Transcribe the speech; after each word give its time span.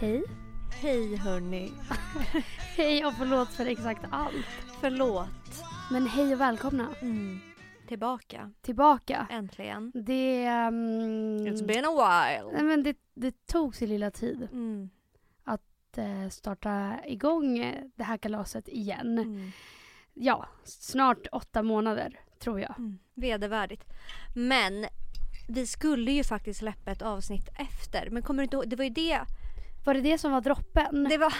Hej. 0.00 0.22
Hej 0.82 1.16
hörni. 1.16 1.72
Hej 2.76 3.04
och 3.06 3.12
förlåt 3.14 3.48
för 3.48 3.66
exakt 3.66 4.04
allt. 4.10 4.46
Förlåt. 4.80 5.28
Men 5.90 6.06
hej 6.06 6.34
och 6.34 6.40
välkomna 6.40 6.88
Mm. 7.02 7.40
Tillbaka. 7.88 8.50
tillbaka. 8.62 9.26
Äntligen. 9.30 9.92
Det, 9.94 10.48
um, 10.48 11.38
It's 11.38 11.66
been 11.66 11.84
a 11.84 11.90
while. 11.90 12.52
nej, 12.52 12.62
men 12.62 12.82
det, 12.82 12.96
det 13.14 13.46
tog 13.46 13.76
sin 13.76 13.88
lilla 13.88 14.10
tid 14.10 14.48
Mm. 14.52 14.90
att 15.44 15.98
eh, 15.98 16.28
starta 16.30 16.96
igång 17.06 17.58
eh, 17.58 17.84
det 17.96 18.04
här 18.04 18.16
kalaset 18.16 18.68
igen. 18.68 19.18
Mm. 19.18 19.50
Ja, 20.14 20.48
snart 20.64 21.26
åtta 21.32 21.62
månader 21.62 22.20
tror 22.38 22.60
jag. 22.60 22.74
Mm. 22.78 22.98
Vedervärdigt. 23.14 23.84
Men 24.34 24.86
vi 25.48 25.66
skulle 25.66 26.12
ju 26.12 26.24
faktiskt 26.24 26.58
släppa 26.58 26.90
ett 26.90 27.02
avsnitt 27.02 27.48
efter. 27.58 28.10
Men 28.10 28.22
kommer 28.22 28.42
du 28.42 28.44
inte 28.44 28.56
ihåg? 28.56 28.68
Det 28.68 28.76
var 28.76 28.84
ju 28.84 28.90
det. 28.90 29.20
Var 29.84 29.94
det 29.94 30.00
det 30.00 30.18
som 30.18 30.32
var 30.32 30.40
droppen? 30.40 31.06
Det 31.10 31.18
var... 31.18 31.34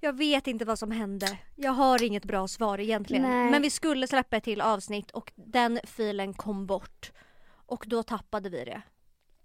Jag 0.00 0.12
vet 0.12 0.46
inte 0.46 0.64
vad 0.64 0.78
som 0.78 0.90
hände. 0.90 1.38
Jag 1.56 1.72
har 1.72 2.02
inget 2.02 2.24
bra 2.24 2.48
svar 2.48 2.80
egentligen. 2.80 3.22
Nej. 3.22 3.50
Men 3.50 3.62
vi 3.62 3.70
skulle 3.70 4.06
släppa 4.06 4.36
ett 4.36 4.44
till 4.44 4.60
avsnitt 4.60 5.10
och 5.10 5.32
den 5.34 5.80
filen 5.84 6.34
kom 6.34 6.66
bort. 6.66 7.12
Och 7.66 7.84
då 7.86 8.02
tappade 8.02 8.48
vi 8.48 8.64
det. 8.64 8.82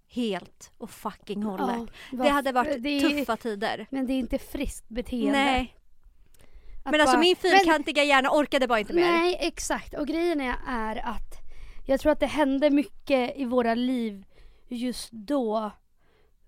Helt 0.08 0.72
och 0.78 0.90
fucking 0.90 1.42
hållet. 1.42 1.90
vad 2.12 2.26
det 2.26 2.30
hade 2.32 2.52
varit 2.52 2.82
det 2.82 2.88
är- 2.88 3.00
tuffa 3.10 3.36
tider. 3.36 3.86
Men 3.90 4.06
det 4.06 4.12
är 4.12 4.18
inte 4.18 4.38
friskt 4.38 4.88
beteende. 4.88 5.32
Nej. 5.38 5.76
Att 6.84 6.90
Men 6.90 7.00
alltså 7.00 7.16
bara- 7.16 7.20
min 7.20 7.36
Men- 7.42 7.50
fyrkantiga 7.50 8.04
hjärna 8.04 8.30
orkade 8.30 8.66
bara 8.68 8.80
inte 8.80 8.92
mer. 8.92 9.02
Nej, 9.12 9.36
exakt. 9.40 9.94
Och 9.94 10.06
grejen 10.06 10.40
är, 10.40 10.54
är 10.66 10.96
att 10.96 11.34
jag 11.86 12.00
tror 12.00 12.12
att 12.12 12.20
det 12.20 12.26
hände 12.26 12.70
mycket 12.70 13.36
i 13.36 13.44
våra 13.44 13.74
liv 13.74 14.24
just 14.68 15.12
då. 15.12 15.70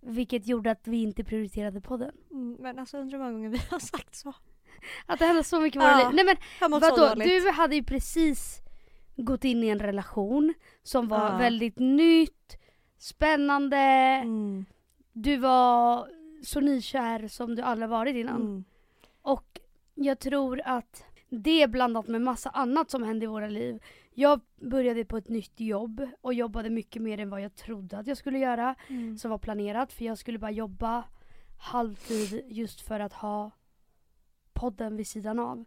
Vilket 0.05 0.47
gjorde 0.47 0.71
att 0.71 0.87
vi 0.89 1.03
inte 1.03 1.25
prioriterade 1.25 1.81
podden. 1.81 2.13
Mm, 2.31 2.57
men 2.61 2.79
alltså 2.79 2.99
undrar 2.99 3.19
hur 3.19 3.25
många 3.25 3.33
gånger 3.33 3.49
vi 3.49 3.59
har 3.71 3.79
sagt 3.79 4.15
så. 4.15 4.35
Att 5.07 5.19
det 5.19 5.25
hände 5.27 5.45
så 5.45 5.61
mycket 5.61 5.77
i 5.77 5.79
våra 5.79 5.91
Ja, 6.01 6.11
liv. 6.11 6.25
Nej 6.25 6.25
men 6.61 6.71
vadå, 6.81 7.15
du 7.15 7.51
hade 7.51 7.77
ju 7.77 7.83
precis 7.85 8.59
gått 9.17 9.45
in 9.45 9.65
i 9.65 9.69
en 9.69 9.79
relation 9.79 10.55
som 10.83 11.09
var 11.09 11.31
Ja. 11.33 11.37
väldigt 11.39 11.79
nytt, 11.79 12.57
spännande. 12.99 13.77
Mm, 13.77 14.65
Du 15.13 15.37
var 15.37 16.09
så 16.43 16.61
nykär 16.61 17.29
som 17.29 17.55
du 17.55 17.63
aldrig 17.63 17.89
varit 17.89 18.17
innan. 18.17 18.41
mm, 18.43 18.65
Och 19.23 19.61
jag 19.95 20.19
tror 20.19 20.61
att 20.65 21.05
det 21.29 21.71
blandat 21.71 22.09
med 22.09 22.21
massa 22.21 22.51
annat 22.51 22.91
som 22.91 23.03
hände 23.03 23.25
i 23.25 23.29
våra 23.29 23.49
liv. 23.49 23.79
Jag 24.15 24.41
började 24.57 25.05
på 25.05 25.17
ett 25.17 25.29
nytt 25.29 25.61
jobb 25.61 26.07
och 26.21 26.35
jobbade 26.35 26.71
mycket 26.71 27.03
mer 27.03 27.19
än 27.19 27.31
vad 27.31 27.41
jag 27.41 27.55
trodde 27.55 27.99
att 27.99 28.07
jag 28.07 28.17
skulle 28.17 28.39
göra. 28.39 28.75
mm. 28.89 29.19
Som 29.19 29.31
var 29.31 29.39
planerat 29.39 29.93
för 29.93 30.05
jag 30.05 30.19
skulle 30.19 30.39
bara 30.39 30.51
jobba 30.51 31.05
halvtid 31.59 32.45
just 32.49 32.81
för 32.81 33.01
att 33.01 33.13
ha 33.13 33.51
podden 34.53 34.97
vid 34.97 35.07
sidan 35.07 35.39
av. 35.39 35.65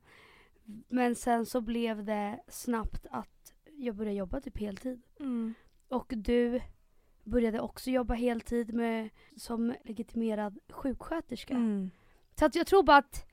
Men 0.87 1.15
sen 1.15 1.45
så 1.45 1.61
blev 1.61 2.05
det 2.05 2.39
snabbt 2.47 3.05
att 3.11 3.53
jag 3.77 3.95
började 3.95 4.17
jobba 4.17 4.41
typ 4.41 4.57
heltid. 4.57 5.01
Mm. 5.19 5.53
Och 5.87 6.13
du 6.17 6.61
började 7.23 7.59
också 7.59 7.91
jobba 7.91 8.13
heltid 8.13 8.73
med, 8.73 9.09
som 9.35 9.75
legitimerad 9.83 10.59
sjuksköterska. 10.69 11.53
Mm. 11.53 11.91
Så 12.39 12.45
att 12.45 12.55
jag 12.55 12.67
tror 12.67 12.83
bara 12.83 12.97
att 12.97 13.25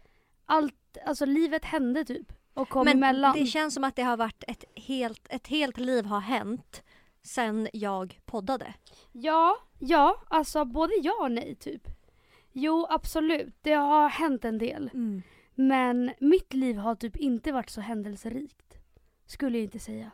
allt, 0.44 0.98
alltså 1.06 1.24
livet 1.24 1.64
hände 1.64 2.04
typ. 2.04 2.32
Och 2.54 2.68
kom 2.68 2.84
Men 2.84 2.96
emellan. 2.96 3.36
det 3.38 3.46
känns 3.46 3.74
som 3.74 3.84
att 3.84 3.96
det 3.96 4.02
har 4.02 4.16
varit 4.16 4.44
ett 4.48 4.64
helt, 4.76 5.26
ett 5.28 5.46
helt 5.46 5.78
liv 5.78 6.04
har 6.04 6.20
hänt 6.20 6.82
sen 7.22 7.68
jag 7.72 8.20
poddade. 8.24 8.74
Ja, 9.12 9.56
ja, 9.78 10.22
alltså 10.28 10.64
både 10.64 10.92
ja 11.02 11.12
och 11.20 11.32
nej 11.32 11.54
typ. 11.54 11.88
Jo 12.52 12.86
absolut, 12.90 13.54
det 13.62 13.72
har 13.72 14.08
hänt 14.08 14.44
en 14.44 14.58
del. 14.58 14.90
Men 15.54 16.12
mitt 16.20 16.52
liv 16.52 16.76
har 16.76 16.94
typ 16.94 17.16
inte 17.16 17.52
varit 17.52 17.70
så 17.70 17.80
händelserikt. 17.80 18.74
Skulle 19.26 19.58
jag 19.58 19.64
inte 19.64 19.78
säga. 19.78 20.10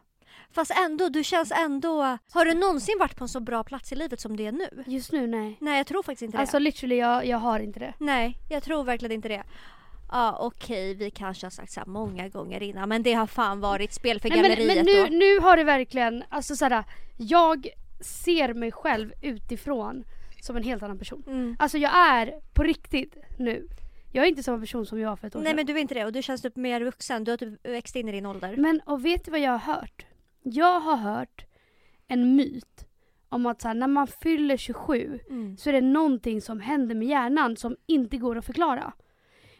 Fast 0.51 0.71
ändå, 0.87 1.09
du 1.09 1.25
känns 1.25 1.53
ändå... 1.53 2.19
Har 2.33 2.45
du 2.45 2.55
någonsin 2.55 2.97
varit 2.99 3.17
på 3.17 3.25
en 3.25 3.29
så 3.29 3.41
bra 3.41 3.65
plats 3.65 3.93
i 3.93 3.95
livet 3.97 4.21
som 4.21 4.37
det 4.37 4.47
är 4.47 4.53
nu? 4.53 4.85
Just 4.87 5.13
nu 5.13 5.27
nej. 5.27 5.57
Nej, 5.61 5.77
jag 5.77 5.87
tror 5.87 6.03
faktiskt 6.03 6.23
inte 6.23 6.37
det. 6.37 6.41
Alltså 6.41 6.59
literally 6.59 6.97
jag, 6.97 7.27
jag 7.27 7.39
har 7.39 7.61
inte 7.61 7.81
det. 7.81 7.95
Nej, 7.99 8.39
jag 8.51 8.63
tror 8.63 8.85
verkligen 8.85 9.13
inte 9.13 9.29
det. 9.29 9.45
Ja, 10.11 10.37
okej, 10.41 10.95
vi 10.95 11.11
kanske 11.11 11.47
har 11.47 11.51
sagt 11.51 11.73
så 11.73 11.81
här 11.81 11.87
många 11.87 12.29
gånger 12.29 12.63
innan, 12.63 12.89
men 12.89 13.03
det 13.03 13.13
har 13.13 13.27
fan 13.27 13.61
varit 13.61 13.93
spel 13.93 14.21
för 14.21 14.29
Nej, 14.29 14.41
men, 14.43 14.51
galleriet 14.51 14.77
men 14.77 14.87
nu, 14.87 15.03
då. 15.05 15.09
nu 15.17 15.39
har 15.41 15.57
det 15.57 15.65
verkligen, 15.65 16.25
alltså 16.29 16.57
såhär, 16.57 16.85
jag 17.17 17.69
ser 18.01 18.55
mig 18.55 18.73
själv 18.73 19.13
utifrån 19.23 20.05
som 20.43 20.57
en 20.57 20.63
helt 20.63 20.83
annan 20.83 20.99
person. 20.99 21.23
Mm. 21.27 21.57
Alltså 21.59 21.79
jag 21.79 21.93
är 21.97 22.33
på 22.55 22.63
riktigt 22.63 23.17
nu. 23.39 23.69
Jag 24.13 24.25
är 24.25 24.29
inte 24.29 24.43
samma 24.43 24.59
person 24.61 24.87
som 24.87 25.01
jag 25.01 25.09
var 25.09 25.17
för 25.17 25.27
ett 25.27 25.37
år 25.37 25.41
Nej 25.41 25.49
sedan. 25.51 25.57
men 25.57 25.67
du 25.67 25.73
är 25.73 25.79
inte 25.79 25.95
det 25.95 26.05
och 26.05 26.13
du 26.13 26.23
känns 26.23 26.43
typ 26.43 26.57
mer 26.57 26.81
vuxen. 26.81 27.25
Du 27.25 27.31
har 27.33 27.37
typ 27.37 27.67
växt 27.67 27.97
in 27.97 28.09
i 28.09 28.13
din 28.13 28.27
ålder. 28.27 28.57
Men 28.57 28.81
och 28.87 29.05
vet 29.05 29.25
du 29.25 29.31
vad 29.31 29.41
jag 29.41 29.51
har 29.59 29.75
hört? 29.75 30.07
Jag 30.43 30.81
har 30.81 30.97
hört 30.97 31.45
en 32.09 32.37
myt 32.37 32.85
om 33.29 33.47
att 33.47 33.61
så 33.63 33.69
här, 33.69 33.75
när 33.75 33.87
man 33.87 34.07
fyller 34.07 34.57
27 34.57 35.21
Mm. 35.31 35.57
så 35.57 35.69
är 35.69 35.73
det 35.73 35.81
någonting 35.81 36.41
som 36.41 36.61
händer 36.61 36.95
med 36.95 37.09
hjärnan 37.09 37.57
som 37.57 37.77
inte 37.87 38.17
går 38.17 38.39
att 38.39 38.45
förklara. 38.47 38.93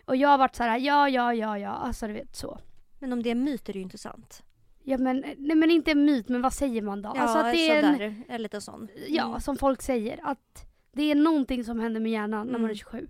Och 0.09 0.17
jag 0.17 0.29
har 0.29 0.39
varit 0.39 0.57
så 0.57 0.63
här, 0.63 0.79
ja, 0.79 1.09
ja, 1.09 1.35
ja, 1.35 1.59
ja, 1.59 1.69
alltså 1.71 2.07
du 2.07 2.13
vet 2.13 2.37
så. 2.37 2.59
Men 2.99 3.13
om 3.13 3.23
det 3.23 3.31
är 3.31 3.35
myt 3.35 3.69
är 3.69 3.73
det 3.73 3.79
ju 3.79 3.83
inte 3.83 3.99
sant. 3.99 4.43
Ja 4.83 4.99
men, 4.99 5.25
nej 5.39 5.57
men 5.57 5.71
inte 5.71 5.91
en 5.91 6.05
myt, 6.05 6.29
men 6.29 6.43
vad 6.43 6.53
säger 6.53 6.83
man 6.83 7.03
då? 7.03 7.13
Ja, 7.15 7.21
alltså 7.21 7.39
att 7.39 7.53
det 7.53 7.69
är 7.71 7.83
en, 7.83 7.93
sådär. 7.95 8.23
En 8.29 8.43
liten 8.43 8.61
sån. 8.61 8.89
ja, 9.09 9.29
Mm. 9.29 9.41
som 9.41 9.57
folk 9.57 9.83
säger, 9.83 10.21
att 10.23 10.67
det 10.93 11.03
är 11.03 11.15
någonting 11.15 11.65
som 11.65 11.81
händer 11.81 12.01
med 12.01 12.13
hjärnan 12.13 12.47
när 12.47 12.53
man 12.53 12.61
är 12.71 12.75
Mm. 12.75 12.77
27. 12.77 13.09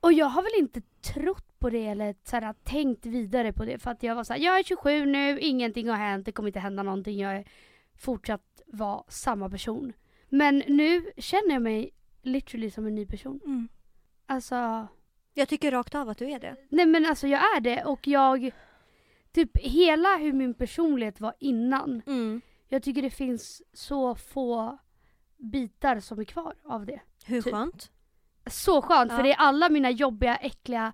Och 0.00 0.12
jag 0.12 0.26
har 0.26 0.42
väl 0.42 0.52
inte 0.58 0.80
trott 1.14 1.58
på 1.58 1.70
det 1.70 1.86
eller 1.86 2.14
så 2.24 2.36
här, 2.36 2.54
tänkt 2.64 3.06
vidare 3.06 3.52
på 3.52 3.64
det 3.64 3.78
för 3.78 3.90
att 3.90 4.02
jag 4.02 4.14
var 4.14 4.24
så 4.24 4.32
här, 4.32 4.40
jag 4.40 4.58
är 4.58 4.62
27 4.62 5.06
nu, 5.06 5.40
ingenting 5.40 5.88
har 5.88 5.96
hänt, 5.96 6.26
det 6.26 6.32
kommer 6.32 6.48
inte 6.48 6.60
hända 6.60 6.82
någonting, 6.82 7.18
jag 7.18 7.36
är 7.36 7.44
fortsatt 7.98 8.62
vara 8.66 9.02
samma 9.08 9.50
person. 9.50 9.92
Men 10.28 10.62
nu 10.66 11.10
känner 11.16 11.52
jag 11.52 11.62
mig 11.62 11.90
literally 12.22 12.70
som 12.70 12.86
en 12.86 12.94
ny 12.94 13.06
person. 13.06 13.40
Mm. 13.44 13.68
Alltså, 14.26 14.88
Jag 15.34 15.48
tycker 15.48 15.70
rakt 15.70 15.94
av 15.94 16.08
att 16.08 16.18
du 16.18 16.30
är 16.30 16.38
det. 16.40 16.56
nej 16.68 16.86
men 16.86 17.06
alltså 17.06 17.26
jag 17.26 17.40
är 17.56 17.60
det 17.60 17.84
och 17.84 18.08
jag, 18.08 18.50
typ 19.32 19.56
hela 19.58 20.16
hur 20.16 20.32
min 20.32 20.54
personlighet 20.54 21.20
var 21.20 21.34
innan, 21.38 22.02
Mm. 22.06 22.40
jag 22.68 22.82
tycker 22.82 23.02
det 23.02 23.10
finns 23.10 23.62
så 23.72 24.14
få 24.14 24.78
bitar 25.36 26.00
som 26.00 26.18
är 26.18 26.24
kvar 26.24 26.54
av 26.64 26.86
det. 26.86 27.00
Hur 27.24 27.42
Typ. 27.42 27.52
skönt? 27.54 27.90
Så 28.46 28.82
skönt 28.82 29.10
Ja. 29.10 29.16
för 29.16 29.22
det 29.22 29.32
är 29.32 29.36
alla 29.38 29.68
mina 29.68 29.90
jobbiga, 29.90 30.36
äckliga, 30.36 30.92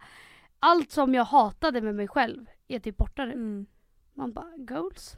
allt 0.58 0.90
som 0.90 1.14
jag 1.14 1.24
hatade 1.24 1.80
med 1.80 1.94
mig 1.94 2.08
själv 2.08 2.46
är 2.68 2.78
typ 2.78 2.96
borta 2.96 3.24
nu. 3.24 3.32
Mm. 3.32 3.66
Man 4.14 4.32
bara, 4.32 4.52
goals. 4.56 5.16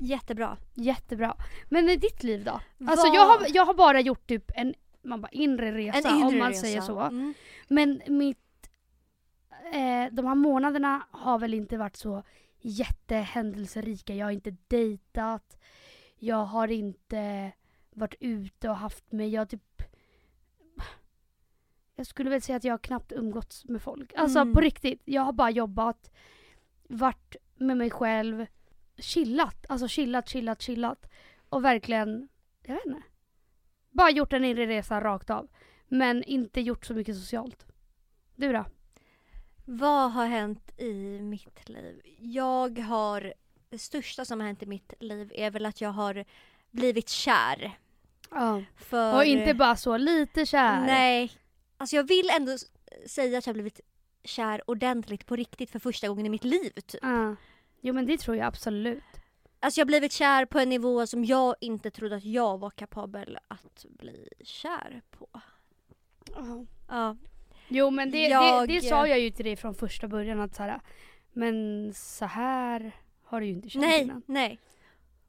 Jättebra. 0.00 0.56
Jättebra. 0.74 1.36
Men 1.70 1.88
i 1.88 1.96
ditt 1.96 2.22
liv 2.22 2.44
då? 2.44 2.60
Alltså 2.90 3.06
jag 3.06 3.26
har, 3.26 3.46
jag 3.48 3.64
har 3.66 3.74
bara 3.74 4.00
gjort 4.00 4.26
typ 4.26 4.50
en 4.54 4.74
man 5.02 5.20
bara, 5.20 5.28
inre 5.32 5.72
resa 5.72 6.10
inre 6.10 6.26
om 6.26 6.38
man 6.38 6.48
resa. 6.48 6.60
säger 6.60 6.80
så. 6.80 7.00
Mm. 7.00 7.34
Men 7.68 8.02
mitt, 8.08 8.70
eh, 9.72 10.12
de 10.12 10.26
här 10.26 10.34
månaderna 10.34 11.06
har 11.10 11.38
väl 11.38 11.54
inte 11.54 11.76
varit 11.76 11.96
så 11.96 12.22
jättehändelserika. 12.60 14.14
Jag 14.14 14.26
har 14.26 14.30
inte 14.32 14.56
dejtat, 14.68 15.56
jag 16.16 16.44
har 16.44 16.68
inte 16.68 17.52
varit 17.90 18.14
ute 18.20 18.68
och 18.68 18.76
haft 18.76 19.12
mig, 19.12 19.28
jag 19.28 19.48
typ 19.48 19.82
jag 21.98 22.06
skulle 22.06 22.30
väl 22.30 22.42
säga 22.42 22.56
att 22.56 22.64
jag 22.64 22.72
har 22.72 22.78
knappt 22.78 23.12
umgåtts 23.12 23.64
med 23.64 23.82
folk. 23.82 24.12
Alltså 24.16 24.38
Mm. 24.38 24.54
på 24.54 24.60
riktigt, 24.60 25.02
jag 25.04 25.22
har 25.22 25.32
bara 25.32 25.50
jobbat, 25.50 26.10
varit 26.88 27.36
med 27.54 27.76
mig 27.76 27.90
själv, 27.90 28.46
chillat. 28.98 29.66
Alltså 29.68 29.88
chillat, 29.88 30.28
chillat, 30.28 30.62
chillat. 30.62 31.06
Och 31.48 31.64
verkligen, 31.64 32.28
jag 32.62 32.74
vet 32.74 32.86
inte. 32.86 33.02
Bara 33.90 34.10
gjort 34.10 34.32
en 34.32 34.44
inre 34.44 34.66
resa 34.66 35.00
rakt 35.00 35.30
av. 35.30 35.48
Men 35.88 36.24
inte 36.24 36.60
gjort 36.60 36.86
så 36.86 36.94
mycket 36.94 37.16
socialt. 37.16 37.66
Du 38.34 38.52
då? 38.52 38.64
Vad 39.64 40.12
har 40.12 40.26
hänt 40.26 40.80
i 40.80 41.20
mitt 41.20 41.68
liv? 41.68 42.00
Jag 42.18 42.78
har... 42.78 43.34
Det 43.68 43.78
största 43.78 44.24
som 44.24 44.40
har 44.40 44.46
hänt 44.46 44.62
i 44.62 44.66
mitt 44.66 44.92
liv 45.00 45.32
är 45.34 45.50
väl 45.50 45.66
att 45.66 45.80
jag 45.80 45.90
har 45.90 46.24
blivit 46.70 47.08
kär. 47.08 47.78
Ja. 48.30 48.62
För... 48.76 49.16
Och 49.16 49.24
inte 49.24 49.54
bara 49.54 49.76
så 49.76 49.96
lite 49.96 50.46
kär. 50.46 50.80
Nej. 50.80 51.32
Alltså 51.76 51.96
jag 51.96 52.04
vill 52.04 52.30
ändå 52.30 52.56
säga 53.06 53.38
att 53.38 53.46
jag 53.46 53.50
har 53.50 53.54
blivit 53.54 53.80
kär 54.24 54.70
ordentligt 54.70 55.26
på 55.26 55.36
riktigt 55.36 55.70
för 55.70 55.78
första 55.78 56.08
gången 56.08 56.26
i 56.26 56.28
mitt 56.28 56.44
liv. 56.44 56.70
Typ. 56.70 57.00
Ja. 57.02 57.36
Jo 57.80 57.94
men 57.94 58.06
det 58.06 58.18
tror 58.18 58.36
jag 58.36 58.46
absolut. 58.46 59.02
Alltså 59.60 59.80
jag 59.80 59.84
har 59.84 59.88
blivit 59.88 60.12
kär 60.12 60.44
på 60.44 60.58
en 60.58 60.68
nivå 60.68 61.06
som 61.06 61.24
jag 61.24 61.54
inte 61.60 61.90
trodde 61.90 62.16
att 62.16 62.24
jag 62.24 62.58
var 62.58 62.70
kapabel 62.70 63.38
att 63.48 63.84
bli 63.88 64.28
kär 64.44 65.02
på. 65.10 65.28
Ja. 66.88 67.16
Jo 67.68 67.90
men 67.90 68.10
det, 68.10 68.28
Jag- 68.28 68.68
det, 68.68 68.74
det 68.74 68.80
sa 68.80 69.06
jag 69.08 69.20
ju 69.20 69.30
till 69.30 69.44
dig 69.44 69.56
från 69.56 69.74
första 69.74 70.08
början 70.08 70.40
att 70.40 70.54
så 70.54 70.62
här, 70.62 70.80
men 71.32 71.92
så 71.94 72.24
här 72.24 72.92
har 73.24 73.40
du 73.40 73.46
ju 73.46 73.52
inte 73.52 73.68
känt 73.68 73.84
Nej, 73.86 74.02
innan. 74.02 74.22
nej. 74.26 74.58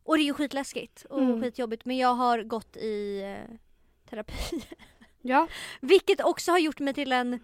Och 0.03 0.17
det 0.17 0.23
är 0.23 0.25
ju 0.25 0.33
skitläskigt 0.33 1.05
och 1.09 1.21
Mm. 1.21 1.41
skitjobbigt 1.41 1.85
men 1.85 1.97
jag 1.97 2.13
har 2.13 2.43
gått 2.43 2.77
i 2.77 3.21
eh, 3.21 3.55
terapi. 4.09 4.33
Ja. 5.21 5.47
Vilket 5.81 6.21
också 6.23 6.51
har 6.51 6.59
gjort 6.59 6.79
mig 6.79 6.93
till 6.93 7.11
en... 7.11 7.39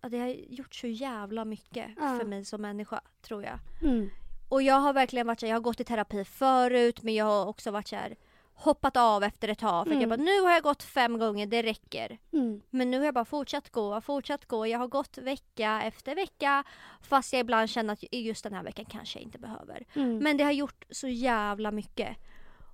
Ja, 0.00 0.08
det 0.08 0.18
har 0.18 0.28
gjort 0.28 0.74
så 0.74 0.86
jävla 0.86 1.44
mycket 1.44 1.90
Ja. 1.96 2.18
för 2.18 2.24
mig 2.26 2.44
som 2.44 2.62
människa, 2.62 3.00
tror 3.22 3.42
jag. 3.44 3.58
Mm. 3.82 4.10
Och 4.48 4.62
jag 4.62 4.74
har 4.74 4.92
verkligen 4.92 5.26
varit 5.26 5.40
så 5.40 5.46
här, 5.46 5.50
jag 5.50 5.56
har 5.56 5.62
gått 5.62 5.80
i 5.80 5.84
terapi 5.84 6.24
förut 6.24 7.02
men 7.02 7.14
jag 7.14 7.24
har 7.24 7.46
också 7.46 7.70
varit 7.70 7.88
så 7.88 7.96
här 7.96 8.16
hoppat 8.58 8.96
av 8.96 9.22
efter 9.22 9.48
ett 9.48 9.58
tag 9.58 9.86
för 9.86 9.94
att 9.94 10.00
jag 10.02 10.06
Mm. 10.06 10.08
bara 10.18 10.24
nu 10.24 10.40
har 10.40 10.52
jag 10.52 10.62
gått 10.62 10.82
fem 10.82 11.18
gånger, 11.18 11.46
det 11.46 11.62
räcker. 11.62 12.18
Mm. 12.32 12.62
Men 12.70 12.90
nu 12.90 12.98
har 12.98 13.04
jag 13.04 13.14
bara 13.14 13.24
fortsatt 13.24 13.70
gå, 13.70 14.00
fortsatt 14.00 14.44
gå. 14.46 14.66
Jag 14.66 14.78
har 14.78 14.88
gått 14.88 15.18
vecka 15.18 15.82
efter 15.82 16.14
vecka 16.14 16.64
fast 17.02 17.32
jag 17.32 17.40
ibland 17.40 17.70
känner 17.70 17.92
att 17.92 18.04
just 18.14 18.44
den 18.44 18.52
här 18.54 18.62
veckan 18.62 18.84
kanske 18.84 19.18
jag 19.18 19.22
inte 19.22 19.38
behöver. 19.38 19.86
Mm. 19.94 20.18
Men 20.18 20.36
det 20.36 20.44
har 20.44 20.52
gjort 20.52 20.84
så 20.90 21.08
jävla 21.08 21.70
mycket. 21.70 22.16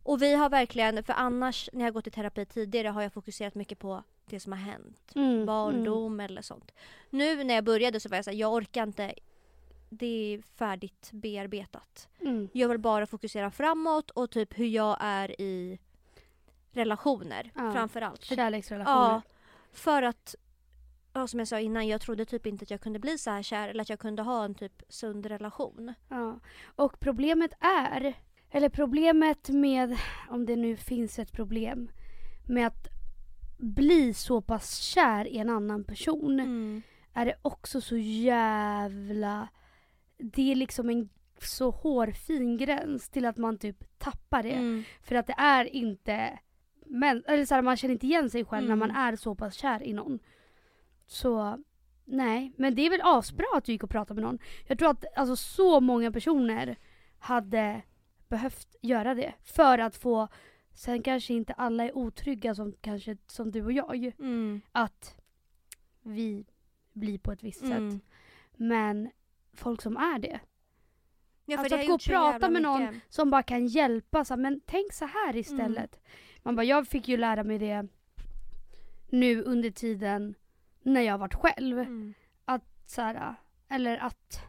Och 0.03 0.23
vi 0.23 0.35
har 0.35 0.49
verkligen, 0.51 1.05
för 1.05 1.13
annars 1.13 1.69
när 1.73 1.85
jag 1.85 1.95
gått 1.95 2.07
i 2.07 2.11
terapi 2.11 2.47
tidigare 2.47 2.89
har 2.89 3.03
jag 3.03 3.13
fokuserat 3.13 3.55
mycket 3.55 3.79
på 3.79 4.03
det 4.27 4.41
som 4.41 4.53
har 4.53 4.59
hänt. 4.59 5.13
Mm. 5.15 5.47
Barndom 5.47 6.21
eller 6.21 6.43
sånt. 6.43 6.73
Nu 7.11 7.45
när 7.45 7.55
jag 7.55 7.65
började 7.65 8.01
så 8.01 8.09
var 8.09 8.17
jag 8.17 8.25
såhär, 8.25 8.37
jag 8.39 8.53
orkar 8.53 8.83
inte. 8.83 9.15
Det 9.95 10.35
är 10.35 10.43
färdigt 10.43 11.11
bearbetat. 11.13 12.09
Mm. 12.21 12.49
Jag 12.53 12.69
vill 12.69 12.79
bara 12.79 13.07
fokusera 13.07 13.51
framåt 13.51 14.11
och 14.11 14.31
typ 14.31 14.59
hur 14.59 14.67
jag 14.67 14.97
är 15.01 15.41
i 15.41 15.79
relationer 16.73 17.51
Ja. 17.55 17.73
framförallt. 17.73 18.25
För, 18.25 18.37
Kärleksrelationer. 18.37 18.97
ja, 18.97 19.23
för 19.73 20.03
att 20.03 20.35
ja, 21.13 21.27
som 21.27 21.39
jag 21.39 21.49
sa 21.49 21.61
innan, 21.61 21.89
jag 21.89 22.01
trodde 22.01 22.25
typ 22.25 22.47
inte 22.47 22.63
att 22.63 22.71
jag 22.71 22.81
kunde 22.81 22.99
bli 22.99 23.19
så 23.19 23.31
här 23.31 23.43
kär 23.43 23.69
eller 23.69 23.83
att 23.83 23.89
jag 23.89 23.99
kunde 23.99 24.23
ha 24.23 24.45
en 24.45 24.55
typ 24.55 24.83
sund 24.89 25.27
relation. 25.27 25.95
Ja. 26.09 26.39
Och 26.77 27.01
problemet 27.01 27.51
är, 27.61 28.15
eller 28.51 28.69
problemet 28.69 29.49
med, 29.49 29.97
om 30.31 30.47
det 30.47 30.57
nu 30.57 30.77
finns 30.77 31.19
ett 31.19 31.33
problem, 31.33 31.91
med 32.47 32.67
att 32.67 32.89
bli 33.59 34.15
så 34.15 34.41
pass 34.41 34.77
kär 34.79 35.25
i 35.29 35.39
en 35.39 35.51
annan 35.51 35.85
person 35.85 36.41
Mm. 36.41 36.83
är 37.13 37.27
det 37.27 37.35
också 37.43 37.81
så 37.81 37.97
jävla... 37.97 39.49
Det 40.23 40.53
är 40.53 40.55
liksom 40.55 40.91
en 40.91 41.09
så 41.39 41.71
hårfin 41.71 42.57
gräns 42.57 43.09
till 43.09 43.25
att 43.27 43.37
man 43.37 43.59
typ 43.59 43.99
tappar 43.99 44.43
det. 44.43 44.53
Mm. 44.53 44.83
För 45.03 45.15
att 45.15 45.27
det 45.27 45.35
är 45.39 45.65
inte... 45.65 46.39
Men, 46.87 47.25
eller 47.27 47.45
så 47.45 47.55
här, 47.55 47.63
man 47.63 47.77
känner 47.77 47.93
inte 47.93 48.07
igen 48.07 48.31
sig 48.31 48.45
själv 48.45 48.67
när 48.69 48.75
Mm. 48.75 48.89
man 48.89 48.97
är 48.97 49.17
så 49.17 49.35
pass 49.35 49.55
kär 49.55 49.83
i 49.83 49.93
någon. 49.93 50.19
Så 51.07 51.59
nej, 52.05 52.53
men 52.57 52.75
det 52.75 52.83
är 52.87 52.91
väl 52.91 53.01
asbra 53.05 53.47
att 53.55 53.65
du 53.65 53.73
gick 53.73 53.83
och 53.85 53.91
pratade 53.91 54.21
med 54.21 54.31
någon. 54.31 54.39
Jag 54.67 54.79
tror 54.79 54.91
att 54.91 55.05
alltså, 55.17 55.37
så 55.37 55.81
många 55.81 56.13
personer 56.13 56.77
hade 57.19 57.83
behövt 58.29 58.77
göra 58.83 59.15
det. 59.15 59.35
För 59.43 59.79
att 59.79 59.97
få, 59.97 60.29
sen 60.75 61.03
kanske 61.03 61.35
inte 61.35 61.53
alla 61.53 61.85
är 61.85 61.97
otrygga 61.97 62.55
som, 62.55 62.73
kanske, 62.81 63.17
som 63.27 63.51
du 63.51 63.65
och 63.65 63.73
jag. 63.73 64.05
Mm. 64.19 64.61
Att 64.73 65.17
vi 66.03 66.45
blir 66.93 67.19
på 67.19 67.33
ett 67.33 67.43
visst 67.43 67.63
Mm. 67.63 67.91
sätt. 67.91 68.01
Men 68.57 69.11
folk 69.55 69.83
som 69.83 69.97
är 69.97 70.19
det. 70.19 70.41
Ja, 71.45 71.59
Alltså 71.59 71.75
att 71.75 71.87
gå 71.87 71.95
och 71.95 72.01
prata 72.01 72.49
med 72.49 72.63
någon 72.63 72.85
mycket. 72.85 73.03
som 73.09 73.31
bara 73.31 73.43
kan 73.43 73.67
hjälpa. 73.67 74.25
Så 74.25 74.35
här, 74.35 74.41
men 74.41 74.61
tänk 74.67 74.93
så 74.93 75.05
här 75.07 75.37
istället. 75.37 76.01
Man 76.43 76.57
bara, 76.57 76.65
jag 76.65 76.89
fick 76.89 77.09
ju 77.09 77.17
lära 77.17 77.45
mig 77.45 77.59
det 77.59 77.87
nu 79.09 79.43
under 79.43 79.71
tiden 79.71 80.35
när 80.83 81.01
jag 81.01 81.19
varit 81.19 81.35
själv. 81.35 81.79
Mm. 81.79 82.15
Så 82.87 83.03
här, 83.03 83.35
eller 83.69 83.99
att, 83.99 84.41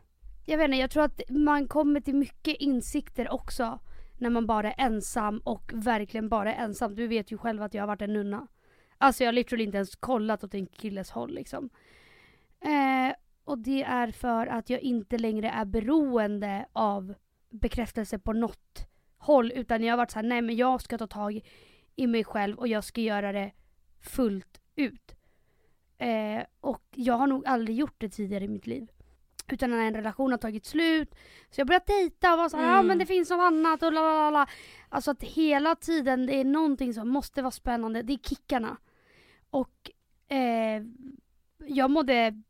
jag 0.45 0.57
vet 0.57 0.65
inte, 0.65 0.77
jag 0.77 0.91
tror 0.91 1.03
att 1.03 1.21
man 1.29 1.67
kommer 1.67 2.01
till 2.01 2.15
mycket 2.15 2.55
insikter 2.55 3.31
också 3.33 3.79
när 4.17 4.29
man 4.29 4.45
bara 4.47 4.73
är 4.73 4.85
ensam 4.85 5.37
och 5.39 5.71
verkligen 5.73 6.29
bara 6.29 6.53
är 6.53 6.63
ensam. 6.63 6.95
Du 6.95 7.07
vet 7.07 7.31
ju 7.31 7.37
själv 7.37 7.61
att 7.61 7.73
jag 7.73 7.81
har 7.81 7.87
varit 7.87 8.01
en 8.01 8.13
nunna. 8.13 8.47
Alltså 8.97 9.23
jag 9.23 9.27
har 9.27 9.33
literally 9.33 9.63
inte 9.63 9.77
ens 9.77 9.95
kollat 9.95 10.43
åt 10.43 10.53
en 10.53 10.65
killes 10.67 11.11
håll 11.11 11.33
liksom. 11.33 11.69
Eh, 12.59 13.15
och 13.45 13.57
det 13.57 13.83
är 13.83 14.11
för 14.11 14.47
att 14.47 14.69
jag 14.69 14.81
inte 14.81 15.17
längre 15.17 15.49
är 15.49 15.65
beroende 15.65 16.65
av 16.73 17.13
bekräftelse 17.49 18.19
på 18.19 18.33
något 18.33 18.87
håll 19.17 19.51
utan 19.55 19.83
jag 19.83 19.91
har 19.93 19.97
varit 19.97 20.11
så 20.11 20.19
här: 20.19 20.27
nej 20.27 20.41
men 20.41 20.55
jag 20.55 20.81
ska 20.81 20.97
ta 20.97 21.07
tag 21.07 21.41
i 21.95 22.07
mig 22.07 22.23
själv 22.23 22.57
och 22.57 22.67
jag 22.67 22.83
ska 22.83 23.01
göra 23.01 23.31
det 23.31 23.51
fullt 24.01 24.61
ut. 24.75 25.15
Eh, 25.97 26.43
och 26.61 26.83
jag 26.95 27.13
har 27.13 27.27
nog 27.27 27.47
aldrig 27.47 27.77
gjort 27.77 27.95
det 27.97 28.09
tidigare 28.09 28.43
i 28.43 28.47
mitt 28.47 28.67
liv. 28.67 28.87
Utan 29.51 29.69
när 29.69 29.77
en 29.87 29.93
relation 29.93 30.31
har 30.31 30.37
tagit 30.37 30.65
slut. 30.65 31.15
Så 31.49 31.59
jag 31.61 31.67
börjat 31.67 31.87
dejta 31.87 32.31
och 32.33 32.37
var 32.37 32.49
såhär, 32.49 32.63
ja 32.65 32.73
Mm. 32.73 32.87
men 32.87 32.97
det 32.97 33.05
finns 33.05 33.29
något 33.29 33.39
annat 33.41 33.83
och 33.83 33.93
la 33.93 34.01
la 34.01 34.13
la, 34.13 34.29
la. 34.29 34.47
Alltså 34.89 35.11
att 35.11 35.23
hela 35.23 35.75
tiden 35.75 36.25
det 36.25 36.35
är 36.35 36.43
någonting 36.45 36.93
som 36.93 37.09
måste 37.09 37.41
vara 37.41 37.51
spännande. 37.51 38.01
Det 38.01 38.13
är 38.13 38.17
kickarna. 38.17 38.77
Och 39.49 39.91
eh, 40.27 40.83
jag 41.67 41.91
mådde 41.91 42.43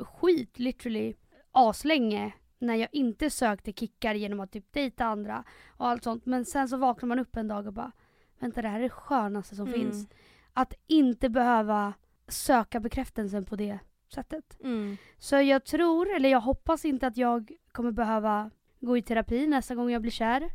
skit 0.00 0.58
literally 0.58 1.14
aslänge 1.52 2.32
när 2.58 2.74
jag 2.74 2.88
inte 2.92 3.30
sökte 3.30 3.72
kickar 3.72 4.14
genom 4.14 4.40
att 4.40 4.52
typ 4.52 4.72
dejta 4.72 5.04
andra 5.04 5.44
och 5.68 5.88
allt 5.88 6.04
sånt. 6.04 6.26
Men 6.26 6.44
sen 6.44 6.68
så 6.68 6.76
vaknar 6.76 7.06
man 7.06 7.18
upp 7.18 7.36
en 7.36 7.48
dag 7.48 7.66
och 7.66 7.72
bara, 7.72 7.92
vänta 8.38 8.62
det 8.62 8.68
här 8.68 8.78
är 8.78 8.82
det 8.82 8.90
skönaste 8.90 9.54
som 9.56 9.66
Mm. 9.68 9.80
finns. 9.80 10.08
Att 10.52 10.74
inte 10.86 11.28
behöva 11.28 11.92
söka 12.28 12.80
bekräftelsen 12.80 13.44
på 13.44 13.56
det 13.56 13.78
sättet. 14.14 14.58
Mm. 14.64 14.96
Så 15.18 15.36
jag 15.40 15.64
tror, 15.64 16.14
eller 16.14 16.28
jag 16.28 16.40
hoppas 16.40 16.84
inte 16.84 17.06
att 17.06 17.16
jag 17.16 17.52
kommer 17.72 17.90
behöva 17.92 18.50
gå 18.80 18.96
i 18.96 19.02
terapi 19.02 19.46
nästa 19.46 19.74
gång 19.74 19.90
jag 19.90 20.02
blir 20.02 20.12
kär. 20.12 20.50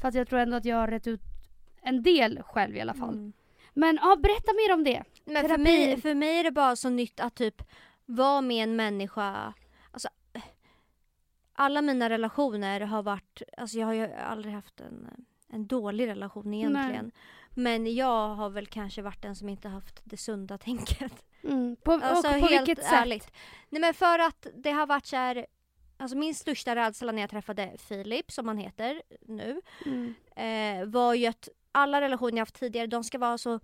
För 0.00 0.08
att 0.08 0.14
jag 0.14 0.28
tror 0.28 0.38
ändå 0.38 0.56
att 0.56 0.64
jag 0.64 0.76
har 0.76 0.88
rätt 0.88 1.06
ut 1.06 1.20
en 1.82 2.02
del 2.02 2.42
själv 2.42 2.76
i 2.76 2.80
alla 2.80 2.94
fall. 2.94 3.14
Mm. 3.14 3.32
Men 3.74 3.98
ja, 4.02 4.16
berätta 4.22 4.52
mer 4.52 4.74
om 4.74 4.84
det. 4.84 5.02
Men 5.24 5.48
för 5.48 5.58
mig, 5.58 6.00
för 6.00 6.14
mig 6.14 6.38
är 6.40 6.44
det 6.44 6.50
bara 6.50 6.76
så 6.76 6.88
nytt 6.90 7.20
att 7.20 7.34
typ 7.34 7.62
vara 8.14 8.40
med 8.40 8.62
en 8.62 8.76
människa. 8.76 9.54
Alltså, 9.90 10.08
alla 11.52 11.82
mina 11.82 12.10
relationer 12.10 12.80
har 12.80 13.02
varit, 13.02 13.42
alltså 13.56 13.78
jag 13.78 13.86
har 13.86 13.94
ju 13.94 14.12
aldrig 14.12 14.54
haft 14.54 14.80
en, 14.80 15.26
en 15.48 15.66
dålig 15.66 16.06
relation 16.06 16.54
egentligen. 16.54 17.12
Men 17.50 17.94
jag 17.94 18.28
har 18.28 18.50
väl 18.50 18.66
kanske 18.66 19.02
varit 19.02 19.22
den 19.22 19.36
som 19.36 19.48
inte 19.48 19.68
haft 19.68 20.00
det 20.04 20.16
sunda 20.16 20.58
tänket. 20.58 21.24
Mm. 21.44 21.76
På, 21.84 21.92
Alltså 21.92 22.28
och 22.28 22.40
på 22.40 22.46
helt 22.46 22.68
vilket 22.68 22.84
sätt? 22.84 22.92
ärligt. 22.92 23.32
Nej 23.68 23.80
men 23.80 23.94
för 23.94 24.18
att 24.18 24.46
det 24.54 24.70
har 24.70 24.86
varit 24.86 25.06
så 25.06 25.16
här, 25.16 25.46
alltså 25.96 26.16
min 26.16 26.34
största 26.34 26.76
rädsla 26.76 27.12
när 27.12 27.20
jag 27.22 27.30
träffade 27.30 27.72
Filip, 27.78 28.32
som 28.32 28.48
han 28.48 28.58
heter 28.58 29.02
nu, 29.20 29.60
Mm. 29.86 30.14
eh, 30.36 30.88
var 30.88 31.14
ju 31.14 31.26
att 31.26 31.48
alla 31.72 32.00
relationer 32.00 32.32
jag 32.36 32.40
haft 32.42 32.54
tidigare, 32.60 32.86
de 32.86 33.04
ska 33.04 33.18
vara 33.18 33.38
så, 33.38 33.60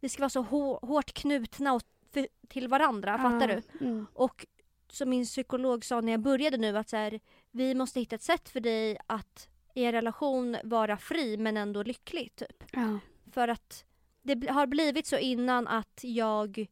vi 0.00 0.08
ska 0.08 0.20
vara 0.22 0.28
så 0.30 0.42
hå- 0.42 0.86
hårt 0.86 1.12
knutna 1.12 1.72
och 1.72 1.82
för, 2.14 2.28
till 2.48 2.68
varandra, 2.68 3.18
fattar 3.18 3.48
Ah, 3.48 3.60
du? 3.78 3.86
Mm. 3.86 4.06
Och 4.12 4.46
som 4.88 5.10
min 5.10 5.24
psykolog 5.24 5.84
sa 5.84 6.00
när 6.00 6.12
jag 6.12 6.20
började 6.20 6.56
nu 6.56 6.78
att 6.78 6.88
så 6.88 6.96
här, 6.96 7.20
vi 7.50 7.74
måste 7.74 8.00
hitta 8.00 8.16
ett 8.16 8.22
sätt 8.22 8.48
för 8.48 8.60
dig 8.60 8.98
att 9.06 9.48
i 9.74 9.84
en 9.84 9.92
relation 9.92 10.56
vara 10.64 10.96
fri 10.96 11.36
men 11.36 11.56
ändå 11.56 11.82
lycklig 11.82 12.36
typ. 12.36 12.64
Ja. 12.72 12.98
För 13.32 13.48
att 13.48 13.84
det 14.22 14.50
har 14.50 14.66
blivit 14.66 15.06
så 15.06 15.18
innan 15.18 15.68
att 15.68 16.00
jag 16.02 16.66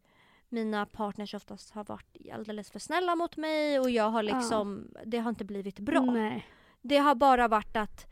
mina 0.49 0.87
partners 0.87 1.35
oftast 1.35 1.71
har 1.71 1.85
varit 1.85 2.17
alldeles 2.33 2.71
för 2.71 2.79
snälla 2.79 3.17
mot 3.17 3.37
mig 3.37 3.81
och 3.81 3.91
jag 3.91 4.11
har 4.11 4.23
liksom, 4.23 4.95
det 5.05 5.19
har 5.19 5.29
inte 5.29 5.45
blivit 5.45 5.79
bra. 5.79 6.01
Nej. 6.01 6.47
Det 6.81 6.99
har 6.99 7.15
bara 7.15 7.49
varit 7.49 7.77
att 7.77 8.07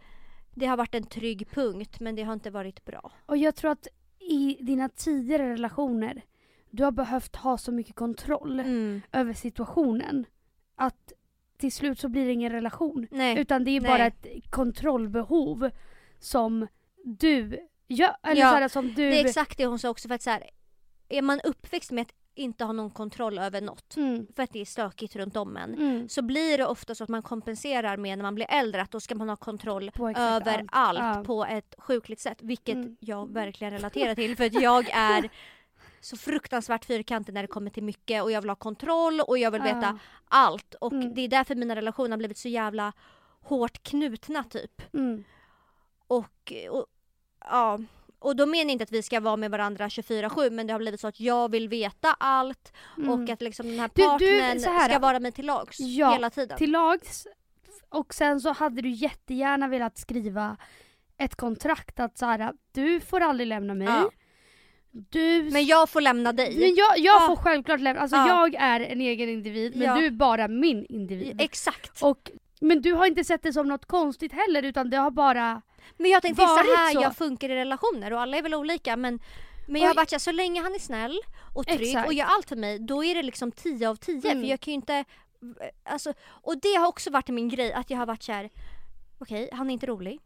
det 0.55 0.67
har 0.67 0.77
varit 0.77 0.95
en 0.95 1.07
trygg 1.07 1.51
punkt 1.51 2.01
men 2.01 2.17
det 2.17 2.23
har 2.23 2.33
inte 2.33 2.51
varit 2.51 2.85
bra. 2.85 3.13
Och 3.27 3.37
jag 3.37 3.55
tror 3.57 3.71
att 3.71 3.87
i 4.19 4.57
dina 4.61 4.89
tidigare 4.89 5.51
relationer, 5.53 6.23
du 6.71 6.85
har 6.85 6.91
behövt 6.93 7.37
ha 7.37 7.59
så 7.59 7.73
mycket 7.73 7.95
kontroll 7.97 8.61
Mm. 8.61 9.03
över 9.13 9.33
situationen. 9.33 10.27
Att 10.77 11.13
till 11.59 11.73
slut 11.73 11.99
så 11.99 12.09
blir 12.09 12.27
det 12.27 12.33
ingen 12.33 12.53
relation. 12.53 13.07
Nej. 13.11 13.39
Utan 13.39 13.65
det 13.65 13.71
är 13.71 13.81
Nej. 13.81 13.91
bara 13.91 14.07
ett 14.07 14.27
kontrollbehov 14.51 15.71
som 16.19 16.67
du 17.05 17.59
gör. 17.89 18.17
Eller 18.23 18.41
Ja, 18.41 18.51
så 18.51 18.57
här, 18.57 18.69
som 18.69 18.87
du... 18.89 19.11
Det 19.11 19.21
är 19.21 19.25
exakt 19.27 19.59
det 19.59 19.67
hon 19.67 19.79
sa 19.79 19.89
också 19.91 20.09
för 20.09 20.15
att 20.15 20.23
så 20.23 20.31
här, 20.31 20.43
är 21.09 21.23
man 21.23 21.41
uppväxt 21.45 21.91
med 21.91 22.03
att 22.03 22.13
inte 22.35 22.65
ha 22.65 22.73
någon 22.73 22.91
kontroll 22.91 23.39
över 23.39 23.61
något 23.61 23.97
Mm. 23.97 24.27
för 24.37 24.43
att 24.43 24.53
det 24.53 24.61
är 24.61 24.65
stökigt 24.65 25.17
runt 25.17 25.37
om 25.37 25.57
en 25.57 25.75
Mm. 25.75 26.09
så 26.09 26.23
blir 26.23 26.59
det 26.59 26.67
ofta 26.67 26.95
så 26.95 27.05
att 27.05 27.11
man 27.11 27.23
kompenserar 27.23 27.97
med 27.97 28.19
när 28.19 28.23
man 28.23 28.35
blir 28.35 28.47
äldre 28.51 28.83
att 28.83 28.91
då 28.91 29.01
ska 29.01 29.15
man 29.15 29.29
ha 29.29 29.37
kontroll 29.37 29.91
över 30.17 30.59
allt. 30.59 30.69
allt, 30.73 30.99
Ja. 31.17 31.23
på 31.27 31.45
ett 31.45 31.75
sjukligt 31.79 32.21
sätt. 32.21 32.39
Vilket 32.43 32.75
Mm. 32.75 32.97
jag 33.01 33.33
verkligen 33.33 33.73
relaterar 33.73 34.15
till 34.15 34.37
för 34.37 34.45
att 34.45 34.63
jag 34.63 34.89
är 34.95 35.29
så 36.01 36.17
fruktansvärt 36.17 36.85
fyrkantig 36.85 37.33
när 37.35 37.43
det 37.43 37.49
kommer 37.49 37.71
till 37.71 37.83
mycket 37.83 38.23
och 38.23 38.33
jag 38.33 38.41
vill 38.41 38.51
ha 38.51 38.57
kontroll 38.57 39.21
och 39.21 39.39
jag 39.39 39.51
vill 39.51 39.63
veta 39.63 39.81
Ja. 39.83 39.99
allt. 40.29 40.75
Och 40.75 40.93
Mm. 40.93 41.15
det 41.15 41.21
är 41.21 41.29
därför 41.29 41.55
mina 41.55 41.77
relationer 41.77 42.11
har 42.11 42.17
blivit 42.19 42.39
så 42.39 42.49
jävla 42.49 42.93
hårt 43.41 43.83
knutna 43.83 44.45
typ. 44.45 44.95
Mm. 44.95 45.25
Och, 46.07 46.53
och, 46.71 46.87
ja, 47.41 47.79
och 48.19 48.37
då 48.37 48.47
menar 48.47 48.65
jag 48.65 48.71
inte 48.71 48.85
att 48.85 48.93
vi 48.93 49.03
ska 49.03 49.21
vara 49.21 49.37
med 49.37 49.51
varandra 49.51 49.89
24-7 49.89 50.51
men 50.51 50.67
det 50.67 50.73
har 50.73 50.79
blivit 50.81 51.01
så 51.01 51.09
att 51.09 51.21
jag 51.21 51.51
vill 51.51 51.69
veta 51.69 52.17
allt 52.21 52.73
Mm. 52.99 53.11
och 53.11 53.31
att 53.31 53.43
liksom 53.43 53.67
den 53.69 53.79
här 53.79 53.91
Du- 53.95 54.03
du, 54.03 54.09
partnern 54.09 54.61
så 54.61 54.71
här, 54.71 54.89
ska 54.89 54.99
vara 54.99 55.21
mig 55.21 55.33
till 55.33 55.47
lags 55.47 55.81
Ja, 55.81 56.13
hela 56.13 56.31
tiden. 56.31 56.59
till 56.59 56.71
lags. 56.71 57.27
Och 57.89 58.15
sen 58.15 58.41
så 58.41 58.53
hade 58.53 58.83
du 58.83 58.91
jättegärna 58.91 59.69
velat 59.69 59.99
skriva 59.99 60.57
ett 61.17 61.37
kontrakt 61.37 62.01
att 62.01 62.19
så 62.19 62.27
här, 62.27 62.53
du 62.73 63.01
får 63.01 63.21
aldrig 63.21 63.47
lämna 63.47 63.75
mig. 63.75 63.87
Ja. 63.89 64.11
Du... 64.93 65.49
Men 65.53 65.67
jag 65.67 65.89
får 65.89 66.01
lämna 66.01 66.33
dig. 66.33 66.59
men 66.59 66.75
jag, 66.75 66.99
jag 66.99 67.23
Ja. 67.23 67.27
får 67.27 67.37
självklart 67.37 67.81
lämna, 67.81 68.01
alltså 68.03 68.17
Ja. 68.17 68.29
jag 68.29 68.55
är 68.55 68.81
en 68.81 69.01
egen 69.01 69.29
individ 69.29 69.77
men 69.77 69.87
Ja. 69.87 69.95
du 69.95 70.07
är 70.07 70.11
bara 70.11 70.49
min 70.49 70.87
individ. 70.87 71.41
Exakt. 71.41 72.03
Och, 72.03 72.31
men 72.61 72.83
du 72.83 72.93
har 72.93 73.07
inte 73.07 73.25
sett 73.25 73.43
det 73.43 73.53
som 73.53 73.69
något 73.69 73.87
konstigt 73.87 74.33
heller 74.33 74.63
utan 74.63 74.91
det 74.91 74.97
har 74.97 75.11
bara... 75.11 75.63
Men 75.97 76.11
jag 76.11 76.23
tänkte 76.23 76.43
det 76.43 76.47
är 76.47 76.65
så 76.65 76.77
här 76.77 76.93
så. 76.95 77.03
jag 77.03 77.17
funkar 77.17 77.49
i 77.51 77.55
relationer 77.55 78.13
och 78.13 78.21
alla 78.21 78.37
är 78.37 78.43
väl 78.43 78.55
olika 78.55 78.97
men 78.97 79.21
men 79.69 79.81
jag 79.83 79.89
har 79.89 79.95
varit 79.95 80.21
så, 80.23 80.33
länge 80.33 80.63
han 80.63 80.75
är 80.75 80.79
snäll 80.79 81.21
och 81.55 81.67
trygg 81.67 81.83
Exakt. 81.89 82.07
och 82.09 82.15
gör 82.15 82.27
allt 82.27 82.49
för 82.49 82.57
mig 82.57 82.79
då 82.79 83.05
är 83.05 83.15
det 83.15 83.23
liksom 83.23 83.53
10 83.53 83.89
av 83.89 83.97
10 83.97 84.15
Mm. 84.31 84.41
för 84.43 84.49
jag 84.51 84.61
kan 84.61 84.73
ju 84.73 84.75
inte 84.77 85.05
Alltså, 85.85 86.13
och 86.27 86.61
det 86.61 86.75
har 86.75 86.87
också 86.89 87.11
varit 87.11 87.29
min 87.29 87.49
grej 87.49 87.73
att 87.73 87.91
jag 87.91 87.99
har 87.99 88.07
varit 88.07 88.23
så 88.23 88.33
här. 88.33 88.51
okej 89.19 89.49
han 89.53 89.71
är 89.71 89.73
inte 89.75 89.87
rolig, 89.87 90.21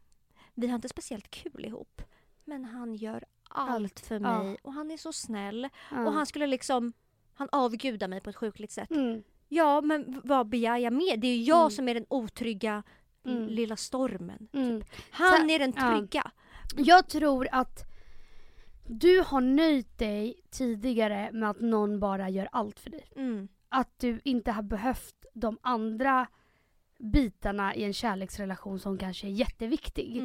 vi 0.54 0.66
har 0.66 0.74
inte 0.74 0.88
speciellt 0.88 1.30
kul 1.30 1.64
ihop 1.64 2.02
men 2.44 2.64
han 2.64 2.94
gör 2.94 3.24
allt, 3.48 4.00
för 4.00 4.14
ja. 4.14 4.42
mig 4.42 4.56
och 4.62 4.72
han 4.72 4.90
är 4.90 4.96
så 4.96 5.12
snäll 5.12 5.68
Ja. 5.90 6.06
och 6.06 6.12
han 6.12 6.26
skulle 6.26 6.46
liksom 6.46 6.92
han 7.34 7.48
avgudar 7.52 8.08
mig 8.08 8.20
på 8.20 8.30
ett 8.30 8.36
sjukligt 8.36 8.72
sätt. 8.72 8.90
Mm. 8.90 9.22
Ja 9.48 9.80
men 9.80 10.20
vad 10.24 10.48
begär 10.48 10.76
jag 10.78 10.92
mer? 10.92 11.16
Det 11.16 11.26
är 11.26 11.36
ju 11.36 11.42
jag 11.42 11.58
Mm. 11.60 11.70
som 11.70 11.88
är 11.88 11.94
den 11.94 12.06
otrygga 12.08 12.82
Mm. 13.24 13.46
lilla 13.48 13.76
stormen. 13.76 14.48
Mm. 14.52 14.82
Han 15.10 15.40
Så- 15.48 15.50
är 15.50 15.58
den 15.58 15.72
ja. 15.76 15.96
trygga. 15.98 16.30
Jag 16.76 17.08
tror 17.08 17.48
att 17.52 17.82
du 18.86 19.20
har 19.26 19.40
nöjt 19.40 19.98
dig 19.98 20.40
tidigare 20.50 21.30
med 21.32 21.50
att 21.50 21.60
någon 21.60 22.00
bara 22.00 22.28
gör 22.30 22.48
allt 22.52 22.80
för 22.80 22.90
dig. 22.90 23.04
Mm. 23.16 23.48
Att 23.68 23.98
du 23.98 24.20
inte 24.24 24.52
har 24.52 24.62
behövt 24.62 25.24
de 25.34 25.58
andra 25.62 26.26
bitarna 26.98 27.74
i 27.74 27.84
en 27.84 27.92
kärleksrelation 27.92 28.78
som 28.78 28.98
kanske 28.98 29.26
är 29.26 29.30
jätteviktig. 29.30 30.16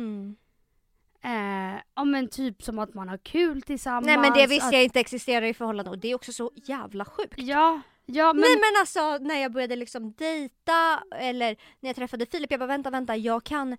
Eh, 1.22 1.82
ja 1.96 2.04
men 2.04 2.30
typ 2.30 2.64
som 2.64 2.80
att 2.80 2.94
man 2.94 3.10
har 3.10 3.18
kul 3.18 3.62
tillsammans. 3.62 4.06
Nej 4.06 4.18
men 4.18 4.34
det 4.34 4.48
visste 4.48 4.68
att, 4.68 4.74
jag 4.74 4.84
inte 4.84 5.00
existerar 5.00 5.46
i 5.46 5.54
förhållanden 5.54 5.94
och 5.94 6.00
det 6.00 6.12
är 6.12 6.16
också 6.16 6.34
så 6.34 6.52
jävla 6.56 7.06
sjukt. 7.06 7.34
Ja, 7.38 7.82
ja 8.06 8.34
men... 8.34 8.42
Nej 8.42 8.56
men 8.56 8.80
alltså 8.80 9.18
när 9.18 9.42
jag 9.42 9.52
började 9.52 9.76
liksom 9.76 10.14
dejta 10.14 11.04
eller 11.20 11.58
när 11.80 11.90
jag 11.90 11.96
träffade 11.96 12.26
Filip, 12.26 12.52
jag 12.52 12.60
bara 12.60 12.68
vänta 12.68 12.90
vänta 12.90 13.16
jag 13.16 13.44
kan 13.44 13.78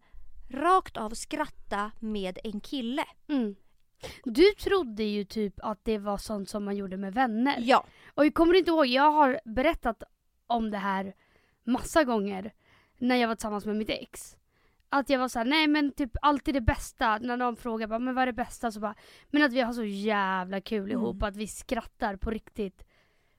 rakt 0.50 0.96
av 0.96 1.10
skratta 1.10 1.92
med 2.00 2.38
en 2.44 2.60
kille. 2.60 3.04
Mm. 3.28 3.56
Du 4.24 4.50
trodde 4.50 5.04
ju 5.04 5.24
typ 5.24 5.54
att 5.62 5.84
det 5.84 5.98
var 5.98 6.16
sånt 6.16 6.48
som 6.48 6.64
man 6.64 6.76
gjorde 6.76 6.96
med 6.96 7.14
vänner. 7.14 7.56
Ja. 7.58 7.86
Och 8.14 8.26
jag 8.26 8.34
kommer 8.34 8.54
inte 8.54 8.70
ihåg, 8.70 8.86
jag 8.86 9.12
har 9.12 9.40
berättat 9.44 10.02
om 10.46 10.70
det 10.70 10.78
här 10.78 11.14
massa 11.64 12.04
gånger 12.04 12.52
när 12.98 13.16
jag 13.16 13.28
var 13.28 13.34
tillsammans 13.34 13.66
med 13.66 13.76
mitt 13.76 13.90
ex. 13.90 14.36
Att 14.92 15.10
jag 15.10 15.18
var 15.18 15.28
såhär, 15.28 15.46
nej 15.46 15.66
men 15.66 15.92
typ 15.92 16.10
alltid 16.22 16.54
det 16.54 16.60
bästa. 16.60 17.18
När 17.18 17.36
någon 17.36 17.56
frågar 17.56 17.86
bara, 17.86 17.98
men 17.98 18.14
vad 18.14 18.22
är 18.22 18.26
det 18.26 18.32
bästa? 18.32 18.70
Så 18.72 18.80
bara, 18.80 18.94
men 19.30 19.42
att 19.42 19.52
vi 19.52 19.60
har 19.60 19.72
så 19.72 19.84
jävla 19.84 20.60
kul 20.60 20.78
Mm. 20.80 20.90
ihop. 20.90 21.22
Att 21.22 21.36
vi 21.36 21.46
skrattar 21.46 22.16
på 22.16 22.30
riktigt 22.30 22.84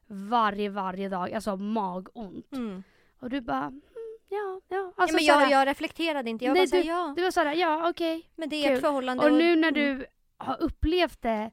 varje, 0.08 0.70
varje 0.70 1.10
dag. 1.10 1.34
Alltså 1.34 1.56
magont. 1.58 2.52
Mm. 2.54 2.84
Och 3.20 3.30
du 3.30 3.42
bara, 3.42 3.66
mm, 3.66 3.82
ja, 4.30 4.38
ja. 4.38 4.62
ja 4.70 4.94
Alltså, 4.98 5.16
men 5.16 5.26
såhär, 5.26 5.42
jag, 5.42 5.52
jag 5.62 5.68
reflekterade 5.68 6.30
inte, 6.30 6.46
jag 6.46 6.54
Nej, 6.54 6.62
bara 6.62 6.68
såhär, 6.68 6.84
du- 6.84 6.90
ja 6.90 7.14
Du 7.18 7.24
var 7.24 7.32
såhär, 7.32 7.54
ja 7.54 7.90
okej. 7.90 8.30
men 8.36 8.50
det 8.50 8.56
är 8.56 8.68
kul. 8.68 8.76
ett 8.76 8.82
förhållande. 8.82 9.26
Och 9.26 9.34
nu 9.34 9.56
när 9.56 9.68
Mm. 9.72 9.98
du 10.00 10.06
har 10.38 10.62
upplevt 10.62 11.22
det 11.22 11.52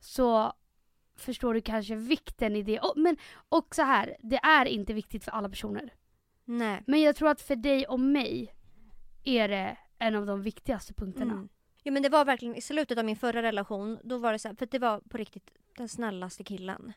så 0.00 0.52
förstår 1.16 1.54
du 1.54 1.60
kanske 1.60 1.94
vikten 1.94 2.56
i 2.56 2.62
det. 2.62 2.80
Och, 2.80 2.92
men 2.96 3.16
och 3.48 3.74
så 3.74 3.82
här, 3.82 4.16
det 4.20 4.36
är 4.36 4.66
inte 4.66 4.92
viktigt 4.92 5.24
för 5.24 5.30
alla 5.32 5.48
personer. 5.48 5.92
Nej. 6.44 6.82
Men 6.86 7.00
jag 7.02 7.16
tror 7.16 7.28
att 7.28 7.40
för 7.40 7.56
dig 7.56 7.86
och 7.86 8.00
mig 8.00 8.54
är 9.24 9.48
det 9.48 9.76
en 9.98 10.14
av 10.14 10.26
de 10.26 10.42
viktigaste 10.42 10.94
punkterna. 10.94 11.32
Mm. 11.32 11.48
Ja 11.82 11.92
men 11.92 12.02
det 12.02 12.08
var 12.08 12.24
verkligen 12.24 12.54
i 12.54 12.60
slutet 12.60 12.98
av 12.98 13.04
min 13.04 13.16
förra 13.16 13.42
relation, 13.42 13.98
då 14.04 14.18
var 14.18 14.32
det 14.32 14.38
så 14.38 14.48
här, 14.48 14.54
för 14.54 14.66
det 14.66 14.78
var 14.78 15.00
på 15.00 15.16
riktigt 15.16 15.50
den 15.76 15.88
snällaste 15.88 16.44
killen. 16.44 16.92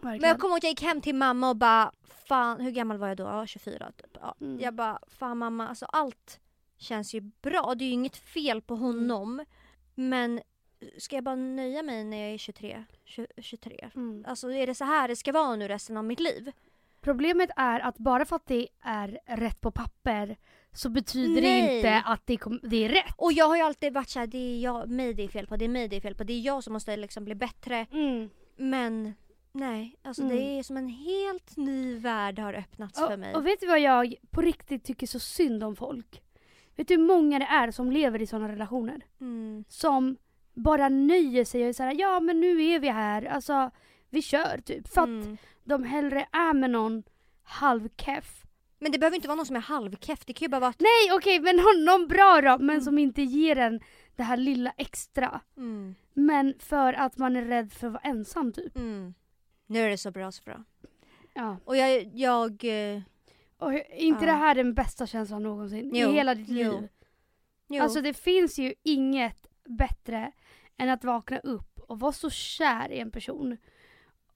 Men 0.00 0.10
Verkligen. 0.10 0.28
jag 0.28 0.40
kommer 0.40 0.52
ihåg 0.52 0.58
att 0.58 0.62
jag 0.62 0.70
gick 0.70 0.82
hem 0.82 1.00
till 1.00 1.14
mamma 1.14 1.50
och 1.50 1.56
bara 1.56 1.92
fan, 2.28 2.60
hur 2.60 2.70
gammal 2.70 2.98
var 2.98 3.08
jag 3.08 3.16
då? 3.16 3.24
Ja, 3.24 3.46
24 3.46 3.92
typ. 3.96 4.16
Ja. 4.20 4.34
Mm. 4.40 4.60
Jag 4.60 4.74
bara 4.74 4.98
fan 5.06 5.38
mamma, 5.38 5.68
alltså 5.68 5.84
allt 5.86 6.40
känns 6.76 7.14
ju 7.14 7.20
bra. 7.20 7.74
Det 7.74 7.84
är 7.84 7.86
ju 7.86 7.92
inget 7.92 8.16
fel 8.16 8.62
på 8.62 8.76
honom. 8.76 9.44
Men 9.94 10.40
ska 10.98 11.16
jag 11.16 11.24
bara 11.24 11.34
nöja 11.34 11.82
mig 11.82 12.04
när 12.04 12.16
jag 12.16 12.34
är 12.34 12.38
23? 12.38 12.84
20, 13.04 13.26
23? 13.38 13.90
Mm. 13.94 14.24
Alltså 14.28 14.52
är 14.52 14.66
det 14.66 14.74
så 14.74 14.84
här 14.84 15.08
det 15.08 15.16
ska 15.16 15.32
vara 15.32 15.56
nu 15.56 15.68
resten 15.68 15.96
av 15.96 16.04
mitt 16.04 16.20
liv? 16.20 16.52
Problemet 17.00 17.50
är 17.56 17.80
att 17.80 17.98
bara 17.98 18.24
för 18.24 18.36
att 18.36 18.46
det 18.46 18.68
är 18.80 19.20
rätt 19.26 19.60
på 19.60 19.70
papper 19.70 20.36
så 20.72 20.88
betyder 20.88 21.42
Nej. 21.42 21.62
det 21.70 21.76
inte 21.76 22.00
att 22.06 22.22
det, 22.26 22.36
kom, 22.36 22.60
det 22.62 22.84
är 22.84 22.88
rätt. 22.88 23.14
Och 23.16 23.32
jag 23.32 23.46
har 23.48 23.56
ju 23.56 23.62
alltid 23.62 23.92
varit 23.94 24.08
såhär, 24.08 24.26
det 24.26 24.38
är 24.38 24.58
jag, 24.60 24.88
mig 24.90 25.14
det 25.14 25.22
är 25.24 25.28
fel 25.28 25.46
på, 25.46 25.56
det 25.56 25.64
är 25.64 25.68
mig 25.68 25.88
det 25.88 25.96
är 25.96 26.00
fel 26.00 26.14
på, 26.14 26.24
det 26.24 26.32
är 26.32 26.40
jag 26.40 26.64
som 26.64 26.72
måste 26.72 26.96
liksom 26.96 27.24
bli 27.24 27.34
bättre. 27.34 27.86
Mm. 27.92 28.30
Men 28.56 29.14
nej, 29.52 29.96
alltså 30.02 30.22
Mm. 30.22 30.36
det 30.36 30.42
är 30.42 30.62
som 30.62 30.76
en 30.76 30.88
helt 30.88 31.56
ny 31.56 31.94
värld 31.98 32.38
har 32.38 32.54
öppnats 32.54 32.98
för 33.00 33.16
mig. 33.16 33.34
Och, 33.34 33.40
och 33.40 33.46
vet 33.46 33.60
du 33.60 33.66
vad 33.66 33.80
jag 33.80 34.14
på 34.30 34.40
riktigt 34.42 34.84
tycker 34.84 35.06
så 35.06 35.18
synd 35.18 35.64
om 35.64 35.76
folk? 35.76 36.22
Vet 36.76 36.88
du 36.88 36.94
hur 36.96 37.04
många 37.06 37.38
det 37.38 37.44
är 37.44 37.70
som 37.70 37.92
lever 37.92 38.22
i 38.22 38.26
sådana 38.26 38.48
relationer? 38.52 39.00
Mm. 39.20 39.64
som 39.68 40.16
bara 40.54 40.88
nöjer 40.88 41.44
sig 41.44 41.62
och 41.62 41.68
är 41.68 41.72
såhär, 41.72 41.94
ja 42.00 42.20
men 42.20 42.40
nu 42.40 42.64
är 42.64 42.78
vi 42.78 42.88
här, 42.88 43.24
alltså 43.24 43.70
vi 44.10 44.22
kör 44.22 44.60
typ. 44.64 44.88
För 44.88 45.00
att 45.00 45.08
Mm. 45.08 45.36
de 45.64 45.84
hellre 45.84 46.26
är 46.32 46.54
med 46.54 46.70
någon 46.70 47.02
halvkeff. 47.42 48.44
Men 48.82 48.92
det 48.92 48.98
behöver 48.98 49.14
inte 49.16 49.28
vara 49.28 49.36
någon 49.36 49.46
som 49.46 49.56
är 49.56 49.60
halvkeff, 49.60 50.24
det 50.26 50.32
kan 50.32 50.44
ju 50.46 50.48
bara 50.50 50.60
vara 50.60 50.70
att... 50.70 50.80
Nej 50.80 51.16
okej 51.16 51.40
men 51.40 51.56
någon, 51.56 51.84
någon 51.84 52.08
bra 52.08 52.40
då, 52.40 52.58
men 52.58 52.70
Mm. 52.70 52.80
som 52.80 52.98
inte 52.98 53.22
ger 53.22 53.56
en 53.56 53.80
det 54.16 54.22
här 54.22 54.36
lilla 54.36 54.72
extra. 54.76 55.40
Mm. 55.56 55.94
Men 56.14 56.54
för 56.58 56.92
att 56.92 57.16
man 57.18 57.36
är 57.36 57.42
rädd 57.44 57.72
för 57.72 57.86
att 57.86 57.92
vara 57.92 58.02
ensam 58.02 58.52
typ. 58.52 58.76
Mm. 58.76 59.14
Nu 59.66 59.80
är 59.80 59.88
det 59.90 59.98
så 59.98 60.10
bra 60.10 60.32
så 60.32 60.42
bra. 60.42 60.64
Ja. 61.34 61.56
Och 61.64 61.76
jag, 61.76 62.10
jag 62.14 62.64
eh, 62.64 63.00
Och 63.58 63.74
är 63.74 63.94
inte 63.94 64.24
Ja. 64.24 64.30
det 64.32 64.38
här 64.38 64.54
den 64.54 64.74
bästa 64.74 65.06
känslan 65.06 65.42
någonsin 65.42 65.90
Jo, 65.94 66.08
i 66.10 66.12
hela 66.12 66.34
ditt 66.34 66.48
jo. 66.48 66.56
liv? 66.80 66.88
jo. 67.68 67.82
Alltså 67.82 68.00
det 68.00 68.14
finns 68.14 68.58
ju 68.58 68.74
inget 68.82 69.46
bättre 69.64 70.32
än 70.76 70.88
att 70.88 71.04
vakna 71.04 71.38
upp 71.38 71.78
och 71.88 72.00
vara 72.00 72.12
så 72.12 72.30
kär 72.30 72.92
i 72.92 72.98
en 72.98 73.10
person. 73.10 73.56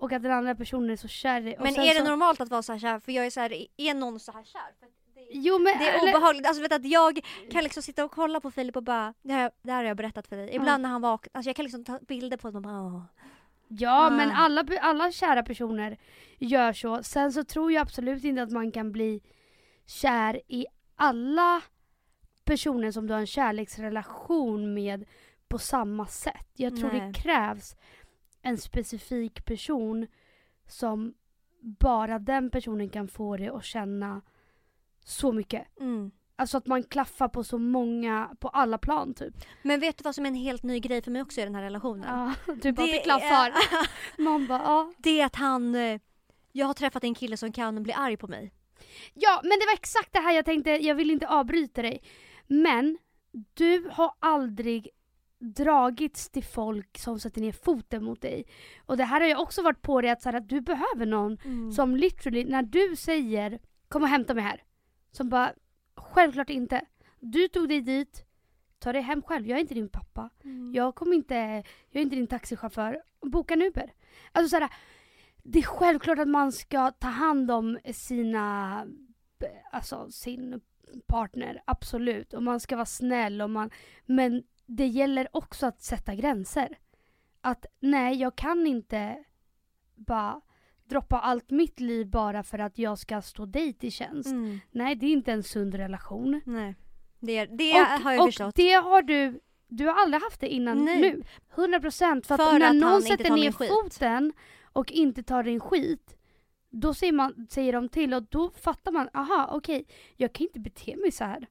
Och 0.04 0.12
att 0.12 0.22
den 0.22 0.32
andra 0.32 0.54
personen 0.54 0.90
är 0.90 0.96
så 0.96 1.08
kär 1.08 1.40
i 1.46 1.56
men 1.58 1.66
är 1.76 1.94
det 1.94 2.00
så... 2.00 2.04
normalt 2.10 2.40
att 2.40 2.48
vara 2.50 2.62
så 2.62 2.72
här 2.72 2.78
kär? 2.78 3.00
För 3.00 3.12
jag 3.12 3.26
är 3.26 3.30
så 3.30 3.40
här, 3.40 3.66
är 3.76 3.94
någon 3.94 4.20
så 4.20 4.32
här 4.32 4.44
kär? 4.44 4.60
För 4.80 4.86
det, 4.86 5.26
Jo 5.30 5.58
men 5.58 5.78
det 5.78 5.88
är 5.88 5.98
eller- 5.98 6.08
obehagligt. 6.16 6.46
Alltså 6.46 6.62
vet 6.62 6.72
att 6.72 6.84
jag 6.84 7.20
kan 7.50 7.62
liksom 7.62 7.82
sitta 7.82 8.04
och 8.04 8.10
kolla 8.10 8.40
på 8.40 8.50
Filip 8.50 8.76
och 8.76 8.82
bara, 8.82 9.14
det 9.22 9.32
här, 9.32 9.50
det 9.62 9.72
här 9.72 9.78
har 9.78 9.84
jag 9.88 9.96
berättat 9.96 10.26
för 10.28 10.36
dig. 10.36 10.54
Ibland 10.54 10.82
när 10.82 10.88
han 10.90 11.00
vaknar, 11.00 11.30
alltså 11.34 11.48
jag 11.48 11.56
kan 11.56 11.62
liksom 11.64 11.84
ta 11.84 11.98
bilder 12.08 12.36
på 12.36 12.48
honom 12.48 12.56
och 12.56 12.62
bara 12.62 12.82
åh. 12.96 13.02
Ja 13.68 14.06
Ah. 14.06 14.10
men 14.10 14.30
alla, 14.30 14.64
alla 14.80 15.12
kära 15.12 15.42
personer 15.42 15.96
gör 16.38 16.72
så. 16.72 17.02
Sen 17.02 17.32
så 17.32 17.44
tror 17.44 17.72
jag 17.72 17.82
absolut 17.82 18.24
inte 18.24 18.42
att 18.42 18.50
man 18.52 18.72
kan 18.72 18.92
bli 18.92 19.20
kär 19.86 20.40
i 20.48 20.66
alla 20.96 21.60
personer 22.44 22.90
som 22.90 23.06
du 23.06 23.12
har 23.12 23.20
en 23.20 23.26
kärleksrelation 23.26 24.74
med 24.74 25.04
på 25.48 25.58
samma 25.58 26.06
sätt. 26.06 26.46
Jag 26.54 26.76
tror 26.80 26.92
Nej. 26.92 27.00
det 27.00 27.12
krävs 27.22 27.76
en 28.44 28.58
specifik 28.58 29.44
person 29.44 30.06
som 30.66 31.14
bara 31.60 32.18
den 32.18 32.50
personen 32.50 32.88
kan 32.88 33.08
få 33.08 33.36
dig 33.36 33.48
att 33.48 33.64
känna 33.64 34.22
så 35.04 35.32
mycket. 35.32 35.80
Mm. 35.80 36.10
Alltså 36.36 36.56
att 36.56 36.66
man 36.66 36.82
klaffar 36.82 37.28
på 37.28 37.44
så 37.44 37.58
många, 37.58 38.30
på 38.40 38.48
alla 38.48 38.78
plan 38.78 39.14
typ. 39.14 39.34
Men 39.62 39.80
vet 39.80 39.98
du 39.98 40.02
vad 40.02 40.14
som 40.14 40.24
är 40.24 40.28
en 40.28 40.34
helt 40.34 40.62
ny 40.62 40.80
grej 40.80 41.02
för 41.02 41.10
mig 41.10 41.22
också 41.22 41.40
i 41.40 41.44
den 41.44 41.54
här 41.54 41.62
relationen? 41.62 42.04
Ja, 42.46 42.54
du 42.62 42.72
bara 42.72 42.86
Det 42.86 42.92
det 42.92 42.98
klaffar. 42.98 43.50
är- 43.50 44.22
Man 44.22 44.46
bara 44.46 44.62
ja. 44.62 44.92
Det 44.98 45.20
är 45.20 45.26
att 45.26 45.36
han, 45.36 45.74
eh, 45.74 46.00
jag 46.52 46.66
har 46.66 46.74
träffat 46.74 47.04
en 47.04 47.14
kille 47.14 47.36
som 47.36 47.52
kan 47.52 47.82
bli 47.82 47.92
arg 47.92 48.16
på 48.16 48.28
mig. 48.28 48.52
Ja, 49.14 49.40
men 49.42 49.50
det 49.50 49.66
var 49.66 49.74
exakt 49.74 50.12
det 50.12 50.18
här 50.18 50.32
jag 50.32 50.44
tänkte, 50.44 50.70
jag 50.70 50.94
vill 50.94 51.10
inte 51.10 51.28
avbryta 51.28 51.82
dig. 51.82 52.02
Men 52.46 52.98
du 53.54 53.88
har 53.92 54.14
aldrig 54.18 54.88
dragits 55.44 56.30
till 56.30 56.44
folk 56.44 56.98
som 56.98 57.18
sätter 57.20 57.40
ner 57.40 57.52
foten 57.52 58.04
mot 58.04 58.20
dig. 58.20 58.44
Och 58.86 58.96
det 58.96 59.04
här 59.04 59.20
har 59.20 59.28
jag 59.28 59.40
också 59.40 59.62
varit 59.62 59.82
på 59.82 60.00
dig 60.00 60.10
att, 60.10 60.22
så 60.22 60.28
här, 60.28 60.36
att 60.36 60.48
du 60.48 60.60
behöver 60.60 61.06
någon 61.06 61.38
Mm. 61.44 61.72
som 61.72 61.96
literally, 61.96 62.44
när 62.44 62.62
du 62.62 62.96
säger 62.96 63.58
kom 63.88 64.02
och 64.02 64.08
hämta 64.08 64.34
mig 64.34 64.44
här. 64.44 64.62
Som 65.10 65.28
bara, 65.28 65.52
självklart 65.96 66.50
inte. 66.50 66.84
Du 67.20 67.48
tog 67.48 67.68
dig 67.68 67.80
dit, 67.80 68.24
ta 68.78 68.92
dig 68.92 69.02
hem 69.02 69.22
själv. 69.22 69.46
Jag 69.46 69.56
är 69.56 69.60
inte 69.60 69.74
din 69.74 69.88
pappa. 69.88 70.30
Mm. 70.44 70.74
Jag 70.74 70.94
kommer 70.94 71.16
inte, 71.16 71.34
jag 71.90 72.00
är 72.00 72.02
inte 72.02 72.16
din 72.16 72.26
taxichaufför. 72.26 73.02
Boka 73.20 73.54
en 73.54 73.62
Uber. 73.62 73.92
Alltså 74.32 74.48
såhär, 74.56 74.70
det 75.42 75.58
är 75.58 75.62
självklart 75.62 76.18
att 76.18 76.28
man 76.28 76.52
ska 76.52 76.90
ta 76.90 77.08
hand 77.08 77.50
om 77.50 77.78
sina, 77.94 78.86
alltså 79.72 80.10
sin 80.10 80.60
partner, 81.06 81.62
absolut. 81.64 82.34
Och 82.34 82.42
man 82.42 82.60
ska 82.60 82.76
vara 82.76 82.86
snäll 82.86 83.42
och 83.42 83.50
man, 83.50 83.70
men 84.06 84.42
det 84.66 84.86
gäller 84.86 85.28
också 85.32 85.66
att 85.66 85.82
sätta 85.82 86.14
gränser. 86.14 86.78
Att 87.40 87.66
nej, 87.80 88.16
jag 88.16 88.36
kan 88.36 88.66
inte 88.66 89.24
bara 89.94 90.40
droppa 90.84 91.18
allt 91.18 91.50
mitt 91.50 91.80
liv 91.80 92.06
bara 92.10 92.42
för 92.42 92.58
att 92.58 92.78
jag 92.78 92.98
ska 92.98 93.22
stå 93.22 93.46
dig 93.46 93.72
till 93.72 93.92
tjänst. 93.92 94.30
Mm. 94.30 94.60
Nej, 94.70 94.94
det 94.94 95.06
är 95.06 95.12
inte 95.12 95.32
en 95.32 95.42
sund 95.42 95.74
relation. 95.74 96.40
Nej. 96.46 96.74
Det, 97.20 97.46
det 97.46 97.72
har 97.72 98.12
jag 98.12 98.20
och 98.20 98.28
förstått. 98.28 98.54
det 98.54 98.72
har 98.72 99.02
du 99.02 99.40
Du 99.68 99.86
har 99.86 99.94
aldrig 100.02 100.22
haft 100.22 100.40
det 100.40 100.48
innan 100.48 100.84
Nej. 100.84 101.00
nu. 101.00 101.22
100% 101.54 102.26
för 102.26 102.34
att 102.34 102.50
För 102.50 102.58
när 102.58 102.70
att 102.70 102.76
någon 102.76 103.02
sätter 103.02 103.30
ner 103.30 103.52
skit. 103.52 103.68
foten 103.68 104.32
och 104.72 104.92
inte 104.92 105.22
tar 105.22 105.42
din 105.42 105.60
skit, 105.60 106.16
då 106.70 106.94
säger, 106.94 107.12
man, 107.12 107.46
säger 107.50 107.72
de 107.72 107.88
till 107.88 108.14
och 108.14 108.22
då 108.22 108.50
fattar 108.50 108.92
man, 108.92 109.08
aha 109.14 109.48
okej, 109.52 109.86
jag 110.16 110.32
kan 110.32 110.46
inte 110.46 110.60
bete 110.60 110.96
mig 110.96 111.12
så 111.12 111.24
här. 111.24 111.46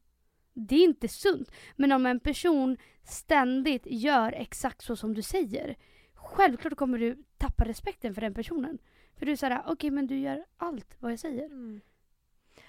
Det 0.54 0.76
är 0.76 0.84
inte 0.84 1.08
sunt. 1.08 1.52
Men 1.76 1.92
om 1.92 2.06
en 2.06 2.20
person 2.20 2.78
ständigt 3.04 3.84
gör 3.86 4.32
exakt 4.32 4.82
så 4.82 4.96
som 4.96 5.14
du 5.14 5.22
säger, 5.22 5.76
självklart 6.14 6.76
kommer 6.76 6.98
du 7.00 7.24
tappa 7.38 7.64
respekten 7.66 8.14
för 8.14 8.22
den 8.22 8.34
personen. 8.34 8.78
För 9.20 9.26
du 9.26 9.32
är 9.32 9.36
såhär, 9.36 9.64
okej 9.68 9.90
men 9.92 10.08
du 10.08 10.20
gör 10.20 10.44
allt 10.58 10.96
vad 11.00 11.12
jag 11.12 11.20
säger. 11.20 11.46
Mm. 11.46 11.82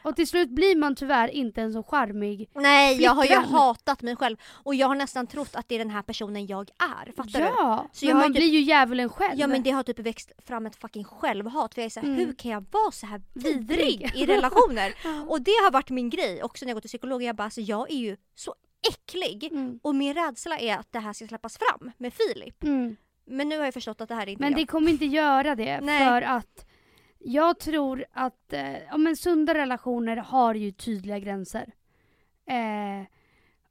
Och 0.03 0.17
till 0.17 0.27
slut 0.29 0.51
blir 0.51 0.77
man 0.77 0.95
tyvärr 0.95 1.29
inte 1.29 1.63
en 1.63 1.73
så 1.73 1.83
charmig. 1.83 2.51
Nej, 2.55 3.03
jag 3.03 3.11
har 3.15 3.25
ju 3.25 3.29
Flickvän. 3.29 3.49
hatat 3.53 4.03
mig 4.03 4.17
själv 4.17 4.37
och 4.51 4.75
jag 4.75 4.89
har 4.89 4.95
nästan 4.95 5.27
trott 5.27 5.57
att 5.57 5.69
det 5.69 5.75
är 5.75 5.79
den 5.79 5.91
här 5.91 6.03
personen 6.03 6.47
jag 6.47 6.71
är. 6.79 7.13
Fattar 7.13 7.41
du? 7.41 7.47
ja, 7.47 7.89
men 8.01 8.09
jag 8.09 8.17
man 8.17 8.27
typ- 8.27 8.37
blir 8.37 8.47
ju 8.49 8.61
djävulen 8.61 9.09
själv. 9.09 9.41
Ja 9.41 9.47
men 9.47 9.63
det 9.63 9.71
har 9.71 9.83
typ 9.83 9.99
växt 9.99 10.33
fram 10.39 10.67
ett 10.67 10.77
fucking 10.77 11.05
självhat 11.05 11.75
för 11.75 11.81
jag 11.81 11.87
är 11.87 11.91
såhär, 11.91 12.07
Mm. 12.09 12.19
hur 12.27 12.33
kan 12.35 12.51
jag 12.51 12.65
vara 12.71 12.91
så 12.93 13.07
här 13.07 13.23
vidrig 13.33 13.99
Vidrig. 14.01 14.13
i 14.17 14.27
relationer? 14.35 14.95
Ja. 15.05 15.25
och 15.29 15.41
det 15.43 15.51
har 15.51 15.71
varit 15.71 15.91
min 15.91 16.11
grej 16.11 16.43
också 16.43 16.65
när 16.65 16.71
jag 16.71 16.77
går 16.77 16.81
till 16.81 16.89
psykolog. 16.89 17.23
Jag 17.23 17.37
bara, 17.37 17.45
alltså, 17.45 17.61
jag 17.61 17.91
är 17.91 17.97
ju 17.97 18.17
så 18.35 18.55
äcklig 18.91 19.45
Mm. 19.53 19.79
och 19.83 19.95
min 19.95 20.15
rädsla 20.15 20.59
är 20.59 20.77
att 20.79 20.93
det 20.93 20.99
här 20.99 21.13
ska 21.13 21.27
släppas 21.27 21.59
fram 21.59 21.91
med 21.99 22.13
Filip. 22.15 22.63
Mm. 22.65 22.97
Men 23.25 23.49
nu 23.49 23.59
har 23.59 23.65
jag 23.65 23.75
förstått 23.75 24.01
att 24.01 24.09
det 24.09 24.15
här 24.15 24.23
är 24.27 24.31
inte 24.31 24.43
Men 24.43 24.53
jag. 24.53 24.61
det 24.61 24.67
kommer 24.67 24.91
inte 24.91 25.07
göra 25.07 25.55
det 25.55 25.81
Nej. 25.81 25.99
för 26.09 26.23
att 26.23 26.67
jag 27.19 27.59
tror 27.59 28.05
att 28.13 28.53
eh, 28.53 28.79
ja, 28.83 28.97
men 28.97 29.17
sunda 29.17 29.55
relationer 29.55 30.17
har 30.17 30.55
ju 30.55 30.73
tydliga 30.73 31.19
gränser. 31.19 31.73
Eh, 32.47 33.07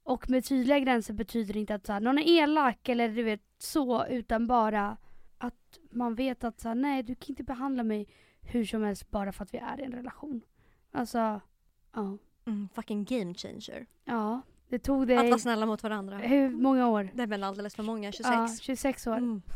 och 0.03 0.29
med 0.29 0.46
tydliga 0.46 0.79
gränser 0.79 1.13
betyder 1.13 1.53
det 1.53 1.60
inte 1.60 1.75
att 1.75 1.86
så 1.86 1.93
här, 1.93 2.00
någon 2.00 2.17
är 2.20 2.43
elak 2.43 2.89
eller 2.89 3.10
du 3.10 3.24
vet 3.24 3.41
så 3.58 4.05
utan 4.08 4.48
bara 4.48 4.98
att 5.38 5.79
man 5.91 6.15
vet 6.15 6.43
att 6.43 6.60
så 6.60 6.67
här, 6.67 6.75
nej 6.75 7.03
du 7.03 7.15
kan 7.15 7.29
inte 7.29 7.43
behandla 7.43 7.84
mig 7.84 8.08
hur 8.41 8.65
som 8.65 8.84
helst 8.84 9.10
bara 9.12 9.32
för 9.32 9.43
att 9.43 9.53
vi 9.53 9.58
är 9.58 9.79
i 9.79 9.84
en 9.84 9.91
relation. 9.91 10.41
Alltså, 10.91 11.41
ja. 11.93 12.17
Mm, 12.46 12.70
fucking 12.75 13.03
game 13.05 13.34
changer. 13.34 13.86
Ja, 14.05 14.41
det 14.74 14.80
tog 14.80 15.01
Att 15.01 15.08
dig 15.08 15.30
vara 15.30 15.39
snälla 15.39 15.65
mot 15.65 15.84
varandra. 15.84 16.18
hur 16.18 16.50
många 16.50 16.88
år? 16.88 17.10
Det 17.13 17.24
är 17.24 17.27
väl 17.27 17.44
alldeles 17.44 17.75
för 17.75 17.84
många, 17.84 18.12
26. 18.12 18.30
Ja, 18.34 18.48
26 18.62 19.08
år. 19.08 19.18
Mm. 19.18 19.42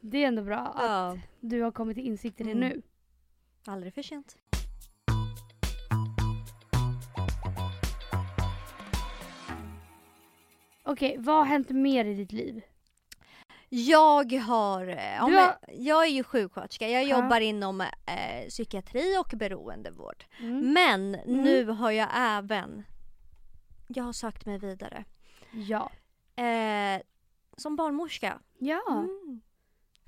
Det 0.00 0.24
är 0.24 0.28
ändå 0.28 0.42
bra 0.42 0.58
att 0.58 0.82
Ja, 0.84 1.18
du 1.40 1.62
har 1.62 1.70
kommit 1.70 1.96
till 1.96 2.06
insikt 2.06 2.40
i 2.40 2.44
det 2.44 2.50
Mm. 2.50 2.68
nu. 2.68 2.82
aldrig 3.66 3.94
för 3.94 4.02
sent. 4.02 4.36
Okej, 10.82 11.16
vad 11.18 11.36
har 11.36 11.44
hänt 11.44 11.70
mer 11.70 12.04
i 12.04 12.14
ditt 12.14 12.32
liv? 12.32 12.62
Jag 13.76 14.32
har, 14.32 14.86
eh, 14.88 15.14
ja, 15.14 15.26
men, 15.26 15.38
har- 15.38 15.58
jag 15.72 16.04
är 16.04 16.10
ju 16.10 16.24
sjuksköterska. 16.24 16.88
Jag 16.88 17.04
Ja. 17.04 17.16
jobbar 17.22 17.40
inom 17.40 17.80
eh, 17.80 18.48
psykiatri 18.48 19.16
och 19.18 19.32
beroendevård. 19.38 20.24
Mm. 20.40 20.72
Men 20.72 21.10
nu 21.26 21.64
har 21.66 21.90
jag 21.90 22.08
även, 22.14 22.84
jag 23.88 24.04
har 24.04 24.12
sökt 24.12 24.46
mig 24.46 24.58
vidare. 24.58 25.04
Ja. 25.52 25.90
Eh, 26.42 27.02
som 27.56 27.76
barnmorska. 27.76 28.38
Ja. 28.58 28.82
Mm. 28.88 29.40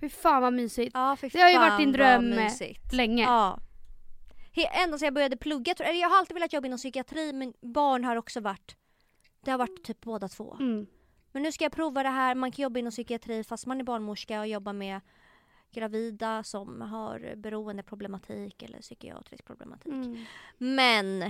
Fy 0.01 0.09
fan 0.09 0.43
vad 0.43 0.53
mysigt. 0.53 0.91
Ja, 0.95 1.17
Det 1.33 1.41
har 1.41 1.49
ju 1.51 1.59
varit 1.59 1.79
din 1.79 1.93
dröm, 1.93 2.33
eh. 2.33 2.53
Länge. 2.93 3.23
Ja. 3.23 3.59
Ända 4.85 4.99
sedan 4.99 5.07
jag 5.07 5.15
började 5.15 5.37
plugga, 5.37 5.75
jag 5.79 6.09
har 6.09 6.19
alltid 6.19 6.35
velat 6.35 6.53
jobba 6.53 6.67
inom 6.67 6.79
psykiatri 6.79 7.33
men 7.33 7.53
barn 7.61 8.05
har 8.05 8.17
också 8.17 8.41
varit, 8.41 8.77
det 9.45 9.51
har 9.51 9.59
varit 9.59 9.85
typ 9.85 10.01
båda 10.01 10.29
två. 10.29 10.57
Mm. 10.61 10.87
Men 11.37 11.43
nu 11.43 11.53
ska 11.53 11.65
jag 11.65 11.73
prova 11.73 12.03
det 12.03 12.09
här, 12.09 12.35
man 12.35 12.53
kan 12.53 12.63
jobba 12.63 12.79
inom 12.79 12.91
psykiatri 12.91 13.45
fast 13.45 13.67
man 13.67 13.81
är 13.81 13.85
barnmorska 13.85 14.41
och 14.41 14.47
jobba 14.47 14.73
med 14.73 15.01
gravida 15.71 16.43
som 16.43 16.81
har 16.81 17.35
beroendeproblematik 17.37 18.63
eller 18.63 18.81
psykiatrisk 18.81 19.45
problematik. 19.45 19.93
Mm. 19.93 20.25
Men 20.59 21.21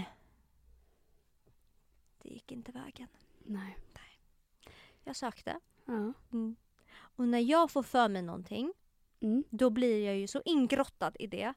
det 2.22 2.28
gick 2.28 2.52
inte 2.52 2.72
vägen. 2.72 3.08
Nej. 3.38 3.76
Jag 5.04 5.16
sökte. 5.16 5.60
Ja. 5.84 6.12
Och 6.96 7.28
när 7.28 7.40
jag 7.40 7.70
får 7.70 7.82
för 7.82 8.08
mig 8.08 8.22
någonting 8.22 8.72
Mm. 9.20 9.44
då 9.50 9.70
blir 9.70 10.06
jag 10.06 10.16
ju 10.16 10.26
så 10.26 10.42
ingrottad 10.44 11.12
i 11.18 11.26
det 11.26 11.54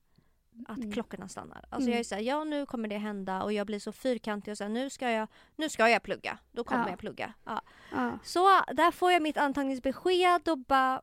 att 0.67 0.77
Mm. 0.77 0.91
klockorna 0.91 1.27
stannar. 1.27 1.65
Alltså 1.69 1.77
Mm. 1.87 1.91
jag 1.91 1.99
är 1.99 2.03
såhär, 2.03 2.21
ja 2.21 2.43
nu 2.43 2.65
kommer 2.65 2.87
det 2.87 2.97
hända 2.97 3.43
och 3.43 3.53
jag 3.53 3.67
blir 3.67 3.79
så 3.79 3.91
fyrkantig 3.91 4.51
och 4.51 4.57
såhär, 4.57 4.71
nu 4.71 4.89
ska 4.89 5.11
jag, 5.11 5.27
nu 5.55 5.69
ska 5.69 5.89
jag 5.89 6.03
plugga. 6.03 6.37
Då 6.51 6.63
kommer 6.63 6.83
Ja. 6.83 6.89
jag 6.89 6.99
plugga. 6.99 7.33
Ja. 7.45 7.61
Ja. 7.91 8.19
Så 8.23 8.39
där 8.73 8.91
får 8.91 9.11
jag 9.11 9.21
mitt 9.21 9.37
antagningsbesked 9.37 10.47
och 10.49 10.57
bara, 10.57 11.01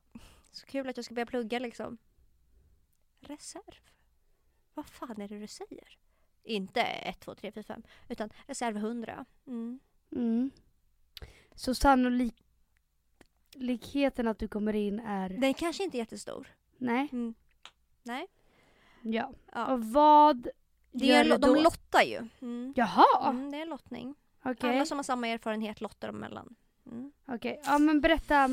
så 0.52 0.66
kul 0.66 0.88
att 0.88 0.96
jag 0.96 1.04
ska 1.04 1.14
börja 1.14 1.26
plugga 1.26 1.58
liksom. 1.58 1.98
Reserv? 3.20 3.80
Vad 4.74 4.86
fan 4.86 5.20
är 5.20 5.28
det 5.28 5.38
du 5.38 5.46
säger? 5.46 5.98
Inte 6.42 6.82
1, 6.82 7.20
2, 7.20 7.34
3, 7.34 7.52
4, 7.52 7.62
5 7.62 7.82
utan 8.08 8.30
reserv 8.46 8.76
100. 8.76 9.24
Mm. 9.46 9.80
Mm. 10.12 10.50
Så 11.54 11.74
sannolikheten 11.74 14.28
att 14.28 14.38
du 14.38 14.48
kommer 14.48 14.74
in 14.74 15.00
är... 15.00 15.28
Den 15.28 15.54
kanske 15.54 15.84
inte 15.84 15.96
är 15.96 15.98
jättestor. 15.98 16.48
Nej. 16.78 17.08
Mm. 17.12 17.34
Nej. 18.02 18.26
Ja. 19.12 19.30
Ja. 19.52 19.66
Och 19.66 19.84
vad 19.84 20.48
Det 20.92 21.06
gör 21.06 21.24
lo- 21.24 21.36
då? 21.36 21.54
de 21.54 21.62
lottar 21.62 22.02
ju. 22.02 22.28
Mm. 22.42 22.72
Jaha! 22.76 23.30
Mm, 23.30 23.50
det 23.50 23.58
är 23.58 23.62
en 23.62 23.68
lottning. 23.68 24.14
Okej. 24.44 24.70
Alla 24.70 24.84
som 24.86 24.98
har 24.98 25.02
samma 25.02 25.28
erfarenhet 25.28 25.80
lottar 25.80 26.08
de 26.08 26.16
mellan. 26.18 26.54
Mm. 26.86 27.12
Okej. 27.28 27.60
Ja 27.64 27.78
men 27.78 28.00
berätta. 28.00 28.48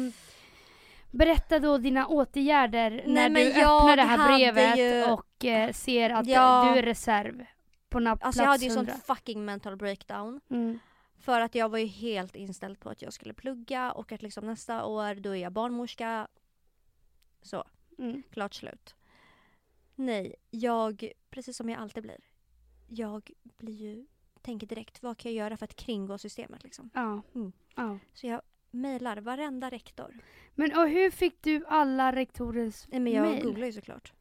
Berätta 1.12 1.60
då 1.60 1.78
dina 1.78 2.08
åtgärder 2.08 3.04
Nej, 3.08 3.30
när 3.30 3.30
du 3.30 3.48
öppnar 3.50 3.96
det 3.96 4.02
här 4.04 4.28
brevet 4.38 4.78
ju- 4.80 5.12
och 5.14 5.46
eh, 5.46 5.72
ser 5.72 6.10
att 6.10 6.28
Ja. 6.28 6.72
du 6.74 6.80
är 6.80 6.84
reserv. 6.84 7.46
På 7.90 8.00
na- 8.00 8.04
plats 8.04 8.24
Alltså 8.26 8.42
jag 8.42 8.50
hade 8.50 8.64
ju 8.64 8.70
sån 8.70 8.86
100. 8.88 8.94
fucking 9.06 9.46
mental 9.46 9.76
breakdown. 9.76 10.42
Mm. 10.50 10.80
För 11.20 11.42
att 11.42 11.56
jag 11.56 11.70
var 11.70 11.78
ju 11.78 11.86
helt 11.86 12.36
inställd 12.36 12.80
på 12.80 12.90
att 12.90 13.02
jag 13.02 13.14
skulle 13.14 13.34
plugga 13.34 13.92
och 13.92 14.12
att 14.12 14.22
liksom 14.22 14.46
nästa 14.46 14.86
år 14.86 15.16
då 15.16 15.30
är 15.30 15.36
jag 15.42 15.52
barnmorska. 15.52 16.28
Så, 17.42 17.64
Mm. 17.98 18.24
klart 18.32 18.54
slut. 18.54 18.96
Nej, 19.96 20.36
jag, 20.50 21.12
precis 21.30 21.58
som 21.58 21.70
jag 21.70 21.82
alltid 21.82 22.04
blir. 22.04 22.20
Jag 22.88 23.32
blir 23.58 23.74
ju, 23.74 24.06
tänker 24.42 24.68
direkt 24.68 25.04
vad 25.04 25.18
kan 25.18 25.34
jag 25.34 25.46
göra 25.46 25.58
för 25.58 25.64
att 25.66 25.76
kringgå 25.76 26.18
systemet 26.18 26.64
liksom. 26.64 26.90
Ja. 26.94 27.22
Mm. 27.36 27.52
ja. 27.76 28.00
Så 28.14 28.28
jag 28.28 28.42
mejlar 28.72 29.18
varenda 29.18 29.70
rektor. 29.70 30.20
Men 30.56 30.78
och 30.78 30.90
hur 30.90 31.12
fick 31.12 31.42
du 31.42 31.66
alla 31.68 32.16
rektorers 32.16 32.88
Nej 32.88 33.00
men 33.00 33.14
jag 33.14 33.26
mail? 33.26 33.44
googlar 33.44 33.66
ju 33.66 33.74
såklart. 33.74 34.14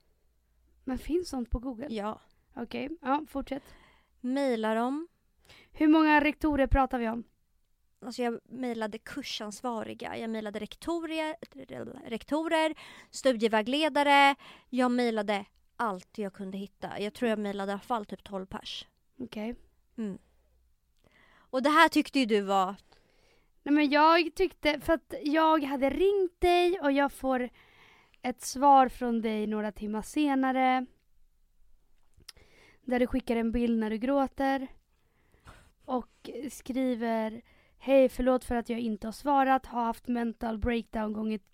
Men 0.84 0.98
finns 0.98 1.28
sånt 1.28 1.50
på 1.50 1.58
google? 1.58 1.86
Ja. 1.90 2.20
Okej, 2.54 2.88
ja 3.00 3.24
fortsätt. 3.28 3.62
Mejlar 4.20 4.76
dem. 4.76 5.08
Hur 5.72 5.88
många 5.88 6.20
rektorer 6.20 6.66
pratar 6.66 6.98
vi 6.98 7.08
om? 7.08 7.24
Alltså 8.00 8.22
jag 8.22 8.40
mejlade 8.44 8.98
kursansvariga, 8.98 10.16
jag 10.16 10.30
mejlade 10.30 10.58
rektorer, 10.58 11.36
rektorer, 12.06 12.74
studievägledare. 13.10 14.34
Jag 14.68 14.90
mejlade 14.90 15.44
allt 15.76 16.18
jag 16.18 16.32
kunde 16.32 16.58
hitta. 16.58 17.00
Jag 17.00 17.14
tror 17.14 17.28
jag 17.28 17.38
mejlade 17.38 17.70
i 17.70 17.72
alla 17.72 17.80
fall 17.80 18.04
typ 18.04 18.24
12 18.24 18.46
pers. 18.46 18.86
Okej. 19.20 19.54
Och 21.34 21.62
det 21.62 21.70
här 21.70 21.88
tyckte 21.88 22.18
ju 22.18 22.26
du 22.26 22.40
var... 22.40 22.74
Nej 23.62 23.74
men 23.74 23.90
jag 23.90 24.34
tyckte, 24.34 24.80
för 24.80 24.92
att 24.92 25.14
jag 25.22 25.62
hade 25.62 25.90
ringt 25.90 26.40
dig 26.40 26.80
och 26.80 26.92
jag 26.92 27.12
får 27.12 27.48
ett 28.22 28.42
svar 28.42 28.88
från 28.88 29.20
dig 29.22 29.46
några 29.46 29.72
timmar 29.72 30.02
senare. 30.02 30.86
Där 32.84 33.00
du 33.00 33.06
skickar 33.06 33.36
en 33.36 33.52
bild 33.52 33.78
när 33.78 33.90
du 33.90 33.98
gråter. 33.98 34.68
Och 35.84 36.30
skriver 36.50 37.42
Hej 37.78 38.08
förlåt 38.08 38.44
för 38.44 38.54
att 38.54 38.68
jag 38.68 38.80
inte 38.80 39.06
har 39.06 39.12
svarat, 39.12 39.66
har 39.66 39.84
haft 39.84 40.08
mental 40.08 40.58
breakdown 40.58 41.12
gånger 41.12 41.38
t- 41.38 41.44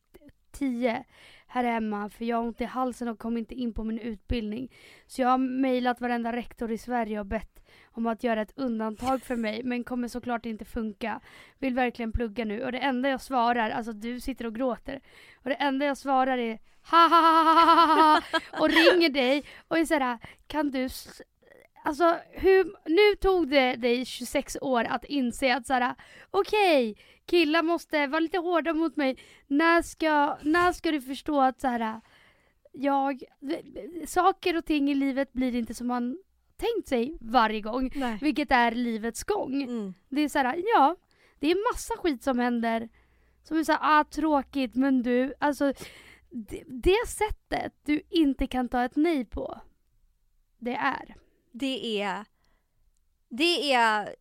10 0.50 1.04
här 1.48 1.64
hemma 1.64 2.08
för 2.08 2.24
jag 2.24 2.36
har 2.36 2.44
ont 2.44 2.60
i 2.60 2.64
halsen 2.64 3.08
och 3.08 3.18
kom 3.18 3.36
inte 3.36 3.54
in 3.54 3.74
på 3.74 3.84
min 3.84 3.98
utbildning. 3.98 4.72
Så 5.06 5.22
jag 5.22 5.28
har 5.28 5.38
mejlat 5.38 6.00
varenda 6.00 6.32
rektor 6.32 6.70
i 6.70 6.78
Sverige 6.78 7.20
och 7.20 7.26
bett 7.26 7.64
om 7.84 8.06
att 8.06 8.24
göra 8.24 8.42
ett 8.42 8.52
undantag 8.58 9.22
för 9.22 9.36
mig 9.36 9.62
men 9.64 9.84
kommer 9.84 10.08
såklart 10.08 10.46
inte 10.46 10.64
funka. 10.64 11.20
Vill 11.58 11.74
verkligen 11.74 12.12
plugga 12.12 12.44
nu 12.44 12.64
och 12.64 12.72
det 12.72 12.78
enda 12.78 13.08
jag 13.08 13.20
svarar, 13.20 13.70
alltså 13.70 13.92
du 13.92 14.20
sitter 14.20 14.46
och 14.46 14.54
gråter. 14.54 15.00
Och 15.34 15.48
det 15.48 15.54
enda 15.54 15.86
jag 15.86 15.98
svarar 15.98 16.38
är 16.38 16.58
ha 16.90 17.08
ha 17.08 17.20
ha 17.20 17.42
ha 17.42 17.84
ha 17.84 17.96
ha 17.96 18.22
och 18.60 18.68
ringer 18.68 19.08
dig 19.08 19.44
och 19.68 19.78
är 19.78 19.84
såhär, 19.84 20.18
kan 20.46 20.70
du 20.70 20.88
Alltså 21.88 22.18
hur, 22.30 22.64
nu 22.84 23.16
tog 23.16 23.48
det 23.48 23.76
dig 23.76 24.04
26 24.04 24.56
år 24.60 24.84
att 24.84 25.04
inse 25.04 25.56
att 25.56 25.66
såhär, 25.66 25.94
okej, 26.30 26.96
killar 27.26 27.62
måste 27.62 28.06
vara 28.06 28.20
lite 28.20 28.38
hårda 28.38 28.74
mot 28.74 28.96
mig. 28.96 29.18
När 29.46 29.82
ska, 29.82 30.38
när 30.42 30.72
ska 30.72 30.90
du 30.90 31.00
förstå 31.00 31.40
att 31.40 31.60
såhär, 31.60 32.00
jag, 32.72 33.22
saker 34.06 34.56
och 34.56 34.64
ting 34.64 34.90
i 34.90 34.94
livet 34.94 35.32
blir 35.32 35.54
inte 35.54 35.74
som 35.74 35.86
man 35.86 36.18
tänkt 36.56 36.88
sig 36.88 37.16
varje 37.20 37.60
gång. 37.60 37.90
Nej. 37.94 38.18
Vilket 38.20 38.50
är 38.50 38.70
livets 38.70 39.24
gång. 39.24 39.62
Mm. 39.62 39.94
Det 40.08 40.20
är 40.20 40.28
så 40.28 40.38
här, 40.38 40.62
ja, 40.74 40.96
det 41.38 41.50
är 41.50 41.74
massa 41.74 41.94
skit 41.96 42.22
som 42.22 42.38
händer. 42.38 42.88
Som 43.42 43.58
är 43.58 43.64
såhär, 43.64 43.80
ah 43.82 44.04
tråkigt 44.04 44.74
men 44.74 45.02
du, 45.02 45.34
alltså 45.38 45.72
det, 46.30 46.62
det 46.66 47.06
sättet 47.08 47.72
du 47.82 48.00
inte 48.10 48.46
kan 48.46 48.68
ta 48.68 48.84
ett 48.84 48.96
nej 48.96 49.24
på. 49.24 49.60
Det 50.58 50.74
är. 50.74 51.14
Det 51.58 52.02
är... 52.02 52.24
Det 53.28 53.72
är 53.72 54.14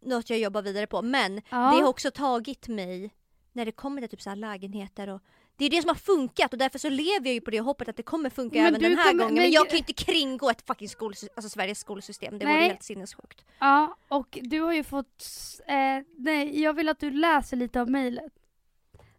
något 0.00 0.30
jag 0.30 0.38
jobbar 0.38 0.62
vidare 0.62 0.86
på. 0.86 1.02
Men 1.02 1.34
Ja. 1.50 1.56
det 1.58 1.80
har 1.82 1.88
också 1.88 2.10
tagit 2.10 2.68
mig 2.68 3.10
när 3.52 3.64
det 3.64 3.72
kommer 3.72 4.00
till 4.00 4.10
typ 4.10 4.22
så 4.22 4.28
här 4.30 4.36
lägenheter 4.36 5.08
och 5.08 5.20
det 5.56 5.64
är 5.64 5.70
det 5.70 5.82
som 5.82 5.88
har 5.88 5.94
funkat 5.94 6.52
och 6.52 6.58
därför 6.58 6.78
så 6.78 6.88
lever 6.88 7.26
jag 7.26 7.34
ju 7.34 7.40
på 7.40 7.50
det 7.50 7.60
hoppet 7.60 7.88
att 7.88 7.96
det 7.96 8.02
kommer 8.02 8.30
funka 8.30 8.58
Men 8.58 8.66
även 8.66 8.80
den 8.82 8.96
här 8.98 9.04
kommer- 9.10 9.18
gången. 9.24 9.34
men 9.34 9.42
Men 9.42 9.52
jag 9.52 9.66
kan 9.66 9.72
ju 9.72 9.78
inte 9.78 9.92
kringgå 9.92 10.50
ett 10.50 10.66
fucking 10.66 10.88
skol, 10.88 11.14
alltså 11.36 11.48
Sveriges 11.48 11.78
skolsystem. 11.78 12.38
Det 12.38 12.44
vore 12.46 12.56
Nej. 12.56 12.68
helt 12.68 12.82
sinnessjukt. 12.82 13.44
Ja, 13.58 13.96
och 14.08 14.38
du 14.42 14.60
har 14.60 14.72
ju 14.72 14.84
fått, 14.84 15.24
eh, 15.66 15.74
nej 16.18 16.60
jag 16.62 16.72
vill 16.74 16.88
att 16.88 17.00
du 17.00 17.10
läser 17.10 17.56
lite 17.56 17.80
av 17.80 17.90
mejlet. 17.90 18.32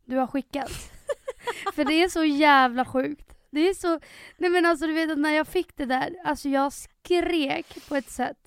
Du 0.05 0.17
har 0.17 0.27
skickat. 0.27 0.71
För 1.75 1.86
det 1.86 1.93
är 2.03 2.09
så 2.09 2.23
jävla 2.23 2.86
sjukt. 2.86 3.29
Det 3.54 3.70
är 3.70 3.74
så, 3.74 4.00
nej 4.38 4.50
men 4.50 4.66
alltså 4.66 4.88
du 4.88 4.94
vet 4.94 5.12
att 5.12 5.18
när 5.18 5.32
jag 5.34 5.48
fick 5.48 5.78
det 5.78 5.86
där, 5.86 6.16
alltså 6.24 6.50
jag 6.50 6.74
skrek 6.74 7.88
på 7.88 7.96
ett 7.96 8.10
sätt. 8.10 8.38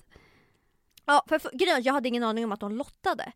Ja, 1.05 1.23
för, 1.27 1.39
för 1.39 1.51
grejen 1.53 1.83
jag 1.83 1.93
hade 1.93 2.07
ingen 2.07 2.23
aning 2.23 2.45
om 2.45 2.51
att 2.51 2.59
de 2.59 2.75
lottade. 2.75 3.31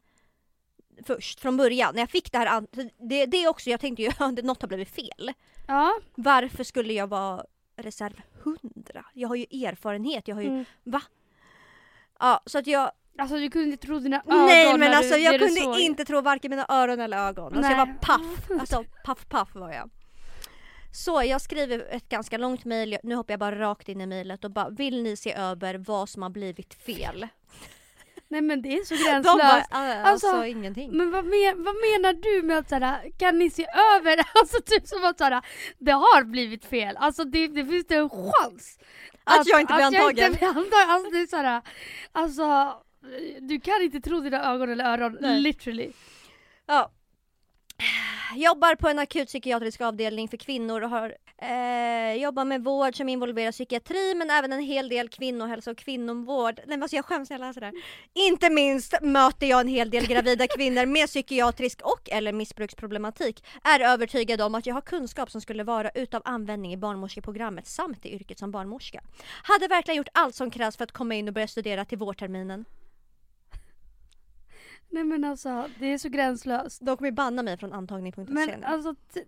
Först, 1.05 1.39
från 1.39 1.57
början. 1.57 1.93
När 1.95 2.01
jag 2.01 2.09
fick 2.09 2.31
det 2.31 2.37
här, 2.37 2.67
det, 3.09 3.25
det 3.25 3.37
är 3.43 3.47
också, 3.49 3.69
jag 3.69 3.79
tänkte 3.79 4.03
ju 4.03 4.09
att 4.19 4.43
något 4.43 4.61
har 4.61 4.67
blivit 4.67 4.89
fel. 4.89 5.31
Ja. 5.67 5.99
Varför 6.15 6.63
skulle 6.63 6.93
jag 6.93 7.07
vara 7.07 7.45
reserv 7.75 8.21
100? 8.41 9.05
Jag 9.13 9.27
har 9.27 9.35
ju 9.35 9.43
erfarenhet, 9.65 10.27
jag 10.27 10.35
har 10.35 10.41
ju, 10.41 10.47
Mm. 10.47 10.65
ja 12.19 12.41
så 12.45 12.57
att 12.59 12.67
jag, 12.67 12.91
Alltså 13.17 13.37
du 13.37 13.49
kunde 13.49 13.71
inte 13.71 13.87
tro 13.87 13.99
dina 13.99 14.21
ögon 14.25 14.45
nej 14.45 14.77
men 14.77 14.93
alltså 14.93 15.13
du, 15.13 15.19
jag 15.21 15.39
kunde 15.39 15.81
inte 15.81 16.05
tro 16.05 16.21
varken 16.21 16.49
mina 16.49 16.65
öron 16.69 16.99
eller 16.99 17.17
ögon. 17.17 17.53
Alltså 17.57 17.71
jag 17.71 17.77
var 17.77 17.93
paff, 18.01 18.49
alltså 18.59 18.85
paff 19.05 19.25
paff 19.29 19.55
var 19.55 19.71
jag. 19.71 19.89
Så 20.91 21.23
jag 21.23 21.41
skriver 21.41 21.87
ett 21.89 22.09
ganska 22.09 22.37
långt 22.37 22.65
mejl, 22.65 22.97
nu 23.03 23.15
hoppar 23.15 23.33
jag 23.33 23.39
bara 23.39 23.59
rakt 23.59 23.89
in 23.89 24.01
i 24.01 24.05
mejlet 24.05 24.43
och 24.45 24.51
bara 24.51 24.69
vill 24.69 25.03
ni 25.03 25.15
se 25.15 25.33
över 25.33 25.75
vad 25.75 26.09
som 26.09 26.21
har 26.21 26.29
blivit 26.29 26.73
fel? 26.73 27.27
Nej 28.27 28.41
men 28.41 28.61
det 28.61 28.73
är 28.77 28.83
så 28.83 28.95
gränslöst. 28.95 29.37
bara, 29.37 29.65
"Ah, 29.71 29.93
alltså, 30.09 30.27
Alltså, 30.27 30.45
ingenting. 30.45 30.97
Men 30.97 31.11
vad, 31.11 31.25
men, 31.25 31.63
vad 31.63 31.75
menar 31.75 32.13
du 32.13 32.47
med 32.47 32.57
att 32.57 32.69
såhär, 32.69 33.11
kan 33.17 33.39
ni 33.39 33.49
se 33.49 33.65
över? 33.95 34.17
Alltså 34.39 34.61
typ 34.65 34.87
som 34.87 35.05
att 35.05 35.17
såhär, 35.17 35.41
det 35.77 35.91
har 35.91 36.23
blivit 36.23 36.65
fel. 36.65 36.97
Alltså 36.97 37.23
det, 37.23 37.47
det 37.47 37.65
finns 37.65 37.87
det 37.87 37.95
en 37.95 38.09
chans. 38.09 38.79
Att 39.23 39.47
jag 39.47 39.61
inte 39.61 39.73
blir 39.73 39.85
att 39.85 39.93
jag 39.93 40.01
antagen. 40.03 40.25
inte 40.31 40.37
blir 40.39 40.47
antagen. 40.47 40.89
Alltså 40.89 41.11
det 41.11 41.17
är 41.21 41.27
såhär, 41.27 41.61
alltså 42.11 42.73
du 43.39 43.59
kan 43.59 43.81
inte 43.81 44.01
tro 44.01 44.19
dina 44.19 44.53
ögon 44.53 44.69
eller 44.71 44.85
öron, 44.85 45.17
Nej. 45.21 45.41
literally. 45.41 45.91
Ja. 46.65 46.91
Jobbar 48.35 48.75
på 48.75 48.89
en 48.89 48.99
akut 48.99 49.27
psykiatrisk 49.27 49.81
avdelning 49.81 50.27
för 50.27 50.37
kvinnor 50.37 50.81
och 50.81 50.89
har 50.89 51.15
eh, 51.41 52.21
jobbar 52.21 52.45
med 52.45 52.63
vård 52.63 52.95
som 52.95 53.09
involverar 53.09 53.51
psykiatri 53.51 54.15
men 54.15 54.29
även 54.29 54.53
en 54.53 54.61
hel 54.61 54.89
del 54.89 55.09
kvinnohälsa 55.09 55.71
och 55.71 55.77
kvinnovård. 55.77 56.55
Nej 56.57 56.67
men 56.67 56.83
alltså 56.83 56.95
jag 56.95 57.05
skäms 57.05 57.29
när 57.29 57.39
jag 57.39 57.47
läser 57.47 57.61
det 57.61 57.67
här. 57.67 57.75
Inte 58.13 58.49
minst 58.49 59.01
möter 59.01 59.47
jag 59.47 59.61
en 59.61 59.67
hel 59.67 59.89
del 59.89 60.07
gravida 60.07 60.47
kvinnor 60.47 60.85
med 60.85 61.07
psykiatrisk 61.07 61.81
och 61.81 62.09
eller 62.11 62.33
missbruksproblematik. 62.33 63.43
Är 63.63 63.79
övertygad 63.79 64.41
om 64.41 64.55
att 64.55 64.65
jag 64.65 64.73
har 64.73 64.81
kunskap 64.81 65.31
som 65.31 65.41
skulle 65.41 65.63
vara 65.63 65.89
utav 65.89 66.21
användning 66.25 66.73
i 66.73 66.77
barnmorskeprogrammet 66.77 67.67
samt 67.67 68.05
i 68.05 68.15
yrket 68.15 68.39
som 68.39 68.51
barnmorska. 68.51 69.01
Hade 69.43 69.67
verkligen 69.67 69.97
gjort 69.97 70.09
allt 70.13 70.35
som 70.35 70.51
krävs 70.51 70.77
för 70.77 70.83
att 70.83 70.91
komma 70.91 71.15
in 71.15 71.27
och 71.27 71.33
börja 71.33 71.47
studera 71.47 71.85
till 71.85 71.97
vårterminen. 71.97 72.65
Nej 74.91 75.03
men 75.03 75.23
alltså 75.23 75.69
det 75.79 75.85
är 75.85 75.97
så 75.97 76.09
gränslöst. 76.09 76.81
De 76.85 76.97
kommer 76.97 77.11
banna 77.11 77.43
mig 77.43 77.57
från 77.57 77.73
antagning.se 77.73 78.23
Men 78.33 78.63
alltså, 78.63 78.95
ty- 79.13 79.25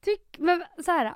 tyck, 0.00 0.38
men 0.38 0.64
så 0.84 0.90
här. 0.90 1.14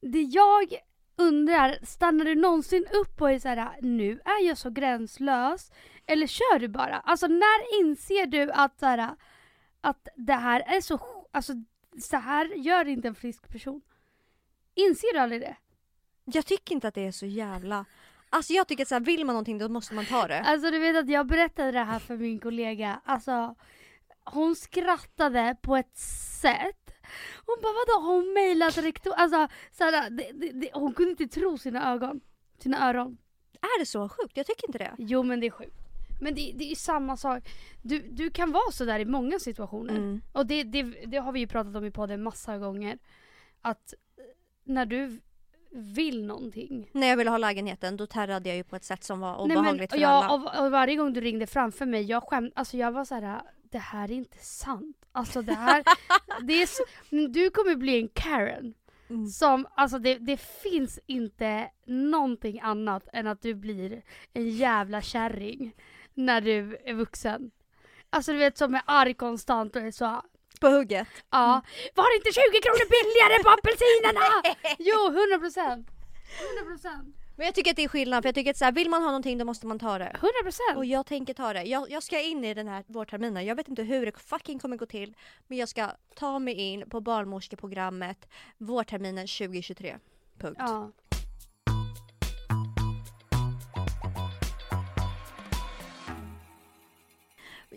Det 0.00 0.22
jag 0.22 0.74
undrar, 1.16 1.78
stannar 1.86 2.24
du 2.24 2.34
någonsin 2.34 2.86
upp 2.92 3.20
och 3.20 3.30
är 3.30 3.38
så 3.38 3.48
här, 3.48 3.82
nu 3.82 4.20
är 4.24 4.46
jag 4.46 4.58
så 4.58 4.70
gränslös? 4.70 5.72
Eller 6.06 6.26
kör 6.26 6.58
du 6.58 6.68
bara? 6.68 6.96
Alltså 7.00 7.26
när 7.26 7.80
inser 7.80 8.26
du 8.26 8.50
att 8.52 8.78
så 8.78 8.86
här, 8.86 9.16
att 9.80 10.08
det 10.16 10.34
här 10.34 10.60
är 10.60 10.80
så, 10.80 11.00
alltså 11.30 11.52
så 12.02 12.16
här 12.16 12.46
gör 12.46 12.88
inte 12.88 13.08
en 13.08 13.14
frisk 13.14 13.48
person? 13.48 13.80
Inser 14.74 15.12
du 15.12 15.18
aldrig 15.18 15.40
det? 15.40 15.56
Jag 16.24 16.46
tycker 16.46 16.74
inte 16.74 16.88
att 16.88 16.94
det 16.94 17.06
är 17.06 17.12
så 17.12 17.26
jävla... 17.26 17.84
Alltså 18.30 18.52
jag 18.52 18.68
tycker 18.68 18.84
att 18.84 18.88
så 18.88 18.94
här, 18.94 19.00
vill 19.00 19.24
man 19.24 19.34
någonting 19.34 19.58
då 19.58 19.68
måste 19.68 19.94
man 19.94 20.06
ta 20.06 20.26
det. 20.26 20.40
Alltså 20.40 20.70
du 20.70 20.78
vet 20.78 20.96
att 20.96 21.08
jag 21.08 21.26
berättade 21.26 21.72
det 21.72 21.84
här 21.84 21.98
för 21.98 22.16
min 22.16 22.38
kollega, 22.40 23.00
alltså 23.04 23.54
hon 24.24 24.56
skrattade 24.56 25.56
på 25.62 25.76
ett 25.76 25.96
sätt. 26.40 26.94
Hon 27.46 27.56
bara 27.62 27.72
vadå 27.72 28.06
har 28.06 28.14
hon 28.14 28.32
mejlat 28.32 28.78
rektor? 28.78 29.12
Alltså 29.16 29.48
såhär, 29.72 30.10
det, 30.10 30.30
det, 30.32 30.52
det, 30.52 30.70
hon 30.72 30.94
kunde 30.94 31.10
inte 31.10 31.28
tro 31.28 31.58
sina 31.58 31.92
ögon, 31.92 32.20
sina 32.58 32.88
öron. 32.88 33.18
Är 33.60 33.80
det 33.80 33.86
så 33.86 34.08
sjukt? 34.08 34.36
Jag 34.36 34.46
tycker 34.46 34.68
inte 34.68 34.78
det. 34.78 34.94
Jo 34.98 35.22
men 35.22 35.40
det 35.40 35.46
är 35.46 35.50
sjukt. 35.50 35.76
Men 36.20 36.34
det, 36.34 36.52
det 36.56 36.70
är 36.70 36.74
samma 36.74 37.16
sak. 37.16 37.48
Du, 37.82 38.00
du 38.00 38.30
kan 38.30 38.52
vara 38.52 38.72
sådär 38.72 38.98
i 38.98 39.04
många 39.04 39.38
situationer. 39.38 39.96
Mm. 39.96 40.20
Och 40.32 40.46
det, 40.46 40.62
det, 40.62 40.82
det 40.82 41.18
har 41.18 41.32
vi 41.32 41.40
ju 41.40 41.46
pratat 41.46 41.76
om 41.76 41.84
i 41.84 41.90
podden 41.90 42.22
massa 42.22 42.58
gånger. 42.58 42.98
Att 43.62 43.94
eh, 44.16 44.24
när 44.64 44.86
du 44.86 45.20
vill 45.70 46.26
någonting. 46.26 46.90
När 46.92 47.06
jag 47.06 47.16
ville 47.16 47.30
ha 47.30 47.38
lägenheten 47.38 47.96
då 47.96 48.06
terrade 48.06 48.48
jag 48.48 48.56
ju 48.56 48.64
på 48.64 48.76
ett 48.76 48.84
sätt 48.84 49.04
som 49.04 49.20
var 49.20 49.36
Nej, 49.38 49.48
men, 49.48 49.56
obehagligt 49.56 49.92
för 49.92 49.98
jag, 49.98 50.10
alla. 50.10 50.34
och, 50.34 50.64
och 50.64 50.70
varje 50.70 50.96
gång 50.96 51.12
du 51.12 51.20
ringde 51.20 51.46
framför 51.46 51.86
mig, 51.86 52.02
jag 52.02 52.22
skäm, 52.22 52.50
alltså 52.54 52.76
jag 52.76 52.92
var 52.92 53.04
så 53.04 53.14
här: 53.14 53.42
det 53.62 53.78
här 53.78 54.10
är 54.10 54.14
inte 54.14 54.38
sant. 54.38 54.96
Alltså 55.12 55.42
det 55.42 55.54
här, 55.54 55.84
det 56.42 56.62
är 56.62 56.66
så, 56.66 56.82
du 57.28 57.50
kommer 57.50 57.76
bli 57.76 58.00
en 58.00 58.08
Karen. 58.08 58.74
Mm. 59.10 59.26
Som, 59.26 59.66
alltså 59.74 59.98
det, 59.98 60.14
det 60.14 60.36
finns 60.36 61.00
inte 61.06 61.70
någonting 61.86 62.60
annat 62.60 63.08
än 63.12 63.26
att 63.26 63.42
du 63.42 63.54
blir 63.54 64.02
en 64.32 64.50
jävla 64.50 65.02
kärring 65.02 65.74
när 66.14 66.40
du 66.40 66.78
är 66.84 66.94
vuxen. 66.94 67.50
Alltså 68.10 68.32
du 68.32 68.38
vet 68.38 68.58
som 68.58 68.74
är 68.74 68.82
arg 68.84 69.14
konstant 69.14 69.76
och 69.76 69.82
är 69.82 69.90
så, 69.90 70.22
På 70.60 70.68
hugget. 70.68 71.08
ja, 71.30 71.62
var 71.94 72.06
det 72.10 72.16
inte 72.16 72.32
20 72.32 72.60
kronor 72.64 72.86
billigare 72.96 73.42
på 73.44 73.50
apelsinerna? 73.50 74.26
Jo, 74.88 74.98
100 75.06 75.38
procent. 75.38 75.88
100 76.58 76.70
procent. 76.70 77.16
Men 77.36 77.46
jag 77.46 77.54
tycker 77.54 77.70
att 77.70 77.76
det 77.76 77.84
är 77.84 77.88
skillnad 77.88 78.22
för 78.22 78.28
jag 78.28 78.34
tycker 78.34 78.50
att 78.50 78.56
så 78.56 78.64
här, 78.64 78.72
vill 78.72 78.90
man 78.90 79.02
ha 79.02 79.08
någonting 79.08 79.38
då 79.38 79.44
måste 79.44 79.66
man 79.66 79.78
ta 79.78 79.98
det. 79.98 80.04
100 80.04 80.28
procent. 80.42 80.76
Och 80.76 80.84
jag 80.84 81.06
tänker 81.06 81.34
ta 81.34 81.52
det. 81.52 81.62
Jag, 81.62 81.90
jag 81.90 82.02
ska 82.02 82.20
in 82.20 82.44
i 82.44 82.54
den 82.54 82.68
här 82.68 82.84
vårterminen. 82.86 83.46
Jag 83.46 83.56
vet 83.56 83.68
inte 83.68 83.82
hur 83.82 84.06
det 84.06 84.18
fucking 84.18 84.58
kommer 84.58 84.76
gå 84.76 84.86
till. 84.86 85.14
Men 85.46 85.58
jag 85.58 85.68
ska 85.68 85.90
ta 86.14 86.38
mig 86.38 86.54
in 86.54 86.90
på 86.90 87.00
barnmorskeprogrammet 87.00 88.28
vårterminen 88.58 89.26
2023. 89.26 89.96
Punkt. 90.38 90.56
Ja. 90.58 90.92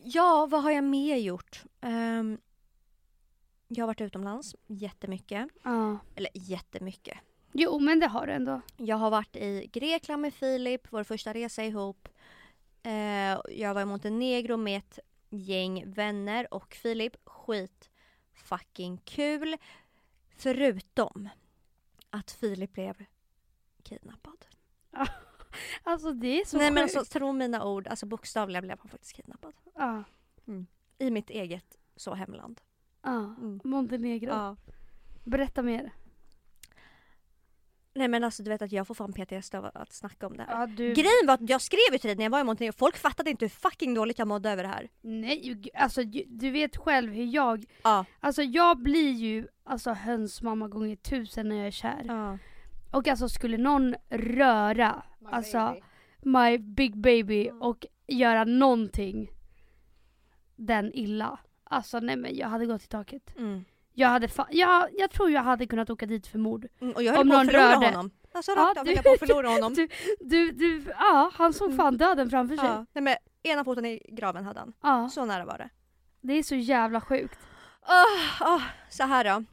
Ja, 0.03 0.47
vad 0.51 0.63
har 0.63 0.71
jag 0.71 0.83
mer 0.83 1.15
gjort? 1.17 1.63
Ehm, 1.81 2.37
jag 3.75 3.83
har 3.83 3.87
varit 3.87 4.01
utomlands 4.01 4.55
jättemycket. 4.67 5.47
ja. 5.63 5.99
Eller 6.15 6.29
jättemycket. 6.33 7.17
Jo 7.51 7.79
men 7.79 7.99
det 7.99 8.07
har 8.07 8.27
du 8.27 8.33
ändå. 8.33 8.61
Jag 8.77 8.95
har 8.97 9.09
varit 9.11 9.35
i 9.35 9.69
Grekland 9.73 10.21
med 10.21 10.33
Filip, 10.33 10.87
vår 10.89 11.03
första 11.03 11.33
resa 11.33 11.63
ihop. 11.63 12.07
Eh, 12.83 13.39
jag 13.49 13.73
var 13.73 13.81
i 13.81 13.85
Montenegro 13.85 14.57
med 14.57 14.77
ett 14.77 14.99
gäng 15.29 15.83
vänner 15.93 16.53
och 16.53 16.73
Filip. 16.73 17.15
Skit 17.25 17.89
fucking 18.33 18.97
kul. 18.97 19.57
Förutom 20.35 21.29
att 22.09 22.31
Filip 22.31 22.73
blev 22.73 23.05
kidnappad. 23.83 24.45
Alltså 25.83 26.11
det 26.11 26.41
är 26.41 26.45
så 26.45 26.57
Nej 26.57 26.71
men 26.71 26.83
sjukt. 26.87 26.97
alltså 26.97 27.19
tro 27.19 27.31
mina 27.31 27.65
ord, 27.65 27.87
alltså 27.87 28.05
bokstavligen 28.05 28.63
blev 28.63 28.79
han 28.79 28.89
faktiskt 28.89 29.13
kidnappad. 29.13 29.53
Ja. 29.75 30.03
I 30.97 31.11
mitt 31.11 31.29
eget 31.29 31.77
så 31.95 32.13
hemland. 32.13 32.61
Ja. 33.03 33.35
Mm. 33.37 33.59
Montenegro. 33.63 34.29
Ja. 34.29 34.55
Berätta 35.23 35.61
mer. 35.61 35.91
Nej 37.93 38.07
men 38.07 38.23
alltså 38.23 38.43
du 38.43 38.49
vet 38.49 38.61
att 38.61 38.71
jag 38.71 38.87
får 38.87 38.95
fan 38.95 39.13
PTSD 39.13 39.55
av 39.55 39.65
att 39.73 39.93
snacka 39.93 40.27
om 40.27 40.37
det 40.37 40.43
här. 40.43 40.59
Ja, 40.59 40.67
du... 40.67 40.83
Grejen 40.93 41.25
var 41.27 41.33
att 41.33 41.49
jag 41.49 41.61
skrev 41.61 41.79
ju 41.91 41.97
till 41.97 42.07
dig 42.07 42.15
när 42.15 42.23
jag 42.23 42.31
var 42.31 42.39
i 42.39 42.43
Montenegro, 42.43 42.73
folk 42.77 42.97
fattade 42.97 43.29
inte 43.29 43.45
hur 43.45 43.49
fucking 43.49 43.93
dåligt 43.93 44.19
jag 44.19 44.27
mådde 44.27 44.49
över 44.51 44.63
det 44.63 44.69
här. 44.69 44.89
Nej, 45.01 45.61
alltså 45.73 46.03
du 46.27 46.49
vet 46.51 46.77
själv 46.77 47.13
hur 47.13 47.25
jag... 47.25 47.65
Ja. 47.83 48.05
Alltså 48.19 48.43
jag 48.43 48.77
blir 48.81 49.11
ju 49.11 49.47
alltså 49.63 49.91
hönsmamma 49.93 50.67
gånger 50.67 50.95
tusen 50.95 51.49
när 51.49 51.55
jag 51.55 51.67
är 51.67 51.71
kär. 51.71 52.03
ja. 52.07 52.37
Och 52.91 53.07
alltså 53.07 53.29
skulle 53.29 53.57
någon 53.57 53.95
röra 54.09 55.03
alltså 55.25 55.75
my 56.19 56.57
big 56.57 56.97
baby 56.97 57.47
Mm. 57.47 57.61
och 57.61 57.85
göra 58.07 58.43
någonting 58.43 59.29
den 60.55 60.91
illa. 60.93 61.39
Alltså 61.71 61.99
nej 61.99 62.15
men 62.15 62.35
jag 62.35 62.47
hade 62.47 62.65
gått 62.65 62.83
i 62.83 62.87
taket. 62.87 63.37
Mm. 63.37 63.65
Jag 63.93 64.07
hade 64.07 64.29
jag, 64.49 64.89
jag 64.97 65.11
tror 65.11 65.31
jag 65.31 65.41
hade 65.43 65.67
kunnat 65.67 65.89
åka 65.89 66.05
dit 66.05 66.27
för 66.27 66.39
mord. 66.39 66.67
Mm, 66.81 66.93
och 66.93 67.03
jag 67.03 67.13
höll 67.13 67.21
Om 67.21 67.29
på 67.29 67.35
att 67.35 67.45
förlora 67.45 67.75
rörde- 67.75 67.85
honom. 67.85 68.11
Alltså 68.33 68.51
Ja, 68.51 68.57
rakt 68.61 68.77
av 68.79 68.85
du- 68.85 68.89
höll 68.89 68.95
jag 68.95 69.03
på 69.05 69.11
att 69.11 69.19
förlora 69.19 69.47
honom. 69.53 69.73
Du, 69.73 69.87
du, 70.19 70.51
du, 70.51 70.83
ja 70.99 71.31
han 71.33 71.53
såg 71.53 71.75
fan 71.75 71.97
döden 71.97 72.29
framför 72.29 72.55
sig. 72.57 72.65
ja. 72.65 72.85
Nej, 72.93 73.01
men 73.03 73.15
ena 73.43 73.63
foten 73.63 73.85
i 73.85 73.99
graven 74.11 74.45
hade 74.45 74.59
han. 74.59 74.73
Ja, 74.81 75.09
Så 75.09 75.25
nära 75.25 75.45
var 75.45 75.57
det. 75.57 75.69
det 76.21 76.33
är 76.33 76.43
så 76.43 76.55
jävla 76.55 77.01
sjukt. 77.01 77.39
Oh, 77.81 78.55
oh, 78.55 78.61
så 78.89 79.03
här 79.03 79.23
då. 79.23 79.43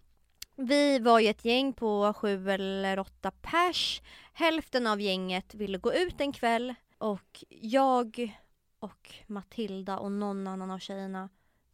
Vi 0.57 0.99
var 0.99 1.19
ju 1.21 1.29
ett 1.29 1.45
gäng 1.45 1.73
på 1.73 2.15
sju 2.17 2.51
eller 2.51 2.99
åtta 2.99 3.31
pers. 3.31 4.03
Hälften 4.33 4.87
av 4.87 5.01
gänget 5.01 5.55
ville 5.55 5.79
gå 5.79 5.95
ut 5.95 6.21
en 6.21 6.33
kväll 6.33 6.75
och 6.99 7.45
jag 7.49 8.37
och 8.81 9.15
Matilda 9.27 9.99
och 9.99 10.13
någon 10.13 10.47
annan 10.47 10.71
av 10.71 10.79
tjejerna 10.79 11.29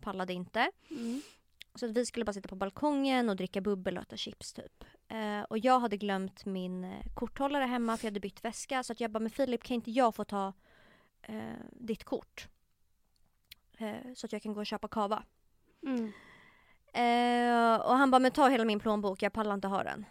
pallade 0.05 0.33
inte. 0.33 0.71
Mm. 0.91 1.23
Så 1.75 1.87
att 1.87 1.93
vi 1.93 2.07
skulle 2.07 2.25
bara 2.25 2.33
sitta 2.33 2.49
på 2.49 2.57
balkongen 2.57 3.29
och 3.29 3.37
dricka 3.37 3.61
bubbel 3.61 3.97
och 3.97 4.03
äta 4.03 4.17
chips 4.17 4.53
typ. 4.53 4.85
Eh, 5.09 5.43
och 5.43 5.59
jag 5.59 5.81
hade 5.81 5.97
glömt 5.97 6.45
min 6.45 6.85
eh, 6.85 7.05
korthållare 7.15 7.65
hemma 7.65 7.97
för 7.97 8.05
jag 8.05 8.11
hade 8.11 8.21
bytt 8.21 8.45
väska. 8.45 8.83
Så 8.83 8.93
att 8.93 9.01
jag 9.01 9.11
bara, 9.11 9.19
men 9.19 9.31
Filip 9.31 9.63
kan 9.63 9.75
inte 9.75 9.91
jag 9.91 10.15
få 10.15 10.25
ta 10.25 10.53
eh, 11.23 11.55
ditt 11.71 12.05
kort? 12.05 12.49
Eh, 13.79 14.15
så 14.15 14.27
att 14.27 14.33
jag 14.33 14.43
kan 14.43 14.55
gå 14.55 14.61
och 14.61 14.67
köpa 14.67 14.89
kava. 14.89 15.25
Mm. 15.83 16.13
Eh, 16.93 17.81
och 17.87 17.97
han 17.97 18.11
bara, 18.11 18.19
men 18.19 18.31
ta 18.31 18.49
hela 18.49 18.65
min 18.65 18.81
plånbok, 18.81 19.23
jag 19.23 19.33
pallar 19.33 19.55
inte 19.55 19.69
ha 19.69 19.83
den. 19.83 20.05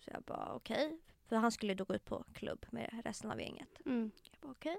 Så 0.00 0.10
jag 0.12 0.22
bara, 0.22 0.52
okej. 0.54 0.98
För 1.28 1.36
han 1.36 1.52
skulle 1.52 1.74
då 1.74 1.84
gå 1.84 1.94
ut 1.94 2.04
på 2.04 2.24
klubb 2.34 2.66
med 2.70 3.00
resten 3.04 3.30
av 3.30 3.40
gänget. 3.40 3.80
Mm. 3.86 4.10
Jag 4.30 4.40
bara, 4.40 4.52
okej. 4.52 4.78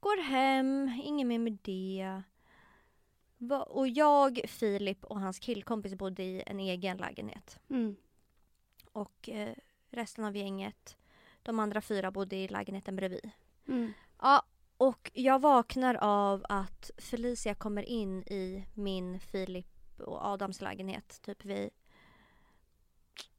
Går 0.00 0.22
hem, 0.22 1.00
inget 1.04 1.26
mer 1.26 1.38
med 1.38 1.58
det. 1.62 2.22
Och 3.66 3.88
jag, 3.88 4.40
Filip 4.48 5.04
och 5.04 5.20
hans 5.20 5.38
killkompis 5.38 5.94
bodde 5.94 6.22
i 6.22 6.42
en 6.46 6.60
egen 6.60 6.96
lägenhet. 6.96 7.58
Mm. 7.70 7.96
Och 8.92 9.28
eh, 9.28 9.54
resten 9.90 10.24
av 10.24 10.36
gänget, 10.36 10.96
de 11.42 11.58
andra 11.58 11.80
fyra 11.80 12.10
bodde 12.10 12.36
i 12.36 12.48
lägenheten 12.48 12.96
bredvid. 12.96 13.30
Mm. 13.68 13.92
Ja, 14.18 14.42
och 14.76 15.10
jag 15.14 15.38
vaknar 15.38 15.94
av 16.00 16.44
att 16.48 16.90
Felicia 16.98 17.54
kommer 17.54 17.82
in 17.82 18.22
i 18.22 18.66
min, 18.74 19.20
Filip 19.20 20.00
och 20.00 20.24
Adams 20.24 20.60
lägenhet 20.60 21.22
typ 21.22 21.44
vid 21.44 21.70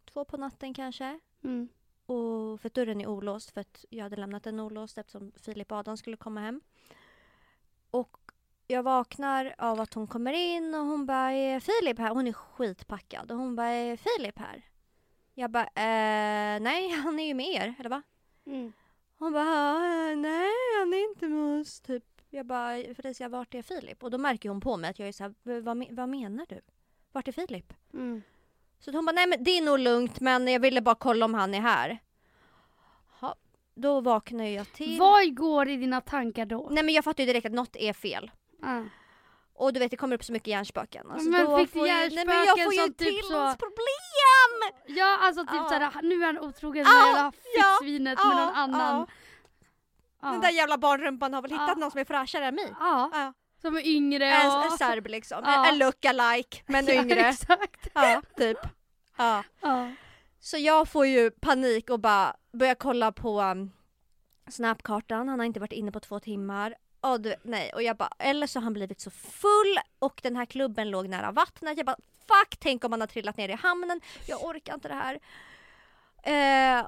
två 0.05 0.25
på 0.25 0.37
natten 0.37 0.73
kanske. 0.73 1.19
Mm. 1.43 1.69
Och 2.05 2.61
för 2.61 2.69
dörren 2.69 3.01
är 3.01 3.07
olåst 3.07 3.51
för 3.51 3.61
att 3.61 3.85
jag 3.89 4.03
hade 4.03 4.15
lämnat 4.15 4.43
den 4.43 4.59
olåst 4.59 4.97
eftersom 4.97 5.31
Filip 5.35 5.71
och 5.71 5.77
Adam 5.77 5.97
skulle 5.97 6.17
komma 6.17 6.39
hem. 6.39 6.61
Och 7.91 8.17
jag 8.67 8.83
vaknar 8.83 9.55
av 9.57 9.79
att 9.81 9.93
hon 9.93 10.07
kommer 10.07 10.33
in 10.33 10.75
och 10.75 10.85
hon 10.85 11.05
bara 11.05 11.31
är 11.31 11.59
Filip 11.59 11.99
här? 11.99 12.09
Hon 12.09 12.27
är 12.27 12.33
skitpackad 12.33 13.31
och 13.31 13.37
hon 13.37 13.55
bara 13.55 13.67
är 13.67 13.97
Filip 13.97 14.39
här? 14.39 14.61
Jag 15.33 15.51
bara 15.51 15.63
eh, 15.63 16.59
nej 16.61 16.89
han 17.03 17.19
är 17.19 17.27
ju 17.27 17.33
med 17.33 17.47
er 17.47 17.73
eller 17.79 17.89
va? 17.89 18.01
Mm. 18.45 18.73
Hon 19.19 19.33
bara 19.33 19.41
"Eh, 20.11 20.17
nej 20.17 20.51
han 20.79 20.93
är 20.93 21.09
inte 21.09 21.27
med 21.27 21.61
oss 21.61 21.81
typ. 21.81 22.03
Jag 22.29 22.45
bara 22.45 22.93
Felicia 22.95 23.29
vart 23.29 23.55
är 23.55 23.61
Filip? 23.61 24.03
Och 24.03 24.11
då 24.11 24.17
märker 24.17 24.49
hon 24.49 24.61
på 24.61 24.77
mig 24.77 24.89
att 24.89 24.99
jag 24.99 25.07
är 25.07 25.11
så 25.11 25.23
här, 25.23 25.33
"V- 25.43 25.59
vad, 25.61 25.85
vad 25.91 26.09
menar 26.09 26.45
du? 26.49 26.61
Vart 27.11 27.27
är 27.27 27.31
Filip? 27.31 27.73
Mm. 27.93 28.21
Så 28.79 28.91
hon 28.91 29.05
bara, 29.05 29.11
nej 29.11 29.27
men 29.27 29.43
det 29.43 29.51
är 29.57 29.61
nog 29.61 29.79
lugnt 29.79 30.19
men 30.19 30.47
jag 30.47 30.59
ville 30.59 30.81
bara 30.81 30.95
kolla 30.95 31.25
om 31.25 31.33
han 31.33 31.53
är 31.53 31.61
här. 31.61 31.99
Ha, 33.19 33.35
då 33.75 34.01
vaknar 34.01 34.45
jag 34.45 34.73
till. 34.73 34.99
Vad 34.99 35.35
går 35.37 35.69
i 35.69 35.75
dina 35.77 36.01
tankar 36.01 36.45
då? 36.45 36.67
Nej 36.71 36.83
men 36.83 36.93
jag 36.93 37.03
fattar 37.03 37.23
ju 37.23 37.27
direkt 37.27 37.45
att 37.45 37.51
något 37.51 37.75
är 37.75 37.93
fel. 37.93 38.31
Ah. 38.61 38.81
Och 39.55 39.73
du 39.73 39.79
vet 39.79 39.91
det 39.91 39.97
kommer 39.97 40.15
upp 40.15 40.23
så 40.23 40.31
mycket 40.33 40.47
hjärnspöken. 40.47 41.11
Alltså, 41.11 41.29
Men 41.29 41.57
fick 41.57 41.73
du 41.73 41.79
ju- 41.79 41.85
Nej 41.85 42.09
men 42.09 42.27
jag 42.27 42.35
hjärnspöken 42.35 42.63
får 42.65 42.73
ju 42.73 42.79
som 42.79 42.93
typ 42.93 42.97
så- 42.97 43.03
tillitsproblem! 43.05 44.73
Ja 44.85 45.17
alltså 45.21 45.41
typ 45.41 45.53
Ja. 45.53 45.69
såhär, 45.69 46.01
nu 46.01 46.21
är 46.21 46.25
han 46.25 46.39
otrogen 46.39 46.85
Ja, 46.87 46.93
med 46.93 47.05
jävla 47.07 47.31
ja, 47.57 47.77
fittsvinet 47.79 48.19
ja, 48.21 48.27
med 48.27 48.35
någon 48.37 48.55
annan. 48.55 48.99
ja. 48.99 49.07
Ja. 50.21 50.31
Den 50.31 50.41
där 50.41 50.49
jävla 50.49 50.77
barnrumpan 50.77 51.33
har 51.33 51.41
väl 51.41 51.51
hittat 51.51 51.67
Ja. 51.67 51.75
någon 51.75 51.91
som 51.91 51.99
är 51.99 52.05
fräschare 52.05 52.45
än 52.45 52.55
mig. 52.55 52.73
Ja, 52.79 53.09
Ja. 53.13 53.33
som 53.61 53.75
är 53.77 53.87
yngre 53.87 54.25
En, 54.31 54.47
och... 54.51 54.65
en 54.65 54.71
serb 54.77 55.07
liksom. 55.07 55.41
Ja. 55.45 55.67
En 55.69 55.77
look-alike 55.77 56.63
men 56.67 56.85
Ja, 56.85 56.93
yngre. 56.93 57.19
exakt. 57.29 57.87
Ja, 57.93 58.21
typ. 58.37 58.57
Ja. 59.17 59.43
Ja. 59.61 59.91
Så 60.39 60.57
jag 60.57 60.89
får 60.89 61.05
ju 61.05 61.31
panik 61.31 61.89
och 61.89 61.99
bara 61.99 62.35
börjar 62.53 62.75
kolla 62.75 63.11
på 63.11 63.41
um, 63.41 63.71
snapkartan. 64.49 65.27
Han 65.27 65.39
har 65.39 65.45
inte 65.45 65.59
varit 65.59 65.71
inne 65.73 65.91
på 65.91 65.99
två 65.99 66.19
timmar. 66.19 66.75
Och 67.01 67.21
du, 67.21 67.35
nej, 67.43 67.71
och 67.73 67.83
jag 67.83 67.97
bara, 67.97 68.13
eller 68.19 68.47
så 68.47 68.59
har 68.59 68.63
han 68.63 68.73
blivit 68.73 68.99
så 69.01 69.09
full 69.11 69.77
och 69.99 70.19
den 70.23 70.35
här 70.35 70.45
klubben 70.45 70.89
låg 70.89 71.07
nära 71.09 71.31
vattnet. 71.31 71.77
Jag 71.77 71.85
bara, 71.85 71.97
fuck, 72.27 72.57
tänk 72.59 72.83
om 72.83 72.91
han 72.91 73.01
har 73.01 73.07
trillat 73.07 73.37
ner 73.37 73.49
i 73.49 73.53
hamnen. 73.53 74.01
Jag 74.27 74.43
orkar 74.45 74.73
inte 74.73 74.87
det 74.87 74.93
här. 74.93 75.19
Eh, 76.23 76.87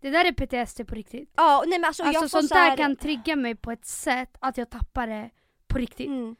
Det 0.00 0.10
där 0.10 0.24
är 0.24 0.32
PTSD 0.32 0.84
på 0.88 0.94
riktigt. 0.94 1.30
ja, 1.36 1.64
nej 1.66 1.78
men 1.78 1.84
alltså, 1.88 2.02
Alltså 2.02 2.22
jag 2.22 2.30
sånt 2.30 2.48
så 2.48 2.54
här, 2.54 2.70
där 2.70 2.76
kan 2.76 2.96
trigga 2.96 3.36
mig 3.36 3.54
på 3.54 3.70
ett 3.72 3.86
sätt 3.86 4.36
att 4.40 4.56
jag 4.58 4.70
tappar 4.70 5.06
det 5.06 5.30
på 5.66 5.78
riktigt. 5.78 6.06
Mm. 6.06 6.36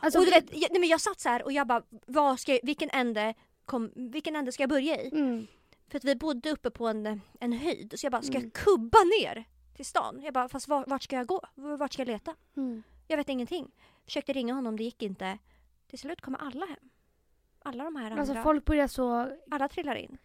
Alltså, 0.00 0.18
och 0.18 0.24
du 0.24 0.30
vet, 0.30 0.44
jag, 0.52 0.70
nej, 0.70 0.80
men 0.80 0.88
jag 0.88 1.00
satt 1.00 1.20
så 1.20 1.28
här 1.28 1.42
och 1.42 1.52
jag 1.52 1.66
bara, 1.66 1.82
vad 2.06 2.40
ska 2.40 2.52
jag, 2.52 2.60
vilken, 2.62 2.90
ände 2.90 3.34
kom, 3.64 3.92
vilken 3.96 4.36
ände 4.36 4.52
ska 4.52 4.62
jag 4.62 4.70
börja 4.70 5.02
i? 5.02 5.08
mm. 5.12 5.46
För 5.90 5.98
att 5.98 6.04
vi 6.04 6.16
bodde 6.16 6.50
uppe 6.50 6.70
på 6.70 6.88
en, 6.88 7.20
en 7.40 7.52
höjd 7.52 7.94
så 7.96 8.06
jag 8.06 8.12
bara, 8.12 8.22
ska 8.22 8.32
Mm. 8.36 8.42
jag 8.54 8.64
kubba 8.64 8.98
ner 9.20 9.44
till 9.76 9.86
stan? 9.86 10.20
Jag 10.24 10.34
bara, 10.34 10.48
fast 10.48 10.68
var, 10.68 10.84
vart 10.86 11.02
ska 11.02 11.16
jag 11.16 11.26
gå? 11.26 11.40
Vart 11.54 11.92
ska 11.92 12.02
jag 12.02 12.08
leta? 12.08 12.34
Mm. 12.56 12.82
Jag 13.06 13.16
vet 13.16 13.28
ingenting. 13.28 13.70
Försökte 14.04 14.32
ringa 14.32 14.54
honom, 14.54 14.76
det 14.76 14.84
gick 14.84 15.02
inte. 15.02 15.38
Till 15.86 15.98
slut 15.98 16.20
kommer 16.20 16.38
alla 16.38 16.66
hem. 16.66 16.90
Alla 17.62 17.84
de 17.84 17.96
här 17.96 18.04
andra. 18.10 18.20
Alltså 18.20 18.34
folk 18.42 18.64
börjar 18.64 18.86
så... 18.88 19.36
Alla 19.50 19.68
trillar 19.68 19.94
in. 19.94 20.18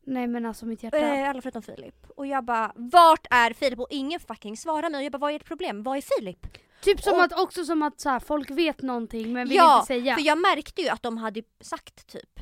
Nej 0.00 0.26
men 0.26 0.46
alltså 0.46 0.66
mitt 0.66 0.82
hjärta. 0.82 0.98
Eh, 0.98 1.30
alla 1.30 1.42
förutom 1.42 1.62
Filip. 1.62 2.10
Och 2.16 2.26
jag 2.26 2.44
bara, 2.44 2.72
vart 2.76 3.26
är 3.30 3.52
Filip? 3.52 3.78
Och 3.78 3.86
ingen 3.90 4.20
fucking 4.20 4.56
svarar 4.56 4.90
mig. 4.90 4.98
Och 4.98 5.04
jag 5.04 5.12
bara, 5.12 5.18
vad 5.18 5.30
är 5.32 5.36
ert 5.36 5.44
problem? 5.44 5.82
Vad 5.82 5.96
är 5.96 6.02
Filip? 6.18 6.46
typ 6.80 7.02
som 7.02 7.14
och- 7.14 7.22
att 7.22 7.40
också 7.40 7.64
som 7.64 7.82
att 7.82 8.00
så 8.00 8.08
här, 8.08 8.20
folk 8.20 8.50
vet 8.50 8.82
någonting 8.82 9.32
men 9.32 9.48
vill 9.48 9.56
Ja, 9.56 9.76
inte 9.76 9.86
säga. 9.86 10.14
För 10.16 10.22
jag 10.22 10.38
märkte 10.38 10.82
ju 10.82 10.88
att 10.88 11.02
de 11.02 11.16
hade 11.18 11.42
sagt 11.60 12.06
typ 12.06 12.40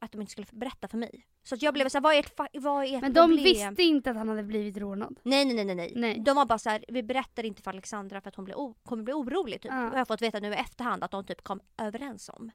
att 0.00 0.12
de 0.12 0.20
inte 0.20 0.30
skulle 0.32 0.46
berätta 0.50 0.88
för 0.88 0.98
mig. 0.98 1.26
Så 1.46 1.54
att 1.54 1.62
jag 1.62 1.74
blev 1.74 1.88
så 1.88 1.98
här, 1.98 2.02
vad 2.02 2.14
är 2.14 2.18
ert, 2.18 2.40
vad 2.52 2.84
är 2.84 2.96
ert 2.96 3.02
men 3.02 3.14
problem? 3.14 3.36
de 3.36 3.42
visste 3.42 3.82
inte 3.82 4.10
att 4.10 4.16
han 4.16 4.28
hade 4.28 4.42
blivit 4.42 4.76
rånad. 4.76 5.20
Nej, 5.22 5.44
nej, 5.44 5.64
nej, 5.64 5.74
nej, 5.74 5.92
nej. 5.96 6.20
De 6.20 6.36
var 6.36 6.46
bara 6.46 6.58
så 6.58 6.70
här, 6.70 6.84
vi 6.88 7.02
berättar 7.02 7.44
inte 7.44 7.62
för 7.62 7.70
Alexandra 7.70 8.20
för 8.20 8.28
att 8.28 8.36
hon 8.36 8.44
blir 8.44 8.74
kommer 8.84 9.02
bli 9.02 9.12
orolig 9.12 9.60
typ. 9.62 9.72
Ja. 9.72 9.86
Och 9.86 9.94
jag 9.94 9.98
har 9.98 10.04
fått 10.04 10.22
veta 10.22 10.40
nu 10.40 10.48
i 10.48 10.54
efterhand 10.54 11.04
att 11.04 11.10
de 11.10 11.24
typ 11.24 11.42
kom 11.42 11.60
överens 11.78 12.28
om. 12.28 12.50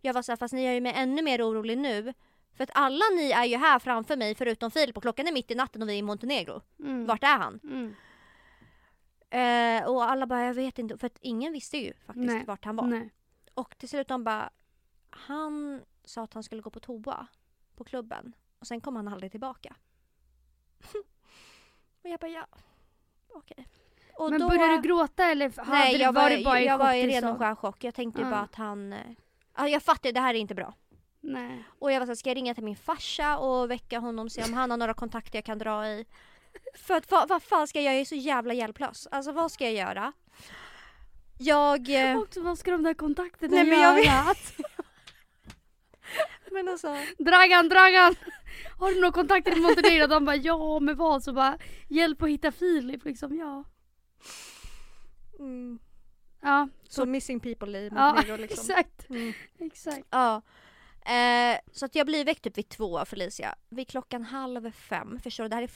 Jag 0.00 0.14
var 0.14 0.22
så 0.22 0.32
här, 0.32 0.36
fast 0.36 0.54
ni 0.54 0.64
gör 0.64 0.72
ju 0.72 0.80
mig 0.80 0.92
ännu 0.96 1.22
mer 1.22 1.48
orolig 1.48 1.78
nu. 1.78 2.14
För 2.54 2.64
att 2.64 2.70
alla 2.74 3.04
ni 3.16 3.30
är 3.30 3.44
ju 3.44 3.56
här 3.56 3.78
framför 3.78 4.16
mig 4.16 4.34
förutom 4.34 4.70
Filip 4.70 4.96
och 4.96 5.02
klockan 5.02 5.26
är 5.26 5.32
mitt 5.32 5.50
i 5.50 5.54
natten 5.54 5.82
och 5.82 5.88
vi 5.88 5.92
är 5.92 5.98
i 5.98 6.02
Montenegro. 6.02 6.62
Mm. 6.78 7.06
Vart 7.06 7.22
är 7.22 7.38
han? 7.38 7.60
Mm. 7.62 7.94
Eh, 9.30 9.88
och 9.88 10.04
alla 10.04 10.26
bara, 10.26 10.44
jag 10.44 10.54
vet 10.54 10.78
inte. 10.78 10.98
För 10.98 11.06
att 11.06 11.18
ingen 11.20 11.52
visste 11.52 11.78
ju 11.78 11.92
faktiskt 12.06 12.26
Nej. 12.26 12.44
vart 12.46 12.64
han 12.64 12.76
var. 12.76 12.86
Nej. 12.86 13.10
Och 13.54 13.78
till 13.78 13.88
slut 13.88 14.08
de 14.08 14.24
bara, 14.24 14.50
han 15.10 15.82
sa 16.04 16.22
att 16.22 16.34
han 16.34 16.42
skulle 16.42 16.62
gå 16.62 16.70
på 16.70 16.80
toa 16.80 17.26
på 17.76 17.84
klubben. 17.84 18.32
Och 18.58 18.66
sen 18.66 18.80
kom 18.80 18.96
han 18.96 19.08
aldrig 19.08 19.30
tillbaka. 19.30 19.76
och 22.02 22.08
jag 22.10 22.20
bara, 22.20 22.30
ja, 22.30 22.46
okej. 23.34 23.68
Och 24.14 24.30
Men 24.30 24.40
då- 24.40 24.48
började 24.48 24.76
du 24.76 24.82
gråta 24.82 25.24
eller 25.24 25.52
hade 25.64 25.70
Nej, 25.70 25.92
det 25.98 26.02
jag 26.02 26.12
var, 26.12 26.22
varit 26.22 26.44
bara 26.44 26.60
i 26.60 26.66
jag 26.66 26.78
var 26.78 26.92
i 26.92 27.06
ren 27.06 27.24
och 27.24 27.38
skär 27.38 27.54
chock. 27.54 27.84
Jag 27.84 27.94
tänkte 27.94 28.20
Ja. 28.22 28.30
bara 28.30 28.40
att 28.40 28.54
han... 28.54 28.94
Ja, 29.56 29.68
jag 29.68 29.82
fattar, 29.82 30.12
det 30.12 30.20
här 30.20 30.34
är 30.34 30.38
inte 30.38 30.54
bra. 30.54 30.74
Nej. 31.20 31.64
Och 31.78 31.92
jag 31.92 32.00
var 32.00 32.06
såhär, 32.06 32.16
ska 32.16 32.30
jag 32.30 32.36
ringa 32.36 32.54
till 32.54 32.64
min 32.64 32.76
farsa 32.76 33.38
och 33.38 33.70
väcka 33.70 33.98
honom, 33.98 34.30
se 34.30 34.44
om 34.44 34.52
han 34.54 34.70
har 34.70 34.78
några 34.78 34.94
kontakter 34.94 35.38
jag 35.38 35.44
kan 35.44 35.58
dra 35.58 35.86
i? 35.88 36.04
För 36.74 36.94
att 36.94 37.10
vad, 37.10 37.28
vad 37.28 37.42
fan 37.42 37.66
ska 37.68 37.78
jag 37.78 37.84
göra? 37.84 37.94
Jag 37.94 38.00
är 38.00 38.04
så 38.04 38.14
jävla 38.14 38.54
hjälplös. 38.54 39.06
Alltså 39.10 39.32
vad 39.32 39.52
ska 39.52 39.64
jag 39.64 39.72
göra? 39.74 40.12
Jag... 41.38 42.10
eh, 42.10 42.18
Och 42.18 42.28
vad 42.36 42.58
ska 42.58 42.70
de 42.70 42.82
där 42.82 42.94
kontakterna 42.94 43.54
Nej, 43.56 43.64
men 43.66 43.80
göra? 43.80 43.98
jag 43.98 44.36
Men 46.56 46.68
alltså... 46.68 46.96
Dragan, 47.18 47.68
Dragan! 47.68 48.14
Har 48.78 48.90
du 48.90 49.00
några 49.00 49.12
kontakter 49.12 49.56
i 49.58 49.60
Montenegro? 49.60 50.06
De 50.06 50.24
bara 50.24 50.36
ja, 50.36 50.80
med 50.80 50.96
vad? 50.96 51.22
Så 51.22 51.32
bara 51.32 51.58
hjälp 51.88 52.22
att 52.22 52.28
hitta 52.28 52.52
Filip 52.52 53.04
liksom, 53.04 53.36
ja. 53.38 53.64
Mm, 55.38 55.78
Ja, 56.40 56.68
så 56.88 57.06
missing 57.06 57.40
people 57.40 57.78
i 57.78 57.88
ja 57.94 58.12
Montenegro 58.12 58.36
liksom. 58.42 58.64
exakt. 58.70 59.10
Mm. 59.10 59.32
exakt. 59.58 60.06
Ja. 60.10 60.42
Eh, 61.06 61.58
så 61.72 61.86
att 61.86 61.94
jag 61.94 62.06
blir 62.06 62.24
väckt 62.24 62.42
typ 62.42 62.58
vid 62.58 62.68
två 62.68 63.04
Felicia. 63.04 63.54
Vid 63.68 63.88
klockan 63.88 64.22
halv 64.24 64.70
fem. 64.70 65.20
Förstår 65.22 65.44
du? 65.44 65.48
Det 65.48 65.56
här 65.56 65.62
är 65.62 65.70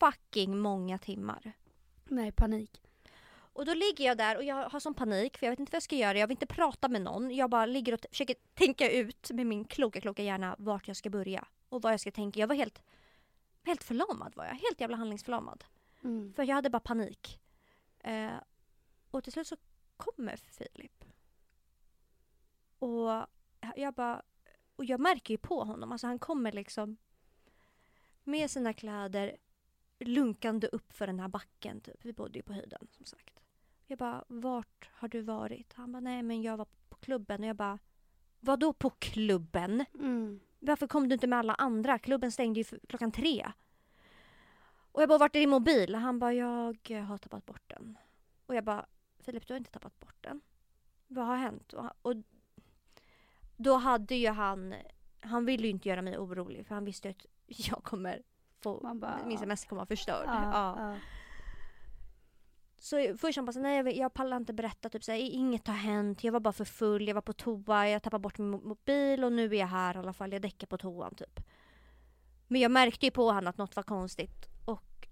fucking 0.00 0.58
många 0.58 0.98
timmar. 0.98 1.52
Nej, 2.08 2.32
panik. 2.32 2.80
Och 3.60 3.66
då 3.66 3.74
ligger 3.74 4.04
jag 4.04 4.18
där 4.18 4.36
och 4.36 4.44
jag 4.44 4.68
har 4.68 4.80
sån 4.80 4.94
panik 4.94 5.38
för 5.38 5.46
jag 5.46 5.52
vet 5.52 5.60
inte 5.60 5.70
vad 5.70 5.76
jag 5.76 5.82
ska 5.82 5.96
göra. 5.96 6.18
Jag 6.18 6.26
vill 6.26 6.34
inte 6.34 6.46
prata 6.46 6.88
med 6.88 7.02
någon. 7.02 7.30
Jag 7.30 7.50
bara 7.50 7.66
ligger 7.66 7.94
och 7.94 8.00
försöker 8.10 8.36
tänka 8.54 8.90
ut 8.90 9.30
med 9.30 9.46
min 9.46 9.64
kloka, 9.64 10.00
kloka 10.00 10.22
hjärna 10.22 10.56
vart 10.58 10.88
jag 10.88 10.96
ska 10.96 11.10
börja. 11.10 11.48
Och 11.68 11.82
vad 11.82 11.92
jag 11.92 12.00
ska 12.00 12.10
tänka. 12.10 12.40
Jag 12.40 12.46
var 12.46 12.54
helt, 12.54 12.82
helt 13.62 13.84
förlamad 13.84 14.32
var 14.36 14.44
jag. 14.44 14.52
Helt 14.54 14.80
jävla 14.80 14.96
handlingsförlamad. 14.96 15.64
Mm. 16.02 16.32
För 16.34 16.42
jag 16.42 16.54
hade 16.54 16.70
bara 16.70 16.80
panik. 16.80 17.40
Eh, 17.98 18.34
och 19.10 19.24
till 19.24 19.32
slut 19.32 19.46
så 19.46 19.56
kommer 19.96 20.36
Filip. 20.36 21.04
Och 22.78 23.26
jag 23.76 23.94
bara... 23.94 24.22
Och 24.76 24.84
jag 24.84 25.00
märker 25.00 25.34
ju 25.34 25.38
på 25.38 25.64
honom. 25.64 25.92
Alltså 25.92 26.06
han 26.06 26.18
kommer 26.18 26.52
liksom 26.52 26.96
med 28.24 28.50
sina 28.50 28.72
kläder 28.72 29.36
lunkande 29.98 30.66
upp 30.66 30.92
för 30.92 31.06
den 31.06 31.20
här 31.20 31.28
backen 31.28 31.80
typ. 31.80 32.04
Vi 32.04 32.12
bodde 32.12 32.38
ju 32.38 32.42
på 32.42 32.52
höjden 32.52 32.88
som 32.90 33.04
sagt. 33.04 33.39
Jag 33.90 33.98
bara, 33.98 34.24
vart 34.28 34.90
har 34.92 35.08
du 35.08 35.20
varit? 35.22 35.72
Han 35.72 35.92
bara, 35.92 36.00
nej 36.00 36.22
men 36.22 36.42
jag 36.42 36.56
var 36.56 36.66
på 36.88 36.96
klubben 36.96 37.40
och 37.40 37.46
jag 37.48 37.56
bara, 37.56 37.78
vadå 38.40 38.72
på 38.72 38.90
klubben? 38.90 39.84
Mm. 39.94 40.40
Varför 40.58 40.86
kom 40.86 41.08
du 41.08 41.12
inte 41.14 41.26
med 41.26 41.38
alla 41.38 41.54
andra? 41.54 41.98
Klubben 41.98 42.32
stängde 42.32 42.60
ju 42.60 42.78
klockan 42.88 43.12
tre. 43.12 43.52
Och 44.92 45.02
jag 45.02 45.08
bara, 45.08 45.18
vart 45.18 45.36
är 45.36 45.40
din 45.40 45.50
mobil? 45.50 45.94
Han 45.94 46.18
bara, 46.18 46.32
jag 46.32 46.76
har 47.06 47.18
tappat 47.18 47.46
bort 47.46 47.62
den. 47.66 47.98
Och 48.46 48.54
jag 48.54 48.64
bara, 48.64 48.86
Filip 49.18 49.46
du 49.46 49.52
har 49.54 49.58
inte 49.58 49.70
tappat 49.70 50.00
bort 50.00 50.16
den. 50.20 50.40
Vad 51.06 51.26
har 51.26 51.36
hänt? 51.36 51.72
Och, 51.72 51.86
och 52.02 52.14
då 53.56 53.76
hade 53.76 54.14
ju 54.14 54.28
han, 54.28 54.74
han 55.20 55.44
ville 55.44 55.66
ju 55.66 55.70
inte 55.70 55.88
göra 55.88 56.02
mig 56.02 56.18
orolig 56.18 56.66
för 56.66 56.74
han 56.74 56.84
visste 56.84 57.08
ju 57.08 57.12
att 57.14 57.26
jag 57.46 57.84
kommer 57.84 58.22
få, 58.60 58.94
bara, 58.94 59.18
min 59.26 59.38
semester 59.38 59.68
kommer 59.68 59.80
vara 59.80 59.86
förstörd. 59.86 60.24
Ja, 60.26 60.50
Ja. 60.52 60.76
ja. 60.78 60.96
Så 62.82 63.16
först 63.18 63.36
han 63.36 63.44
bara, 63.44 63.52
så, 63.52 63.60
nej 63.60 63.76
jag, 63.76 63.92
jag 63.92 64.14
pallar 64.14 64.36
inte 64.36 64.52
berätta, 64.52 64.88
typ 64.88 65.04
såhär, 65.04 65.18
inget 65.18 65.66
har 65.66 65.74
hänt, 65.74 66.24
jag 66.24 66.32
var 66.32 66.40
bara 66.40 66.52
för 66.52 66.64
full, 66.64 67.08
jag 67.08 67.14
var 67.14 67.22
på 67.22 67.32
toa, 67.32 67.88
jag 67.88 68.02
tappade 68.02 68.22
bort 68.22 68.38
min 68.38 68.50
mobil 68.50 69.24
och 69.24 69.32
nu 69.32 69.44
är 69.44 69.58
jag 69.58 69.66
här 69.66 69.94
i 69.94 69.98
alla 69.98 70.12
fall, 70.12 70.32
jag 70.32 70.42
däckar 70.42 70.66
på 70.66 70.78
toan 70.78 71.14
typ. 71.14 71.40
Men 72.48 72.60
jag 72.60 72.70
märkte 72.70 73.06
ju 73.06 73.10
på 73.10 73.30
honom 73.30 73.46
att 73.46 73.58
något 73.58 73.76
var 73.76 73.82
konstigt 73.82 74.49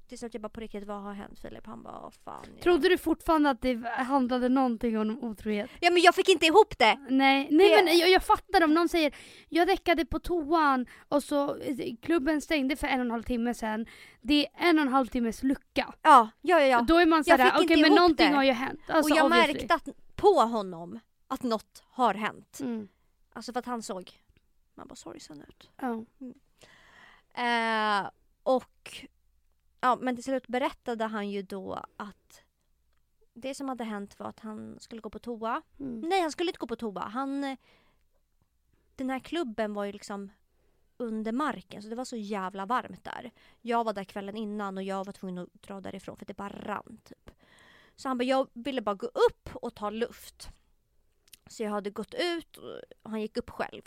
till 0.09 0.18
slut 0.18 0.35
jag 0.35 0.40
bara 0.42 0.49
på 0.49 0.61
riktigt, 0.61 0.85
vad 0.87 1.03
har 1.03 1.12
hänt 1.12 1.38
Filip? 1.40 1.66
Han 1.66 1.83
bara, 1.83 2.01
"Åh, 2.05 2.11
fan. 2.25 2.47
Ja. 2.57 2.62
Trodde 2.62 2.88
du 2.88 2.99
fortfarande 2.99 3.51
att 3.51 3.61
det 3.62 3.88
handlade 3.88 4.49
någonting 4.49 4.99
om 4.99 5.25
otrohet? 5.25 5.71
Ja 5.81 5.90
men 5.90 6.03
jag 6.03 6.14
fick 6.14 6.29
inte 6.29 6.47
ihop 6.47 6.79
det! 6.79 6.99
Nej, 7.11 7.49
nej 7.51 7.68
Det- 7.71 7.85
men 7.85 7.99
jag, 7.99 8.09
jag 8.11 8.23
fattar 8.25 8.64
om 8.64 8.75
någon 8.75 8.88
säger 8.88 9.14
jag 9.49 9.68
däckade 9.68 10.05
på 10.07 10.18
toan 10.21 10.87
och 11.09 11.23
så 11.23 11.57
eh, 11.57 11.77
klubben 12.03 12.40
stängde 12.40 12.77
för 12.77 12.87
en 12.87 13.01
och 13.01 13.05
en 13.07 13.11
halv 13.11 13.23
timme 13.23 13.55
sedan. 13.55 13.87
Det 14.21 14.47
är 14.47 14.68
en 14.68 14.79
och 14.79 14.83
en 14.87 14.92
halv 14.92 15.07
timmes 15.07 15.42
lucka. 15.42 15.94
Ja, 16.03 16.29
ja, 16.40 16.61
ja. 16.61 16.66
ja. 16.66 16.81
Då 16.88 16.97
är 16.97 17.07
man 17.07 17.23
Jag 17.27 17.38
såhär, 17.38 17.51
okej 17.55 17.62
inte 17.62 17.77
men 17.88 17.94
någonting 17.94 18.31
det. 18.31 18.37
har 18.37 18.44
ju 18.44 18.53
hänt. 18.53 18.81
Alltså, 18.88 19.12
och 19.12 19.18
jag 19.18 19.27
obviously. 19.27 19.53
märkte 19.55 19.75
att, 19.75 19.88
på 20.16 20.29
honom 20.40 21.01
att 21.29 21.42
något 21.42 21.83
har 21.90 22.14
hänt. 22.14 22.59
Mm. 22.61 22.88
Alltså 23.33 23.53
för 23.53 23.59
att 23.61 23.66
han 23.66 23.83
såg, 23.83 24.11
man 24.75 24.88
bara 24.88 24.94
sorgsen 24.94 25.44
ut. 25.49 25.71
Ja. 25.81 26.05
Eh, 27.35 28.07
och 28.07 28.12
ja, 29.81 29.97
men 29.97 30.14
till 30.14 30.25
slut 30.25 30.47
berättade 30.47 31.05
han 31.05 31.31
ju 31.31 31.43
då 31.43 31.85
att 31.97 32.43
det 33.35 33.55
som 33.55 33.69
hade 33.69 33.85
hänt 33.85 34.19
var 34.19 34.27
att 34.27 34.41
han 34.41 34.81
skulle 34.81 35.01
gå 35.01 35.11
på 35.11 35.19
toa. 35.19 35.62
Mm. 35.81 36.01
Nej, 36.01 36.21
han 36.21 36.33
skulle 36.33 36.51
inte 36.51 36.59
gå 36.59 36.67
på 36.67 36.77
toa. 36.77 37.01
Han, 37.01 37.57
den 38.97 39.11
här 39.11 39.19
klubben 39.19 39.75
var 39.75 39.85
ju 39.85 39.93
liksom 39.93 40.31
under 40.97 41.33
marken 41.33 41.83
så 41.83 41.88
det 41.88 41.95
var 41.95 42.05
så 42.05 42.17
jävla 42.17 42.67
varmt 42.67 43.05
där. 43.05 43.31
Jag 43.61 43.85
var 43.85 43.93
där 43.93 44.05
kvällen 44.05 44.37
innan 44.37 44.77
och 44.77 44.83
jag 44.83 45.05
var 45.05 45.12
tvungen 45.12 45.38
att 45.38 45.62
dra 45.62 45.81
därifrån 45.81 46.17
för 46.17 46.27
det 46.27 46.37
bara 46.37 46.49
rann 46.49 47.01
typ. 47.05 47.31
Så 47.97 48.09
han 48.09 48.19
bara, 48.19 48.25
jag 48.25 48.49
ville 48.53 48.83
bara 48.83 48.95
gå 48.95 49.07
upp 49.07 49.49
och 49.55 49.75
ta 49.75 49.91
luft. 49.91 50.49
Så 51.47 51.62
jag 51.62 51.71
hade 51.71 51.91
gått 51.91 52.14
ut 52.14 52.57
och 52.57 53.11
han 53.11 53.21
gick 53.21 53.37
upp 53.37 53.51
själv. 53.51 53.83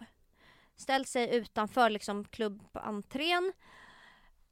Ställt 0.75 1.07
sig 1.07 1.35
utanför 1.35 1.89
liksom 1.89 2.25
klubbentrén. 2.25 3.53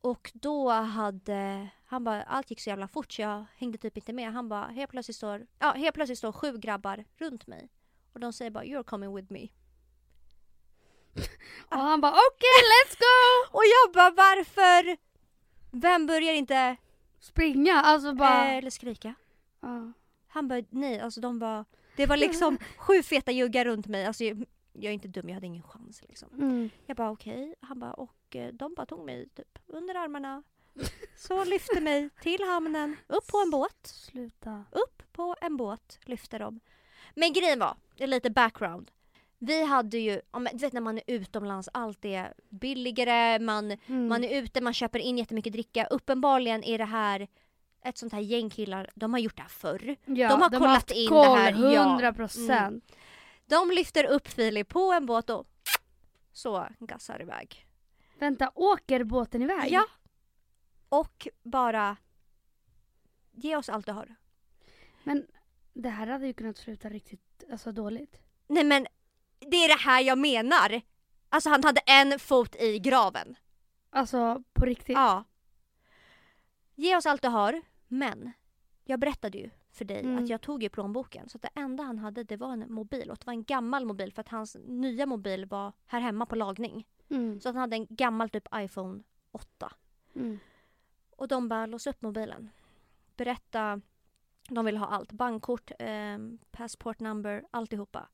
Och 0.01 0.31
då 0.33 0.69
hade, 0.69 1.69
han 1.85 2.03
bara, 2.03 2.23
allt 2.23 2.49
gick 2.49 2.59
så 2.59 2.69
jävla 2.69 2.87
fort 2.87 3.11
så 3.11 3.21
jag 3.21 3.45
hängde 3.57 3.77
typ 3.77 3.97
inte 3.97 4.13
med. 4.13 4.31
Han 4.33 4.49
bara, 4.49 4.67
helt 4.67 4.91
plötsligt 4.91 5.17
står, 5.17 5.47
ja 5.59 5.71
helt 5.71 5.95
plötsligt 5.95 6.17
står 6.17 6.31
sju 6.31 6.57
grabbar 6.57 7.05
runt 7.17 7.47
mig. 7.47 7.69
Och 8.13 8.19
de 8.19 8.33
säger 8.33 8.51
bara, 8.51 8.63
you're 8.63 8.83
coming 8.83 9.15
with 9.15 9.31
me. 9.33 9.47
Och 11.69 11.77
han 11.77 12.01
bara 12.01 12.11
okej 12.11 12.59
let's 12.73 12.97
go! 12.99 13.47
Och 13.57 13.63
jag 13.63 13.93
bara, 13.93 14.09
varför? 14.11 14.97
Vem 15.71 16.07
börjar 16.07 16.33
inte, 16.33 16.75
Springa, 17.19 17.73
alltså 17.73 18.13
bara. 18.13 18.45
eh, 18.45 18.57
eller 18.57 18.69
skrika? 18.69 19.15
ja. 19.61 19.93
Han 20.31 20.47
bara, 20.47 20.63
nej 20.69 20.99
alltså 20.99 21.21
de 21.21 21.39
var, 21.39 21.65
det 21.95 22.05
var 22.05 22.17
liksom 22.17 22.57
sju 22.77 23.03
feta 23.03 23.31
juggar 23.31 23.65
runt 23.65 23.87
mig. 23.87 24.05
Alltså 24.05 24.23
jag, 24.23 24.43
är 24.73 24.91
inte 24.91 25.07
dum, 25.07 25.29
jag 25.29 25.33
hade 25.33 25.47
ingen 25.47 25.63
chans 25.63 26.01
liksom. 26.07 26.29
Mm. 26.33 26.69
Jag 26.85 26.97
bara 26.97 27.11
okej, 27.11 27.55
han 27.61 27.79
bara 27.79 27.93
och 27.93 28.11
eh, 28.35 28.47
de 28.47 28.73
bara 28.73 28.85
tog 28.85 29.05
mig 29.05 29.29
typ 29.29 29.59
under 29.67 29.95
armarna. 29.95 30.43
Så 31.17 31.43
lyfte 31.43 31.81
mig 31.81 32.09
till 32.21 32.43
hamnen, 32.43 32.95
upp 33.07 33.27
på 33.27 33.37
en 33.37 33.49
båt. 33.49 33.87
Sluta. 33.87 34.65
upp 34.71 35.03
på 35.11 35.35
en 35.41 35.57
båt, 35.57 35.99
lyfte 36.05 36.37
dem. 36.37 36.59
Men 37.15 37.33
grejen 37.33 37.59
var, 37.59 37.77
lite 37.97 38.29
background. 38.29 38.91
Vi 39.37 39.63
hade 39.63 39.97
ju, 39.97 40.21
ja, 40.31 40.39
du 40.39 40.57
vet 40.57 40.73
när 40.73 40.81
man 40.81 40.97
är 40.97 41.03
utomlands, 41.07 41.69
allt 41.73 42.05
är 42.05 42.33
billigare, 42.49 43.39
man, 43.39 43.71
Mm. 43.71 44.07
man 44.07 44.23
är 44.23 44.41
ute, 44.41 44.61
man 44.61 44.73
köper 44.73 44.99
in 44.99 45.17
jättemycket 45.17 45.53
dricka. 45.53 45.85
Uppenbarligen 45.85 46.63
är 46.63 46.77
det 46.77 46.85
här 46.85 47.27
ett 47.83 47.97
sånt 47.97 48.13
här 48.13 48.19
gäng 48.19 48.49
killar, 48.49 48.89
de 48.95 49.13
har 49.13 49.19
gjort 49.19 49.35
det 49.35 49.41
här 49.41 49.49
förr. 49.49 49.95
ja, 50.05 50.29
de 50.29 50.41
har 50.41 50.49
kollat 50.49 50.69
haft 50.69 50.91
in 50.91 51.09
koll, 51.09 51.25
det 51.37 51.41
här, 51.41 51.73
ja. 51.73 51.83
100 51.89 52.13
procent. 52.13 52.95
De 53.45 53.71
lyfter 53.71 54.03
upp 54.03 54.27
Filip 54.27 54.69
på 54.69 54.93
en 54.93 55.05
båt 55.05 55.29
och 55.29 55.47
så 56.33 56.67
gassar 56.79 57.21
iväg. 57.21 57.65
Vänta, 58.19 58.51
åker 58.55 59.03
båten 59.03 59.41
iväg? 59.41 59.71
Ja. 59.71 59.85
Och 60.89 61.27
bara 61.43 61.97
ge 63.31 63.55
oss 63.55 63.69
allt 63.69 63.85
du 63.85 63.91
har. 63.91 64.15
Men 65.03 65.27
det 65.73 65.89
här 65.89 66.07
hade 66.07 66.27
ju 66.27 66.33
kunnat 66.33 66.57
sluta 66.57 66.89
riktigt 66.89 67.43
alltså, 67.51 67.71
dåligt. 67.71 68.21
Nej 68.47 68.63
men 68.63 68.87
det 69.39 69.57
är 69.57 69.67
det 69.67 69.81
här 69.81 70.01
jag 70.01 70.17
menar. 70.17 70.81
Alltså 71.29 71.49
han 71.49 71.63
hade 71.63 71.81
en 71.85 72.19
fot 72.19 72.55
i 72.55 72.79
graven. 72.79 73.35
Alltså 73.89 74.43
på 74.53 74.65
riktigt. 74.65 74.95
Ja. 74.95 75.23
Ge 76.75 76.95
oss 76.95 77.05
allt 77.05 77.21
du 77.21 77.27
har, 77.27 77.61
men 77.87 78.31
jag 78.83 78.99
berättade 78.99 79.37
ju 79.37 79.49
för 79.71 79.85
dig 79.85 79.99
Mm. 79.99 80.23
att 80.23 80.29
jag 80.29 80.41
tog 80.41 80.63
ju 80.63 80.69
plånboken 80.69 81.29
så 81.29 81.37
att 81.37 81.41
det 81.41 81.49
enda 81.55 81.83
han 81.83 81.97
hade 81.99 82.23
det 82.23 82.37
var 82.37 82.53
en 82.53 82.73
mobil 82.73 83.11
och 83.11 83.17
det 83.17 83.25
var 83.25 83.33
en 83.33 83.43
gammal 83.43 83.85
mobil 83.85 84.13
för 84.13 84.21
att 84.21 84.29
hans 84.29 84.57
nya 84.65 85.05
mobil 85.05 85.45
var 85.45 85.73
här 85.85 85.99
hemma 85.99 86.25
på 86.25 86.35
lagning. 86.35 86.87
Mm. 87.09 87.39
Så 87.39 87.49
att 87.49 87.55
han 87.55 87.61
hade 87.61 87.75
en 87.75 87.87
gammal 87.89 88.29
typ 88.29 88.47
iPhone 88.55 89.03
8. 89.31 89.71
Mm. 90.15 90.39
Och 91.17 91.27
de 91.27 91.49
bara 91.49 91.65
lås 91.65 91.87
upp 91.87 92.01
mobilen. 92.01 92.49
Berätta, 93.17 93.81
de 94.49 94.65
vill 94.65 94.77
ha 94.77 94.87
allt. 94.87 95.11
Bankkort, 95.11 95.71
eh, 95.79 96.17
passport 96.51 96.99
number, 96.99 97.43
alltihopa. 97.51 98.07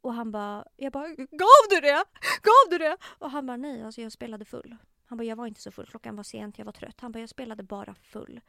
Och 0.00 0.14
han 0.14 0.32
bara, 0.32 0.64
jag 0.76 0.92
bara 0.92 1.08
gav 1.14 1.64
du 1.70 1.80
det? 1.80 2.04
Gav 2.42 2.70
du 2.70 2.78
det? 2.78 2.96
Och 3.18 3.30
han 3.30 3.46
bara 3.46 3.56
nej, 3.56 3.82
alltså 3.82 4.00
jag 4.00 4.12
spelade 4.12 4.44
full. 4.44 4.76
Han 5.06 5.18
bara 5.18 5.24
jag 5.24 5.36
var 5.36 5.46
inte 5.46 5.60
så 5.60 5.70
full, 5.70 5.86
klockan 5.86 6.16
var 6.16 6.22
sent, 6.22 6.58
jag 6.58 6.64
var 6.64 6.72
trött. 6.72 7.00
Han 7.00 7.12
bara 7.12 7.20
jag 7.20 7.28
spelade 7.28 7.62
bara 7.62 7.94
full. 7.94 8.40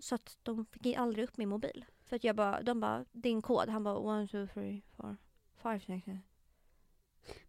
Så 0.00 0.14
att 0.14 0.36
de 0.42 0.66
fick 0.66 0.96
aldrig 0.96 1.24
upp 1.24 1.36
min 1.36 1.48
mobil. 1.48 1.84
För 2.08 2.16
att 2.16 2.24
jag 2.24 2.36
bara, 2.36 2.62
de 2.62 2.80
bara 2.80 3.04
din 3.12 3.42
kod. 3.42 3.68
Han 3.68 3.84
bara 3.84 3.96
one, 3.98 4.26
two, 4.28 4.46
three, 4.54 4.82
four, 4.96 5.16
five, 5.62 5.80
six. 5.80 6.04
seven." 6.04 6.20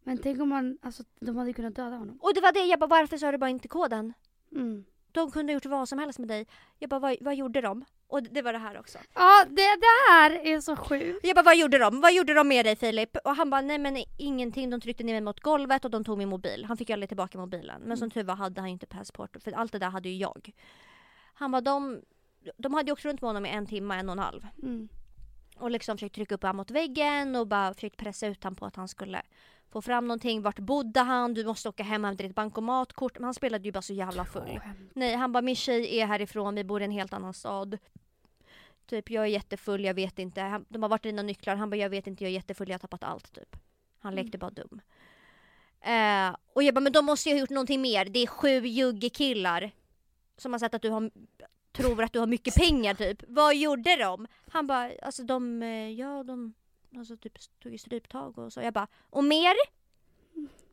Men 0.04 0.18
tänk 0.18 0.42
om 0.42 0.50
man, 0.50 0.78
alltså 0.82 1.04
de 1.20 1.38
hade 1.38 1.54
kunnat 1.54 1.76
döda 1.76 1.96
honom. 1.96 2.18
Och 2.22 2.34
det 2.34 2.42
var 2.42 2.52
det, 2.52 2.66
jag 2.66 2.80
bara 2.80 2.88
varför 2.88 3.18
sa 3.18 3.32
du 3.32 3.38
bara 3.38 3.50
inte 3.50 3.68
koden? 3.68 4.14
Mm. 4.52 4.86
De 5.12 5.32
kunde 5.32 5.54
ha 5.54 5.56
gjort 5.56 5.66
vad 5.66 5.90
som 5.90 6.00
helst 6.00 6.20
med 6.20 6.28
dig. 6.28 6.48
Jag 6.80 6.90
bara 6.90 7.00
vad, 7.00 7.18
vad 7.22 7.36
gjorde 7.36 7.62
de? 7.62 7.86
Och 8.08 8.24
det 8.24 8.42
var 8.42 8.54
det 8.54 8.60
här 8.60 8.80
också. 8.80 8.98
Ja, 9.14 9.46
det, 9.50 9.56
det 9.56 10.12
här 10.12 10.32
är 10.48 10.62
så 10.62 10.76
sjukt. 10.76 11.20
Jag 11.24 11.36
bara, 11.36 11.44
vad 11.44 11.58
gjorde 11.58 11.78
de? 11.78 12.02
Vad 12.02 12.14
gjorde 12.14 12.34
de 12.34 12.48
med 12.48 12.66
dig 12.66 12.76
Filip? 12.76 13.18
Och 13.24 13.36
han 13.36 13.50
bara, 13.50 13.62
nej 13.62 13.78
men 13.80 14.04
ingenting. 14.18 14.70
De 14.70 14.82
tryckte 14.82 15.04
ner 15.04 15.14
mig 15.14 15.22
mot 15.22 15.40
golvet 15.40 15.86
och 15.86 15.92
de 15.92 16.04
tog 16.04 16.18
min 16.18 16.30
mobil. 16.30 16.66
Han 16.66 16.78
fick 16.78 16.90
ju 16.90 16.94
aldrig 16.94 17.10
tillbaka 17.10 17.38
mobilen. 17.38 17.82
Men 17.82 17.98
som 17.98 18.06
Mm. 18.06 18.12
tur 18.12 18.24
var 18.24 18.36
hade 18.36 18.62
han 18.62 18.70
inte 18.70 18.86
passport. 18.86 19.38
För 19.44 19.52
allt 19.52 19.72
det 19.72 19.80
där 19.80 19.90
hade 19.90 20.10
ju 20.10 20.16
jag. 20.18 20.52
Han 21.34 21.52
bara, 21.52 21.62
de, 21.62 22.02
de 22.58 22.74
hade 22.74 22.90
ju 22.90 22.94
åkt 22.94 23.06
runt 23.06 23.22
med 23.22 23.30
honom 23.30 23.46
i 23.46 23.50
en 23.50 23.66
timme, 23.66 23.96
en 23.96 24.10
och 24.10 24.14
en 24.14 24.20
halv. 24.20 24.48
Mm. 24.64 24.90
Och 25.58 25.72
liksom 25.72 25.98
försökt 25.98 26.16
trycka 26.16 26.36
upp 26.36 26.42
honom 26.42 26.58
mot 26.58 26.72
väggen 26.72 27.36
och 27.36 27.48
bara 27.48 27.74
försökt 27.74 27.98
pressa 27.98 28.28
ut 28.28 28.44
honom 28.44 28.56
på 28.56 28.66
att 28.66 28.76
han 28.76 28.88
skulle 28.88 29.22
få 29.70 29.82
fram 29.82 30.08
någonting. 30.08 30.42
Vart 30.42 30.60
bodde 30.60 31.00
han? 31.00 31.34
Du 31.34 31.46
måste 31.46 31.70
åka 31.70 31.84
hem 31.84 32.04
och 32.04 32.08
hämta 32.08 32.24
ditt 32.24 32.36
bankomatkort. 32.36 33.20
Men 33.20 33.24
han 33.24 33.34
spelade 33.34 33.66
ju 33.66 33.72
bara 33.72 33.82
så 33.82 33.94
jävla 33.94 34.26
full. 34.26 34.60
Nej, 34.94 35.16
han 35.16 35.32
bara 35.32 35.42
min 35.42 35.56
tjej 35.56 36.00
är 36.00 36.06
härifrån, 36.06 36.56
vi 36.56 36.64
bor 36.64 36.82
i 36.82 36.86
en 36.86 36.92
helt 36.92 37.14
annan 37.14 37.34
stad. 37.34 37.78
Typ 38.86 39.10
jag 39.10 39.24
är 39.24 39.28
jättefull, 39.28 39.86
jag 39.86 39.94
vet 39.94 40.20
inte. 40.20 40.42
Han, 40.42 40.66
de 40.70 40.82
har 40.82 40.90
varit 40.90 41.04
dina 41.04 41.22
nycklar, 41.22 41.56
han 41.56 41.70
bara 41.70 41.76
jag 41.76 41.90
vet 41.90 42.08
inte, 42.08 42.24
jag 42.24 42.30
är 42.32 42.34
jättefull, 42.34 42.70
jag 42.70 42.74
har 42.74 42.80
tappat 42.80 43.04
allt 43.04 43.34
typ. 43.34 43.56
Han 44.00 44.16
lekte 44.16 44.38
bara 44.38 44.52
dum. 44.52 44.82
Eh, 45.82 46.36
och 46.54 46.64
jag 46.64 46.74
bara 46.74 46.82
men 46.82 46.92
de 46.92 47.06
måste 47.06 47.30
ju 47.30 47.36
ha 47.36 47.40
gjort 47.40 47.50
någonting 47.50 47.82
mer. 47.82 48.06
Det 48.06 48.20
är 48.20 48.28
sju 48.28 48.68
juggekillar 48.68 49.72
som 50.38 50.52
har 50.52 50.60
sett 50.60 50.74
att 50.74 50.82
du 50.82 50.90
har 50.90 51.12
tror 51.72 52.04
att 52.04 52.14
du 52.14 52.20
har 52.20 52.28
mycket 52.28 52.56
pengar 52.56 52.94
typ. 52.94 53.24
Vad 53.28 53.56
gjorde 53.56 53.96
de? 53.96 54.28
Han 54.52 54.68
bara 54.68 54.92
alltså 55.02 55.24
de, 55.24 55.64
eh, 55.64 55.90
ja 55.92 56.24
de 56.24 56.54
alltså 56.98 57.18
typ 57.18 57.34
tog 57.64 57.72
ju 57.72 57.78
stryptag 57.78 58.38
och 58.38 58.54
så. 58.54 58.62
Jag 58.62 58.74
bara 58.74 58.88
och 59.10 59.24
mer? 59.24 59.56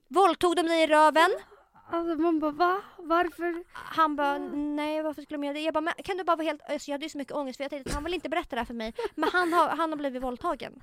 Våldtog 0.08 0.56
de 0.56 0.62
dig 0.62 0.82
i 0.82 0.86
röven? 0.86 1.30
Alltså 1.90 2.16
man 2.16 2.38
bara 2.38 2.50
va? 2.50 2.82
Varför? 2.98 3.64
Han 3.72 4.16
bara, 4.16 4.38
nej 4.38 5.02
varför 5.02 5.22
skulle 5.22 5.36
de 5.38 5.44
göra 5.44 5.54
det? 5.54 5.60
Jag 5.60 5.74
bara, 5.74 5.80
men 5.80 5.94
kan 6.04 6.16
du 6.16 6.24
bara 6.24 6.36
vara 6.36 6.46
helt, 6.46 6.62
alltså 6.70 6.90
jag 6.90 6.94
hade 6.94 7.04
ju 7.04 7.10
så 7.10 7.18
mycket 7.18 7.34
ångest 7.34 7.56
för 7.56 7.64
jag 7.64 7.70
tänkte 7.70 7.88
att 7.90 7.94
han 7.94 8.04
vill 8.04 8.14
inte 8.14 8.28
berätta 8.28 8.56
det 8.56 8.60
här 8.60 8.66
för 8.66 8.74
mig. 8.74 8.94
Men 9.14 9.28
han 9.32 9.52
har, 9.52 9.68
han 9.68 9.90
har 9.90 9.96
blivit 9.96 10.22
våldtagen. 10.22 10.82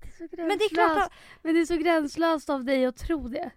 Det 0.00 0.24
är 0.24 0.28
så 0.28 0.36
Men 0.36 0.58
det 0.58 0.64
är 0.64 0.68
klart, 0.68 0.86
gränslöst. 0.88 1.10
han, 1.12 1.38
Men 1.42 1.54
det 1.54 1.60
är 1.60 1.66
så 1.66 1.76
gränslöst 1.76 2.50
av 2.50 2.64
dig 2.64 2.86
att 2.86 2.96
tro 2.96 3.28
det. 3.28 3.50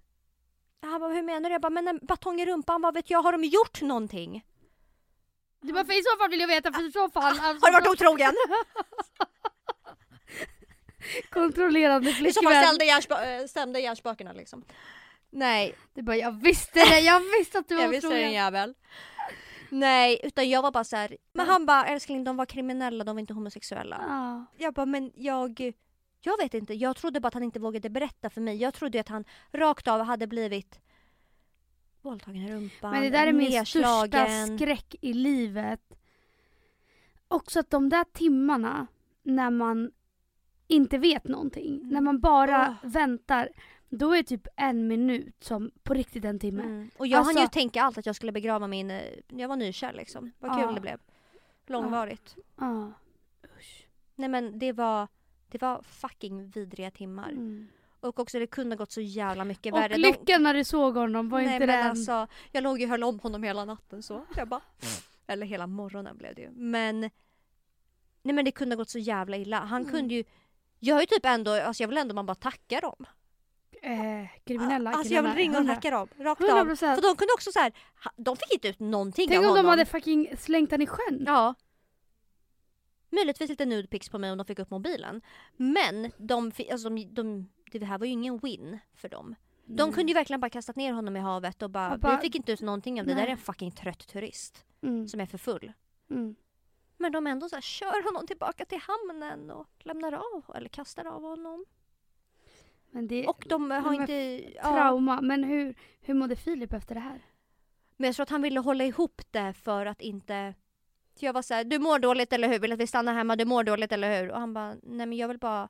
Han 0.81 0.99
bara, 1.01 1.13
hur 1.13 1.23
menar 1.23 1.49
du? 1.49 1.53
Jag 1.53 1.61
bara, 1.61 1.69
men 1.69 1.87
en 1.87 1.99
batong 2.03 2.41
i 2.41 2.45
rumpan, 2.45 2.81
vad 2.81 2.93
vet 2.93 3.09
jag, 3.09 3.21
har 3.21 3.31
de 3.31 3.43
gjort 3.43 3.81
någonting? 3.81 4.45
Du 5.65 5.73
bara, 5.73 5.85
för 5.85 5.93
i 5.99 6.03
så 6.03 6.17
fall 6.19 6.29
vill 6.29 6.39
jag 6.39 6.47
veta, 6.47 6.71
för 6.73 6.87
i 6.87 6.91
så 6.91 7.09
fall... 7.09 7.23
Alltså, 7.23 7.43
Har 7.65 7.67
du 7.67 7.71
varit 7.71 7.87
otrogen? 7.87 8.33
kontrollerande 11.29 12.09
I 12.09 12.13
så 12.13 12.41
fall 12.41 12.53
flickvän. 12.53 13.47
stämde, 13.47 13.79
hjärnspökena 13.79 14.33
liksom. 14.33 14.65
Nej, 15.29 15.75
Du 15.93 16.01
bara, 16.01 16.15
jag 16.15 16.31
visste 16.31 16.79
det, 16.79 16.99
jag 16.99 17.19
visste 17.39 17.59
att 17.59 17.67
du 17.67 17.75
var 17.75 17.81
jag 17.83 17.89
visste 17.89 18.07
det 18.07 18.13
otrogen. 18.13 18.31
jävel. 18.33 18.73
Nej, 19.69 20.19
utan 20.23 20.49
jag 20.49 20.61
var 20.61 20.71
bara 20.71 20.83
så 20.83 20.95
här. 20.95 21.17
Men 21.33 21.47
han 21.47 21.65
bara, 21.65 21.85
älskling 21.85 22.23
de 22.23 22.37
var 22.37 22.45
kriminella, 22.45 23.03
de 23.03 23.15
var 23.15 23.19
inte 23.19 23.33
homosexuella. 23.33 24.01
Ja. 24.07 24.45
Jag 24.57 24.73
bara, 24.73 24.85
men 24.85 25.11
jag... 25.15 25.73
Jag 26.21 26.37
vet 26.37 26.53
inte, 26.53 26.73
jag 26.73 26.95
trodde 26.95 27.19
bara 27.19 27.27
att 27.27 27.33
han 27.33 27.43
inte 27.43 27.59
vågade 27.59 27.89
berätta 27.89 28.29
för 28.29 28.41
mig. 28.41 28.55
Jag 28.57 28.73
trodde 28.73 28.99
att 28.99 29.07
han 29.09 29.25
rakt 29.53 29.87
av 29.87 30.01
hade 30.01 30.27
blivit 30.27 30.79
våldtagen 32.05 32.41
i 32.41 32.51
rumpan, 32.51 32.91
Men 32.91 33.01
det 33.03 33.09
där 33.09 33.27
är 33.27 33.33
min 33.33 33.65
största 33.65 34.27
skräck 34.57 34.95
i 35.01 35.13
livet. 35.13 35.81
Också 37.27 37.59
att 37.59 37.69
de 37.69 37.89
där 37.89 38.03
timmarna 38.13 38.87
när 39.23 39.49
man 39.49 39.91
inte 40.67 40.97
vet 40.97 41.23
någonting, 41.27 41.75
Mm. 41.75 41.89
när 41.89 42.01
man 42.01 42.19
bara 42.19 42.77
Åh. 42.83 42.89
väntar, 42.91 43.49
då 43.89 44.15
är 44.15 44.23
typ 44.23 44.47
en 44.55 44.87
minut 44.87 45.43
som 45.43 45.71
på 45.83 45.93
riktigt 45.93 46.25
en 46.25 46.39
timme. 46.39 46.63
Mm. 46.63 46.89
Och 46.97 47.07
jag 47.07 47.23
hann 47.23 47.35
ju 47.35 47.39
Alltså- 47.41 47.53
tänka 47.53 47.81
allt 47.83 47.97
att 47.97 48.05
jag 48.05 48.15
skulle 48.15 48.31
begrava 48.31 48.67
min... 48.67 48.91
eh, 48.91 49.01
Jag 49.27 49.47
var 49.47 49.55
nykär 49.55 49.93
liksom. 49.93 50.31
Vad 50.39 50.51
kul 50.51 50.61
Ja. 50.61 50.71
det 50.71 50.81
blev. 50.81 50.99
Långvarigt. 51.67 52.35
Ja. 52.59 52.91
Usch. 53.59 53.87
Nej 54.15 54.29
men 54.29 54.59
det 54.59 54.71
var... 54.71 55.07
Det 55.49 55.61
var 55.61 55.81
fucking 55.81 56.49
vidriga 56.49 56.91
timmar. 56.91 57.29
Mm. 57.29 57.67
Och 58.05 58.19
också 58.19 58.39
det 58.39 58.47
kunde 58.47 58.75
ha 58.75 58.77
gått 58.77 58.91
så 58.91 59.01
jävla 59.01 59.43
mycket 59.45 59.73
Och 59.73 59.79
värre. 59.79 59.93
De- 59.93 59.97
lyckan 60.01 60.43
när 60.43 60.53
du 60.53 60.63
såg 60.63 60.95
honom 60.95 61.29
var 61.29 61.41
Nej 61.41 61.53
inte 61.53 61.67
men 61.67 61.79
den... 61.79 61.87
alltså, 61.89 62.27
jag 62.51 62.63
låg 62.63 62.81
och 62.81 62.87
höll 62.87 63.03
om 63.03 63.19
honom 63.19 63.43
hela 63.43 63.65
natten 63.65 64.03
så. 64.03 64.25
Jag 64.35 64.47
bara... 64.47 64.61
Eller 65.27 65.45
hela 65.45 65.67
morgonen 65.67 66.17
blev 66.17 66.35
det 66.35 66.41
ju. 66.41 66.49
Men... 66.51 66.99
Nej 68.21 68.35
men 68.35 68.45
det 68.45 68.51
kunde 68.51 68.75
ha 68.75 68.77
gått 68.77 68.89
så 68.89 68.99
jävla 68.99 69.37
illa. 69.37 69.59
Han 69.59 69.81
Mm. 69.81 69.91
kunde 69.93 70.13
ju... 70.13 70.23
Jag 70.79 70.95
har 70.95 71.01
ju 71.01 71.07
typ 71.07 71.25
ändå, 71.25 71.51
alltså 71.51 71.83
jag 71.83 71.87
vill 71.87 71.97
ändå 71.97 72.15
man 72.15 72.25
bara 72.25 72.35
tacka 72.35 72.79
dem. 72.79 73.05
eh, 73.81 74.29
kriminella 74.45 74.91
Alltså 74.91 75.13
jag 75.13 75.23
vill 75.23 75.33
ringa 75.33 75.51
och 75.51 75.57
100. 75.57 75.75
tacka 75.75 75.91
dem, 75.91 76.07
rakt 76.19 76.41
100 76.41 76.61
av. 76.61 76.65
procent. 76.65 76.95
För 77.01 77.09
de 77.09 77.15
kunde 77.15 77.33
också 77.33 77.51
så 77.51 77.59
här, 77.59 77.73
de 78.17 78.37
fick 78.37 78.53
inte 78.53 78.67
ut 78.67 78.79
någonting 78.79 79.27
Tänk 79.27 79.37
av 79.37 79.43
om 79.43 79.49
honom. 79.49 79.63
de 79.65 79.69
hade 79.69 79.85
fucking 79.85 80.37
slängt 80.37 80.71
han 80.71 80.81
i 80.81 80.87
sjön. 80.87 81.23
Ja. 81.25 81.53
Möjligtvis 83.09 83.49
lite 83.49 83.65
nude 83.65 83.87
pics 83.87 84.09
på 84.09 84.17
mig 84.17 84.31
om 84.31 84.37
de 84.37 84.45
fick 84.45 84.59
upp 84.59 84.69
mobilen. 84.69 85.21
Men 85.57 86.11
de, 86.17 86.51
alltså 86.71 86.89
de, 86.89 87.03
de, 87.13 87.49
det 87.71 87.85
här 87.85 87.97
var 87.97 88.05
ju 88.05 88.11
ingen 88.11 88.37
win 88.37 88.79
för 88.93 89.09
dem. 89.09 89.35
De 89.65 89.83
Nej. 89.83 89.93
kunde 89.93 90.11
ju 90.11 90.13
verkligen 90.13 90.39
bara 90.39 90.49
kastat 90.49 90.75
ner 90.75 90.93
honom 90.93 91.15
i 91.15 91.19
havet 91.19 91.61
och 91.61 91.69
bara, 91.69 91.97
bara- 91.97 92.15
vi 92.15 92.21
fick 92.21 92.35
inte 92.35 92.51
ut 92.51 92.61
någonting 92.61 92.99
av 93.01 93.07
det. 93.07 93.13
Nej. 93.15 93.21
där 93.23 93.27
är 93.27 93.31
en 93.31 93.37
fucking 93.37 93.71
trött 93.71 94.07
turist 94.07 94.65
Mm. 94.81 95.07
som 95.07 95.19
är 95.19 95.25
för 95.25 95.37
full. 95.37 95.71
Mm. 96.09 96.35
Men 96.97 97.11
de 97.11 97.27
ändå 97.27 97.49
så 97.49 97.55
här, 97.55 97.61
kör 97.61 98.03
honom 98.03 98.27
tillbaka 98.27 98.65
till 98.65 98.79
hamnen 98.81 99.51
och 99.51 99.67
lämnar 99.79 100.11
av 100.13 100.55
eller 100.55 100.69
kastar 100.69 101.05
av 101.05 101.21
honom. 101.21 101.65
Men 102.91 103.07
det 103.07 103.27
Och 103.27 103.45
de 103.49 103.71
har 103.71 103.81
men 103.91 103.93
inte... 104.01 104.13
Ja. 104.55 104.61
trauma. 104.73 105.21
Men 105.21 105.43
hur, 105.43 105.75
hur 106.01 106.13
mådde 106.13 106.35
Filip 106.35 106.73
efter 106.73 106.95
det 106.95 107.01
här? 107.01 107.21
Men 107.97 108.05
jag 108.07 108.15
tror 108.15 108.23
att 108.23 108.29
han 108.29 108.41
ville 108.41 108.59
hålla 108.59 108.83
ihop 108.85 109.21
det 109.31 109.53
för 109.53 109.85
att 109.85 110.01
inte... 110.01 110.53
Jag 111.19 111.33
var 111.33 111.41
så 111.41 111.53
här, 111.53 111.63
du 111.63 111.79
mår 111.79 111.99
dåligt 111.99 112.33
eller 112.33 112.47
hur? 112.47 112.59
Vill 112.59 112.71
att 112.71 112.79
vi 112.79 112.87
stannar 112.87 113.13
hemma? 113.13 113.35
Du 113.35 113.45
mår 113.45 113.63
dåligt 113.63 113.91
eller 113.91 114.21
hur? 114.21 114.31
Och 114.31 114.39
han 114.39 114.53
bara, 114.53 114.75
nej 114.83 115.05
men 115.05 115.13
jag 115.17 115.27
vill 115.27 115.37
bara... 115.39 115.69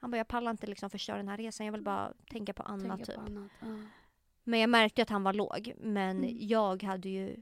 Han 0.00 0.10
bara, 0.10 0.16
jag 0.16 0.28
pallar 0.28 0.50
inte 0.50 0.66
liksom 0.66 0.90
förstöra 0.90 1.16
den 1.16 1.28
här 1.28 1.36
resan. 1.36 1.66
Jag 1.66 1.72
vill 1.72 1.82
bara 1.82 2.12
tänka 2.30 2.52
på 2.52 2.62
annat 2.62 2.80
Tänka 2.98 3.04
typ. 3.04 3.14
på 3.14 3.20
annat. 3.20 3.50
Ja. 3.60 3.66
Men 4.44 4.60
jag 4.60 4.70
märkte 4.70 5.02
att 5.02 5.10
han 5.10 5.22
var 5.22 5.32
låg. 5.32 5.72
Men 5.78 6.16
Mm. 6.18 6.36
jag 6.40 6.82
hade 6.82 7.08
ju... 7.08 7.36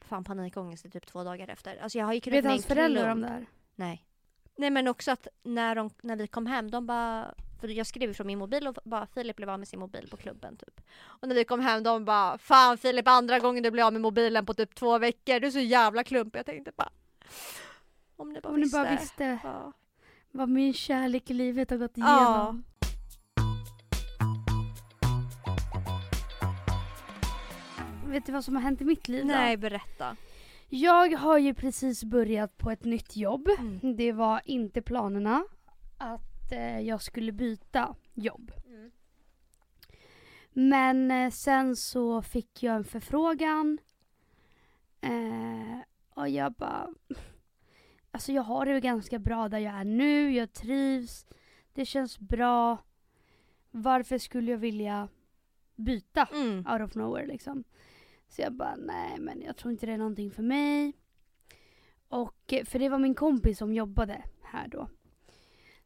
Fan 0.00 0.24
panikångest 0.24 0.84
i 0.84 0.90
typ 0.90 1.06
två 1.06 1.24
dagar 1.24 1.48
efter. 1.48 1.76
Alltså 1.76 1.98
jag 1.98 2.10
krupit 2.22 2.32
Vet 2.32 2.44
hans 2.50 2.66
föräldrar 2.66 3.08
om 3.12 3.20
det 3.20 3.28
här? 3.28 3.46
Nej. 3.74 4.06
Nej 4.56 4.70
men 4.70 4.88
också 4.88 5.10
att 5.10 5.28
när, 5.42 5.74
de, 5.74 5.90
när 6.02 6.16
vi 6.16 6.26
kom 6.26 6.46
hem, 6.46 6.70
de 6.70 6.86
bara... 6.86 7.34
För 7.60 7.68
jag 7.68 7.86
skrev 7.86 8.12
från 8.14 8.26
min 8.26 8.38
mobil 8.38 8.66
och 8.68 8.76
bara 8.84 9.06
Filip 9.06 9.36
blev 9.36 9.50
av 9.50 9.58
med 9.58 9.68
sin 9.68 9.80
mobil 9.80 10.08
på 10.10 10.16
klubben 10.16 10.56
typ. 10.56 10.80
Och 11.00 11.28
när 11.28 11.34
vi 11.34 11.44
kom 11.44 11.60
hem 11.60 11.82
de 11.82 12.04
bara 12.04 12.38
Fan 12.38 12.78
Filip 12.78 13.08
andra 13.08 13.38
gången 13.38 13.62
du 13.62 13.70
blir 13.70 13.82
av 13.86 13.92
med 13.92 14.02
mobilen 14.02 14.46
på 14.46 14.54
typ 14.54 14.74
två 14.74 14.98
veckor. 14.98 15.40
Du 15.40 15.46
är 15.46 15.50
så 15.50 15.58
jävla 15.60 16.04
klump. 16.04 16.36
Jag 16.36 16.46
tänkte 16.46 16.72
bara 16.76 16.90
Om 18.16 18.32
ni 18.32 18.40
bara 18.40 18.48
Om 18.48 18.54
ni 18.56 18.62
visste. 18.62 18.78
bara 18.78 18.90
visste 19.00 19.38
Ja. 19.44 19.72
Vad 20.34 20.48
min 20.48 20.72
kärlek 20.74 21.30
i 21.30 21.34
livet 21.34 21.70
har 21.70 21.76
gått 21.76 21.92
Ja. 21.94 22.04
igenom. 22.18 22.64
Vet 28.06 28.26
du 28.26 28.32
vad 28.32 28.44
som 28.44 28.54
har 28.56 28.62
hänt 28.62 28.80
i 28.80 28.84
mitt 28.84 29.08
liv 29.08 29.22
då? 29.22 29.26
Nej 29.32 29.56
berätta. 29.56 30.16
Jag 30.68 31.16
har 31.16 31.38
ju 31.38 31.54
precis 31.54 32.04
börjat 32.04 32.58
på 32.58 32.70
ett 32.70 32.84
nytt 32.84 33.16
jobb. 33.16 33.48
Mm. 33.58 33.96
Det 33.96 34.12
var 34.12 34.40
inte 34.44 34.82
planerna 34.82 35.44
att 35.98 36.52
eh, 36.52 36.80
jag 36.80 37.02
skulle 37.02 37.32
byta 37.32 37.94
jobb. 38.14 38.52
Mm. 38.66 38.90
Men 40.52 41.10
eh, 41.10 41.30
sen 41.30 41.76
så 41.76 42.22
fick 42.22 42.62
jag 42.62 42.76
en 42.76 42.84
förfrågan. 42.84 43.78
Eh, 45.00 45.78
och 46.14 46.28
jag 46.28 46.52
bara... 46.52 46.88
Alltså 48.14 48.32
jag 48.32 48.42
har 48.42 48.66
det 48.66 48.80
ganska 48.80 49.18
bra 49.18 49.48
där 49.48 49.58
jag 49.58 49.74
är 49.74 49.84
nu. 49.84 50.32
Jag 50.34 50.52
trivs. 50.52 51.26
Det 51.72 51.84
känns 51.86 52.18
bra. 52.18 52.78
Varför 53.70 54.18
skulle 54.18 54.50
jag 54.50 54.58
vilja 54.58 55.08
byta 55.76 56.28
Mm. 56.32 56.66
out 56.66 56.80
of 56.82 56.94
nowhere 56.94 57.26
liksom? 57.26 57.64
Så 58.28 58.42
jag 58.42 58.52
bara, 58.52 58.76
nej 58.76 59.18
men 59.18 59.42
jag 59.42 59.56
tror 59.56 59.72
inte 59.72 59.86
det 59.86 59.92
är 59.92 59.98
någonting 59.98 60.30
för 60.30 60.42
mig. 60.42 60.92
Och 62.08 62.52
eh, 62.52 62.64
för 62.64 62.78
det 62.78 62.88
var 62.88 62.98
min 62.98 63.14
kompis 63.14 63.58
som 63.58 63.74
jobbade 63.74 64.22
här 64.42 64.68
då. 64.68 64.88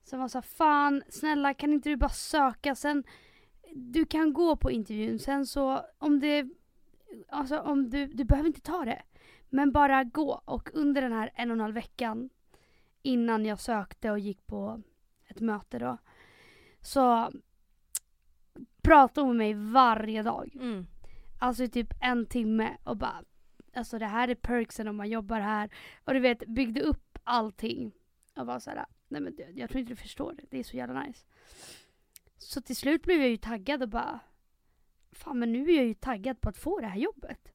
Som 0.04 0.20
var 0.20 0.28
så 0.28 0.42
fan 0.42 1.02
snälla 1.08 1.54
kan 1.54 1.72
inte 1.72 1.88
du 1.88 1.96
bara 1.96 2.08
söka 2.10 2.74
sen 2.74 3.04
du 3.74 4.04
kan 4.06 4.32
gå 4.32 4.56
på 4.56 4.70
intervjun 4.70 5.18
sen 5.18 5.46
så 5.46 5.82
om 5.98 6.20
det 6.20 6.46
alltså 7.28 7.60
om 7.60 7.90
du 7.90 8.06
du 8.06 8.24
behöver 8.24 8.46
inte 8.46 8.60
ta 8.60 8.84
det 8.84 9.02
men 9.48 9.72
bara 9.72 10.04
gå 10.04 10.42
och 10.44 10.70
under 10.72 11.02
den 11.02 11.12
här 11.12 11.30
en 11.34 11.50
och 11.50 11.54
en 11.54 11.60
halv 11.60 11.74
veckan 11.74 12.30
innan 13.02 13.44
jag 13.44 13.60
sökte 13.60 14.10
och 14.10 14.18
gick 14.18 14.46
på 14.46 14.82
ett 15.26 15.40
möte 15.40 15.78
då 15.78 15.98
så 16.80 17.32
pratade 18.82 19.26
hon 19.26 19.36
med 19.36 19.56
mig 19.56 19.72
varje 19.72 20.22
dag 20.22 20.50
Mm. 20.54 20.86
Alltså 21.40 21.62
i 21.62 21.68
typ 21.68 21.94
en 22.00 22.26
timme 22.26 22.76
och 22.84 22.96
bara 22.96 23.24
Alltså 23.74 23.98
det 23.98 24.06
här 24.06 24.28
är 24.28 24.34
perksen 24.34 24.88
om 24.88 24.96
man 24.96 25.08
jobbar 25.08 25.40
här. 25.40 25.70
Och 26.04 26.14
du 26.14 26.20
vet, 26.20 26.46
byggde 26.46 26.80
upp 26.80 27.18
allting. 27.24 27.92
Och 28.36 28.46
var 28.46 28.58
såhär, 28.58 28.86
nej 29.08 29.20
men 29.20 29.36
jag 29.54 29.70
tror 29.70 29.80
inte 29.80 29.92
du 29.92 29.96
förstår 29.96 30.32
det. 30.32 30.42
Det 30.50 30.58
är 30.58 30.64
så 30.64 30.76
jävla 30.76 31.02
nice. 31.02 31.26
Så 32.36 32.60
till 32.60 32.76
slut 32.76 33.02
blev 33.02 33.20
jag 33.20 33.28
ju 33.28 33.36
taggad 33.36 33.82
och 33.82 33.88
bara 33.88 34.20
Fan 35.12 35.38
men 35.38 35.52
nu 35.52 35.70
är 35.70 35.76
jag 35.76 35.86
ju 35.86 35.94
taggad 35.94 36.40
på 36.40 36.48
att 36.48 36.56
få 36.56 36.80
det 36.80 36.86
här 36.86 36.98
jobbet. 36.98 37.52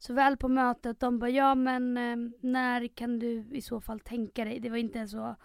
Så 0.00 0.14
väl 0.14 0.36
på 0.36 0.48
mötet, 0.48 1.00
de 1.00 1.18
bara 1.18 1.30
ja 1.30 1.54
men 1.54 1.96
eh, 1.96 2.30
när 2.40 2.88
kan 2.88 3.18
du 3.18 3.44
i 3.50 3.60
så 3.62 3.80
fall 3.80 4.00
tänka 4.00 4.44
dig? 4.44 4.60
Det 4.60 4.70
var 4.70 4.76
inte 4.76 5.08
så 5.08 5.36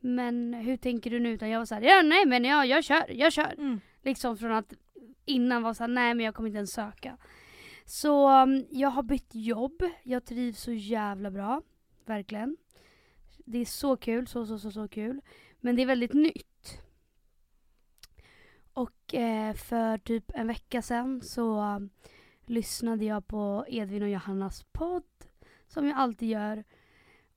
Men 0.00 0.54
hur 0.54 0.76
tänker 0.76 1.10
du 1.10 1.20
nu? 1.20 1.32
Utan 1.32 1.50
jag 1.50 1.58
var 1.58 1.66
såhär, 1.66 1.82
ja 1.82 2.02
nej 2.02 2.26
men 2.26 2.44
ja, 2.44 2.64
jag 2.64 2.84
kör, 2.84 3.04
jag 3.08 3.32
kör. 3.32 3.54
Mm. 3.58 3.80
Liksom 4.02 4.36
från 4.36 4.52
att 4.52 4.72
innan 5.24 5.62
var 5.62 5.74
såhär, 5.74 5.88
nej 5.88 6.14
men 6.14 6.26
jag 6.26 6.34
kommer 6.34 6.48
inte 6.48 6.56
ens 6.56 6.72
söka. 6.72 7.16
Så 7.84 8.42
um, 8.42 8.66
jag 8.70 8.88
har 8.88 9.02
bytt 9.02 9.34
jobb. 9.34 9.82
Jag 10.02 10.24
trivs 10.24 10.60
så 10.60 10.72
jävla 10.72 11.30
bra. 11.30 11.62
Verkligen. 12.06 12.56
Det 13.36 13.58
är 13.58 13.64
så 13.64 13.96
kul, 13.96 14.26
så 14.26 14.46
så 14.46 14.58
så 14.58 14.70
så 14.70 14.88
kul. 14.88 15.20
Men 15.60 15.76
det 15.76 15.82
är 15.82 15.86
väldigt 15.86 16.12
nytt. 16.12 16.82
Och 18.72 19.14
eh, 19.14 19.54
för 19.54 19.98
typ 19.98 20.30
en 20.34 20.46
vecka 20.46 20.82
sedan 20.82 21.22
så 21.22 21.60
lyssnade 22.48 23.04
jag 23.04 23.26
på 23.26 23.64
Edvin 23.68 24.02
och 24.02 24.08
Johannas 24.08 24.64
podd. 24.72 25.02
Som 25.66 25.86
jag 25.86 25.96
alltid 25.98 26.28
gör. 26.28 26.64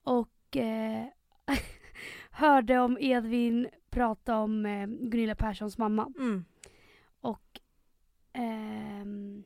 Och 0.03 0.57
eh, 0.57 1.05
hörde 2.31 2.79
om 2.79 2.97
Edvin 3.01 3.67
prata 3.89 4.37
om 4.37 4.65
eh, 4.65 4.87
Gunilla 4.87 5.35
Perssons 5.35 5.77
mamma. 5.77 6.13
Mm. 6.17 6.45
Och 7.21 7.59
ehm, 8.33 9.43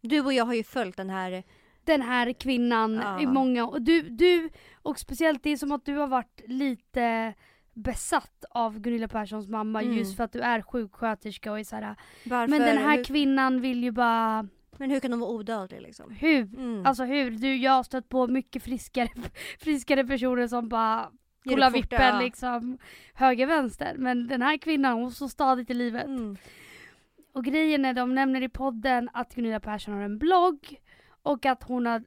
Du 0.00 0.20
och 0.20 0.32
jag 0.32 0.44
har 0.44 0.54
ju 0.54 0.64
följt 0.64 0.96
den 0.96 1.10
här 1.10 1.42
den 1.84 2.02
här 2.02 2.32
kvinnan 2.32 2.94
Ja. 2.94 3.20
i 3.20 3.26
många 3.26 3.66
och 3.66 3.82
du, 3.82 4.02
du 4.02 4.50
och 4.82 4.98
speciellt 4.98 5.42
det 5.42 5.50
är 5.50 5.56
som 5.56 5.72
att 5.72 5.84
du 5.84 5.94
har 5.96 6.06
varit 6.06 6.40
lite 6.46 7.34
besatt 7.72 8.44
av 8.50 8.78
Gunilla 8.80 9.08
Perssons 9.08 9.48
mamma 9.48 9.82
Mm. 9.82 9.96
just 9.98 10.16
för 10.16 10.24
att 10.24 10.32
du 10.32 10.40
är 10.40 10.62
sjuksköterska 10.62 11.52
och 11.52 11.58
är 11.60 11.64
såhär, 11.64 11.96
Varför, 12.24 12.50
Men 12.50 12.60
den 12.60 12.78
här 12.78 13.04
kvinnan 13.04 13.60
vill 13.60 13.84
ju 13.84 13.90
bara, 13.90 14.48
men 14.78 14.90
hur 14.90 15.00
kan 15.00 15.12
hon 15.12 15.20
vara 15.20 15.30
odödlig 15.30 15.82
liksom? 15.82 16.10
hur? 16.10 16.42
Mm. 16.42 16.86
Alltså 16.86 17.04
hur? 17.04 17.30
Du, 17.30 17.56
jag 17.56 17.72
har 17.72 17.82
stött 17.82 18.08
på 18.08 18.26
mycket 18.26 18.62
friskare, 18.62 19.08
friskare 19.58 20.04
personer 20.04 20.46
som 20.46 20.68
bara 20.68 21.10
Ger 21.44 21.52
kolla 21.52 21.66
upp 21.66 21.74
fort, 21.74 21.82
vippen 21.82 22.14
ja. 22.14 22.20
liksom 22.20 22.78
höger 23.14 23.46
vänster. 23.46 23.94
Men 23.98 24.26
den 24.26 24.42
här 24.42 24.56
kvinnan 24.58 24.94
hon 24.94 25.10
står 25.10 25.28
stadigt 25.28 25.70
i 25.70 25.74
livet. 25.74 26.06
Mm. 26.06 26.36
Och 27.32 27.44
grejen 27.44 27.84
är, 27.84 27.94
de 27.94 28.14
nämner 28.14 28.42
i 28.42 28.48
podden 28.48 29.10
att 29.12 29.34
Gunilla 29.34 29.60
Persson 29.60 29.94
har 29.94 30.02
en 30.02 30.18
blogg 30.18 30.80
och 31.22 31.46
att 31.46 31.62
hon 31.62 31.86
har 31.86 32.04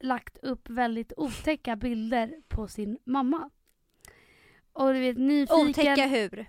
lagt 0.00 0.38
upp 0.38 0.70
väldigt 0.70 1.12
otäcka 1.16 1.76
bilder 1.76 2.34
på 2.48 2.68
sin 2.68 2.98
mamma. 3.04 3.50
Och 4.72 4.92
du 4.92 5.00
vet 5.00 5.18
nyfiken... 5.18 5.68
Otäcka 5.68 6.06
hur? 6.06 6.46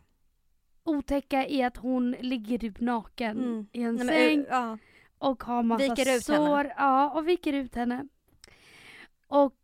Otäcka 0.84 1.46
är 1.46 1.68
att 1.68 1.78
hon 1.78 2.12
ligger 2.12 2.58
typ 2.58 2.80
naken 2.80 3.38
Mm. 3.38 3.68
i 3.72 3.82
en 3.82 3.96
Nej, 3.96 4.06
men, 4.06 4.16
säng 4.16 4.40
uh, 4.40 4.46
ja. 4.50 4.78
Och 5.24 5.44
har 5.44 5.64
massa 5.64 5.84
Viker 5.84 6.16
ut 6.18 6.24
sår. 6.26 6.58
henne. 6.58 6.74
Ja, 6.78 7.10
och 7.10 7.28
viker 7.28 7.54
ut 7.54 7.76
henne. 7.76 8.08
Och 9.28 9.56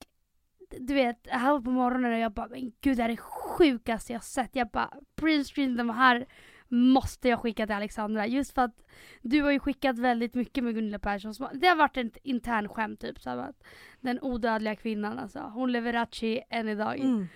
du 0.80 0.93
vet, 0.93 1.28
här 1.30 1.62
på 1.62 1.72
morgonen 1.72 2.14
och 2.14 2.20
jag 2.20 2.32
bara, 2.32 2.47
men 2.47 2.72
gud 2.82 2.97
det 2.97 3.03
här 3.03 3.10
är 3.10 3.14
det 3.14 3.22
sjukaste 3.22 4.14
jag 4.14 4.24
sett. 4.24 4.55
Jag 4.55 4.70
bara, 4.70 4.93
printscreen 5.16 5.78
de 5.78 5.89
här 5.89 6.28
måste 6.68 7.30
jag 7.30 7.39
skicka 7.39 7.66
till 7.66 7.76
Alexandra. 7.76 8.28
Just 8.28 8.53
för 8.53 8.62
att 8.62 8.84
du 9.22 9.41
har 9.41 9.51
ju 9.51 9.60
skickat 9.60 9.99
väldigt 9.99 10.34
mycket 10.34 10.64
med 10.64 10.76
Gunilla 10.76 10.99
Persson. 10.99 11.34
Det 11.53 11.68
har 11.68 11.76
varit 11.76 11.97
ett 11.97 12.18
intern 12.24 12.68
skämt 12.70 13.01
typ. 13.01 13.20
Så 13.20 13.30
att 13.30 13.64
den 14.01 14.20
odödliga 14.22 14.76
kvinnan 14.76 15.20
alltså. 15.20 15.39
Hon 15.39 15.72
lever 15.72 16.07
än 16.49 16.68
idag. 16.68 16.99
Mm. 16.99 17.28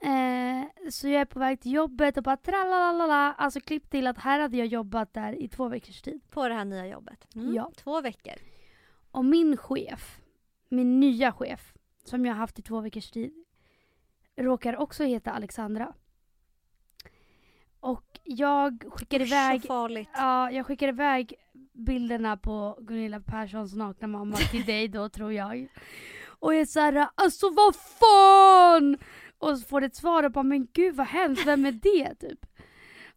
Eh, 0.00 0.90
så 0.90 1.08
jag 1.08 1.20
är 1.20 1.24
på 1.24 1.38
väg 1.38 1.60
till 1.60 1.72
jobbet 1.72 2.16
och 2.16 2.22
bara 2.22 2.36
tralalala. 2.36 3.34
Alltså 3.38 3.60
klipp 3.60 3.90
till 3.90 4.06
att 4.06 4.18
här 4.18 4.40
hade 4.40 4.56
jag 4.56 4.66
jobbat 4.66 5.14
där 5.14 5.32
i 5.32 5.48
två 5.48 5.68
veckors 5.68 6.02
tid. 6.02 6.20
På 6.30 6.48
det 6.48 6.54
här 6.54 6.64
nya 6.64 6.86
jobbet. 6.86 7.34
Mm. 7.34 7.54
Ja. 7.54 7.70
Två 7.76 8.00
veckor. 8.00 8.34
Och 9.10 9.24
min 9.24 9.56
chef, 9.56 10.20
min 10.68 11.00
nya 11.00 11.32
chef, 11.32 11.72
som 12.04 12.26
jag 12.26 12.32
har 12.34 12.38
haft 12.38 12.58
i 12.58 12.62
två 12.62 12.80
veckors 12.80 13.10
tid, 13.10 13.32
råkar 14.36 14.76
också 14.76 15.04
heta 15.04 15.30
Alexandra. 15.32 15.92
Och 17.80 18.18
jag 18.24 18.84
skickar 18.92 19.20
Usch, 19.20 19.26
iväg, 19.26 19.62
Så 19.62 19.66
farligt. 19.68 20.08
ja, 20.14 20.50
jag 20.50 20.66
skickar 20.66 20.88
iväg 20.88 21.34
bilderna 21.72 22.36
på 22.36 22.78
Gunilla 22.80 23.20
Perssons 23.20 23.74
nakna 23.74 24.06
mamma 24.06 24.36
till 24.36 24.64
dig 24.64 24.88
då 24.88 25.08
tror 25.08 25.32
jag. 25.32 25.68
Och 26.40 26.54
jag 26.54 26.60
är 26.60 26.66
såhär, 26.66 27.06
alltså 27.14 27.50
vad 27.50 27.76
fan! 27.76 28.98
Och 29.38 29.58
så 29.58 29.64
får 29.68 29.82
ett 29.82 29.96
svar 29.96 30.22
och 30.22 30.32
bara, 30.32 30.44
men 30.44 30.68
gud 30.72 30.94
vad 30.94 31.06
hemskt, 31.06 31.46
vem 31.46 31.66
är 31.66 31.72
det 31.72 32.14
typ? 32.14 32.46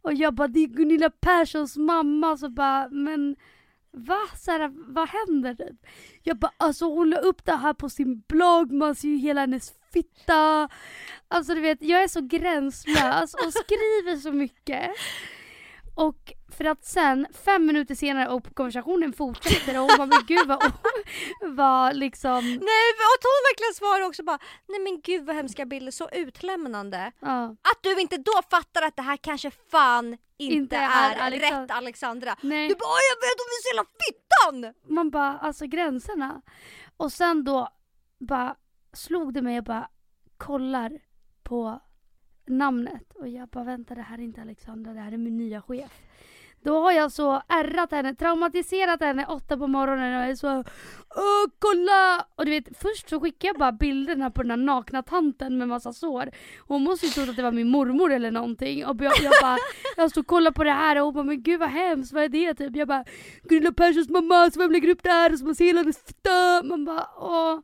Och 0.01 0.13
jag 0.13 0.33
bara, 0.33 0.47
det 0.47 0.59
är 0.59 0.67
Gunilla 0.67 1.09
Perssons 1.09 1.77
mamma, 1.77 2.37
så 2.37 2.49
bara, 2.49 2.89
men 2.89 3.35
va? 3.91 4.19
Så 4.37 4.51
här, 4.51 4.71
vad 4.93 5.09
händer 5.09 5.55
typ? 5.55 5.85
Jag 6.23 6.37
bara, 6.37 6.51
alltså 6.57 6.85
hon 6.85 7.09
la 7.09 7.17
upp 7.17 7.45
det 7.45 7.55
här 7.55 7.73
på 7.73 7.89
sin 7.89 8.19
blogg, 8.27 8.71
man 8.71 8.95
ser 8.95 9.07
ju 9.07 9.17
hela 9.17 9.41
hennes 9.41 9.73
fitta. 9.93 10.69
Alltså 11.27 11.55
du 11.55 11.61
vet, 11.61 11.81
jag 11.81 12.03
är 12.03 12.07
så 12.07 12.21
gränslös 12.21 13.33
och 13.33 13.53
skriver 13.53 14.15
så 14.15 14.31
mycket. 14.31 14.91
Och 15.95 16.33
för 16.57 16.65
att 16.65 16.85
sen, 16.85 17.27
fem 17.45 17.65
minuter 17.65 17.95
senare, 17.95 18.29
och 18.29 18.55
konversationen 18.55 19.13
fortsätter 19.13 19.73
och 19.81 19.87
hon 19.87 19.97
bara, 19.97 20.05
men 20.07 20.25
gud 20.27 20.47
vad, 20.47 20.71
vad 21.41 21.95
liksom, 21.95 22.45
Nej, 22.45 22.89
och 23.11 23.21
hon 23.23 23.41
verkligen 23.49 23.73
svarar 23.73 24.01
också 24.07 24.23
bara 24.23 24.39
Nej 24.67 24.79
men 24.79 25.01
gud 25.01 25.25
vad 25.25 25.35
hemska 25.35 25.65
bilder, 25.65 25.91
så 25.91 26.09
utlämnande. 26.11 27.11
ja. 27.19 27.43
Att 27.45 27.79
du 27.81 28.01
inte 28.01 28.17
då 28.17 28.31
fattar 28.49 28.81
att 28.81 28.95
det 28.95 29.01
här 29.01 29.17
kanske 29.17 29.51
fan 29.71 30.17
inte, 30.37 30.55
Inte 30.55 30.75
är, 30.77 31.11
är 31.15 31.17
Alexand- 31.31 31.61
rätt 31.61 31.71
Alexandra. 31.71 32.35
Nej. 32.41 32.67
Du 32.67 32.75
bara 32.75 32.89
"Åh, 32.89 32.99
jag 33.11 33.27
vet 33.27 33.37
hon 33.39 33.49
visar 33.57 33.73
hela 33.73 33.85
fittan! 34.05 34.73
Man 34.95 35.09
bara, 35.09 35.37
alltså 35.37 35.65
gränserna. 35.65 36.41
Och 36.97 37.11
sen 37.11 37.43
då 37.43 37.69
bara 38.19 38.55
slog 38.93 39.33
det 39.33 39.41
mig, 39.41 39.55
jag 39.55 39.63
bara 39.63 39.89
kollar 40.37 40.91
på 41.43 41.79
namnet 42.45 43.13
och 43.19 43.27
jag 43.27 43.49
bara 43.49 43.63
vänta 43.63 43.95
det 43.95 44.01
här 44.01 44.17
är 44.17 44.21
inte 44.21 44.41
Alexandra, 44.41 44.93
det 44.93 44.99
här 44.99 45.11
är 45.11 45.17
min 45.17 45.37
nya 45.37 45.61
chef. 45.61 45.91
Då 46.63 46.79
har 46.79 46.91
jag 46.91 47.11
så 47.11 47.41
ärrat 47.47 47.91
henne, 47.91 48.15
traumatiserat 48.15 49.01
henne 49.01 49.25
åtta 49.25 49.57
på 49.57 49.67
morgonen 49.67 50.15
och 50.15 50.21
jag 50.21 50.29
är 50.29 50.35
så 50.35 50.63
Åh 51.15 51.51
kolla! 51.59 52.25
Och 52.35 52.45
du 52.45 52.51
vet 52.51 52.77
först 52.77 53.09
så 53.09 53.19
skickade 53.19 53.47
jag 53.47 53.57
bara 53.57 53.71
bilderna 53.71 54.31
på 54.31 54.41
den 54.41 54.51
här 54.51 54.57
nakna 54.57 55.03
tanten 55.03 55.57
med 55.57 55.67
massa 55.67 55.93
sår. 55.93 56.29
Hon 56.59 56.83
måste 56.83 57.05
ju 57.05 57.11
trott 57.11 57.29
att 57.29 57.35
det 57.35 57.43
var 57.43 57.51
min 57.51 57.69
mormor 57.69 58.11
eller 58.11 58.31
någonting. 58.31 58.85
Och 58.85 58.95
jag, 59.01 59.13
jag 59.21 59.33
bara, 59.41 59.57
jag 59.97 60.11
stod 60.11 60.21
och 60.21 60.27
kollade 60.27 60.53
på 60.53 60.63
det 60.63 60.71
här 60.71 60.95
och 60.95 61.05
hon 61.05 61.13
bara 61.13 61.23
men 61.23 61.43
gud 61.43 61.59
vad 61.59 61.69
hemskt, 61.69 62.13
vad 62.13 62.23
är 62.23 62.29
det 62.29 62.53
typ? 62.53 62.75
Jag 62.75 62.87
bara 62.87 63.05
Gunilla 63.43 63.71
Perssons 63.71 64.09
mamma, 64.09 64.51
så 64.51 64.59
vem 64.59 64.71
lägger 64.71 64.89
upp 64.89 65.03
det 65.03 65.09
här? 65.09 65.33
Och 65.33 65.39
så 65.39 65.45
man 65.45 65.55
ser 65.55 65.65
hela 65.65 65.79
hennes 65.79 66.03
fitta. 66.03 66.63
Man 66.63 66.85
bara 66.85 67.07
åh. 67.19 67.59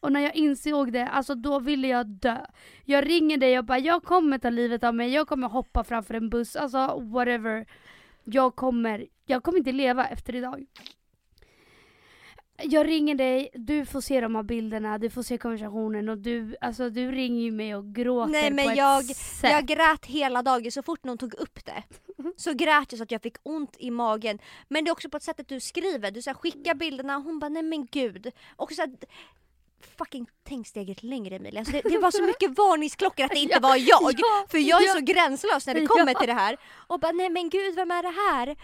Och 0.00 0.12
när 0.12 0.20
jag 0.20 0.34
insåg 0.36 0.92
det, 0.92 1.06
alltså 1.08 1.34
då 1.34 1.58
ville 1.58 1.88
jag 1.88 2.06
dö. 2.06 2.38
Jag 2.84 3.08
ringer 3.08 3.36
dig 3.38 3.58
och 3.58 3.64
bara 3.64 3.78
jag 3.78 4.02
kommer 4.02 4.38
ta 4.38 4.50
livet 4.50 4.84
av 4.84 4.94
mig, 4.94 5.10
jag 5.12 5.28
kommer 5.28 5.48
hoppa 5.48 5.84
framför 5.84 6.14
en 6.14 6.30
buss, 6.30 6.56
alltså 6.56 7.00
whatever. 7.00 7.66
Jag 8.24 8.56
kommer, 8.56 9.06
jag 9.26 9.42
kommer 9.42 9.58
inte 9.58 9.72
leva 9.72 10.06
efter 10.06 10.34
idag. 10.34 10.66
Jag 12.62 12.88
ringer 12.88 13.14
dig, 13.14 13.50
du 13.54 13.86
får 13.86 14.00
se 14.00 14.20
de 14.20 14.34
här 14.34 14.42
bilderna, 14.42 14.98
du 14.98 15.10
får 15.10 15.22
se 15.22 15.38
konversationen 15.38 16.08
och 16.08 16.18
du, 16.18 16.56
alltså 16.60 16.90
du 16.90 17.10
ringer 17.12 17.42
ju 17.44 17.50
mig 17.52 17.74
och 17.74 17.94
gråter 17.94 18.32
Nej, 18.32 18.50
men 18.50 18.64
på 18.64 18.70
ett 18.70 18.76
jag- 18.76 19.04
sätt. 19.04 19.50
Jag 19.50 19.66
grät 19.66 20.06
hela 20.06 20.42
dagen 20.42 20.72
så 20.72 20.82
fort 20.82 21.04
någon 21.04 21.18
tog 21.18 21.34
upp 21.34 21.64
det. 21.64 21.82
Så 22.36 22.52
grät 22.52 22.92
jag 22.92 22.98
så 22.98 23.02
att 23.02 23.10
jag 23.10 23.22
fick 23.22 23.36
ont 23.42 23.76
i 23.78 23.90
magen. 23.90 24.38
Men 24.68 24.84
det 24.84 24.88
är 24.88 24.92
också 24.92 25.10
på 25.10 25.16
ett 25.16 25.22
sätt 25.22 25.40
att 25.40 25.48
du 25.48 25.60
skriver, 25.60 26.10
du 26.10 26.22
så 26.22 26.30
här, 26.30 26.34
skickar 26.34 26.74
bilderna 26.74 27.16
hon 27.16 27.38
bara 27.38 27.48
nej 27.48 27.62
men 27.62 27.86
gud. 27.86 28.30
Och 28.56 28.72
så 28.72 28.82
här, 28.82 28.90
fucking 29.98 30.26
tänk 30.48 30.66
steget 30.66 31.02
längre 31.02 31.36
Emilia. 31.36 31.60
Alltså 31.60 31.72
det, 31.72 31.80
det 31.84 31.98
var 31.98 32.10
så 32.10 32.22
mycket 32.26 32.58
varningsklockor 32.58 33.24
att 33.24 33.30
det 33.30 33.38
inte 33.38 33.54
Ja, 33.54 33.60
var 33.60 33.76
jag. 33.76 34.12
ja, 34.18 34.46
För 34.50 34.58
jag 34.58 34.82
är 34.82 34.86
ja. 34.86 34.92
så 34.94 35.00
gränslös 35.00 35.66
när 35.66 35.74
det 35.74 35.86
kommer 35.86 36.14
till 36.14 36.26
det 36.28 36.34
här. 36.34 36.56
Och 36.86 37.00
bara 37.00 37.12
nej 37.12 37.28
men 37.30 37.48
gud 37.50 37.74
vem 37.74 37.90
är 37.90 38.02
det 38.02 38.30
här? 38.30 38.56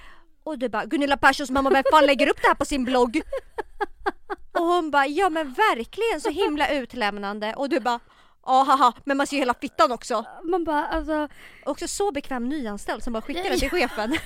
Och 0.44 0.58
du 0.58 0.68
bara 0.68 0.84
Gunilla 0.84 1.16
Perssons 1.16 1.50
mamma 1.50 1.70
vem 1.70 1.82
fan 1.92 2.06
lägger 2.06 2.28
upp 2.28 2.42
det 2.42 2.48
här 2.48 2.54
på 2.54 2.64
sin 2.64 2.84
blogg? 2.84 3.20
Och 4.52 4.66
hon 4.66 4.90
bara 4.90 5.06
ja 5.06 5.30
men 5.30 5.52
verkligen 5.52 6.20
så 6.20 6.30
himla 6.30 6.68
utlämnande. 6.70 7.54
Och 7.56 7.68
du 7.68 7.80
bara 7.80 8.00
ja 8.46 8.62
haha 8.62 8.92
men 9.04 9.16
man 9.16 9.26
ser 9.26 9.36
ju 9.36 9.40
hela 9.40 9.54
fittan 9.54 9.92
också. 9.92 10.24
Man 10.44 10.64
bara 10.64 10.86
alltså, 10.86 11.28
Också 11.64 11.88
så 11.88 12.12
bekväm 12.12 12.48
nyanställd 12.48 13.02
som 13.02 13.12
bara 13.12 13.22
skickar 13.22 13.50
det 13.50 13.58
till 13.58 13.70
chefen. 13.70 14.16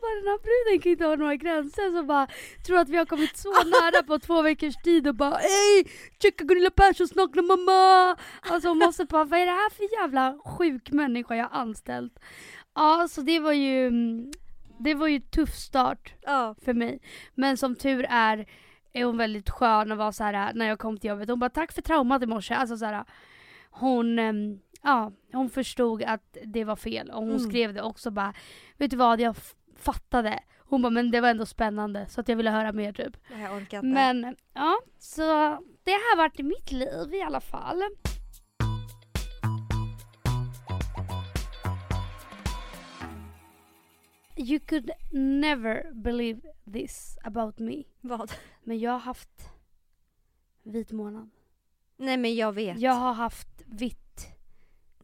Bara 0.00 0.14
den 0.14 0.26
här 0.28 0.38
bruden 0.38 0.82
kan 0.82 0.92
inte 0.92 1.04
ha 1.04 1.16
några 1.16 1.36
gränser 1.36 1.92
så 1.98 2.02
bara 2.02 2.26
tror 2.66 2.78
att 2.78 2.88
vi 2.88 2.96
har 2.96 3.06
kommit 3.06 3.36
så 3.36 3.48
nära 3.64 4.02
på 4.02 4.18
två 4.18 4.42
veckors 4.42 4.76
tid 4.76 5.08
och 5.08 5.14
bara 5.14 5.38
Ey! 5.40 5.84
Checka 6.22 6.44
Gunilla 6.44 6.70
Perssons 6.70 7.14
nakna 7.14 7.42
mamma! 7.42 8.16
Alltså 8.40 8.68
hon 8.68 8.78
måste 8.78 9.04
bara, 9.04 9.24
vad 9.24 9.40
är 9.40 9.46
det 9.46 9.52
här 9.52 9.70
för 9.70 10.00
jävla 10.00 10.38
sjuk 10.44 10.90
människa 10.90 11.34
jag 11.36 11.48
har 11.48 11.60
anställt? 11.60 12.18
Ja, 12.74 13.08
så 13.10 13.20
det 13.20 13.40
var 13.40 13.52
ju, 13.52 13.90
det 14.78 14.94
var 14.94 15.06
ju 15.08 15.20
tuff 15.20 15.50
start 15.54 16.14
Ja. 16.22 16.54
för 16.64 16.74
mig. 16.74 17.00
Men 17.34 17.56
som 17.56 17.76
tur 17.76 18.06
är 18.08 18.46
är 18.92 19.04
hon 19.04 19.16
väldigt 19.16 19.50
skön 19.50 19.92
och 19.92 19.98
var 19.98 20.12
så 20.12 20.24
här 20.24 20.54
när 20.54 20.68
jag 20.68 20.78
kom 20.78 20.98
till 20.98 21.10
jobbet. 21.10 21.28
Hon 21.28 21.38
bara 21.38 21.50
tack 21.50 21.72
för 21.72 21.82
traumat 21.82 22.22
i 22.22 22.26
morse. 22.26 22.54
Alltså 22.54 22.76
så 22.76 22.84
här, 22.84 23.04
hon, 23.70 24.18
ehm, 24.18 24.58
ja, 24.86 25.12
hon 25.32 25.50
förstod 25.50 26.02
att 26.02 26.36
det 26.44 26.64
var 26.64 26.76
fel 26.76 27.10
och 27.10 27.20
hon 27.20 27.28
Mm. 27.28 27.38
skrev 27.50 27.74
det 27.74 27.82
också 27.82 28.10
bara 28.10 28.34
vet 28.76 28.90
du 28.90 28.96
vad 28.96 29.20
jag 29.20 29.36
fattade. 29.76 30.42
Hon 30.58 30.82
bara 30.82 30.90
men 30.90 31.10
det 31.10 31.20
var 31.20 31.28
ändå 31.28 31.46
spännande 31.46 32.06
så 32.08 32.20
att 32.20 32.28
jag 32.28 32.36
ville 32.36 32.50
höra 32.50 32.72
mer 32.72 32.92
typ. 32.92 33.16
Jag 33.30 33.56
orkar 33.56 33.76
inte. 33.78 33.86
Men 33.88 34.36
ja, 34.54 34.78
så 34.98 35.22
det 35.84 35.90
har 35.92 36.16
varit 36.16 36.38
mitt 36.38 36.72
liv 36.72 37.14
i 37.14 37.22
alla 37.22 37.40
fall. 37.40 37.82
You 44.38 44.58
could 44.60 44.90
never 45.12 45.90
believe 45.94 46.40
this 46.72 47.18
about 47.24 47.58
me. 47.58 47.82
Vad? 48.00 48.32
Men 48.64 48.78
jag 48.78 48.90
har 48.92 48.98
haft 48.98 49.48
vit 50.62 50.92
månad. 50.92 51.30
Nej 51.96 52.16
men 52.16 52.34
jag 52.34 52.52
vet. 52.52 52.78
Jag 52.80 52.92
har 52.92 53.12
haft 53.12 53.48
vitt 53.66 54.05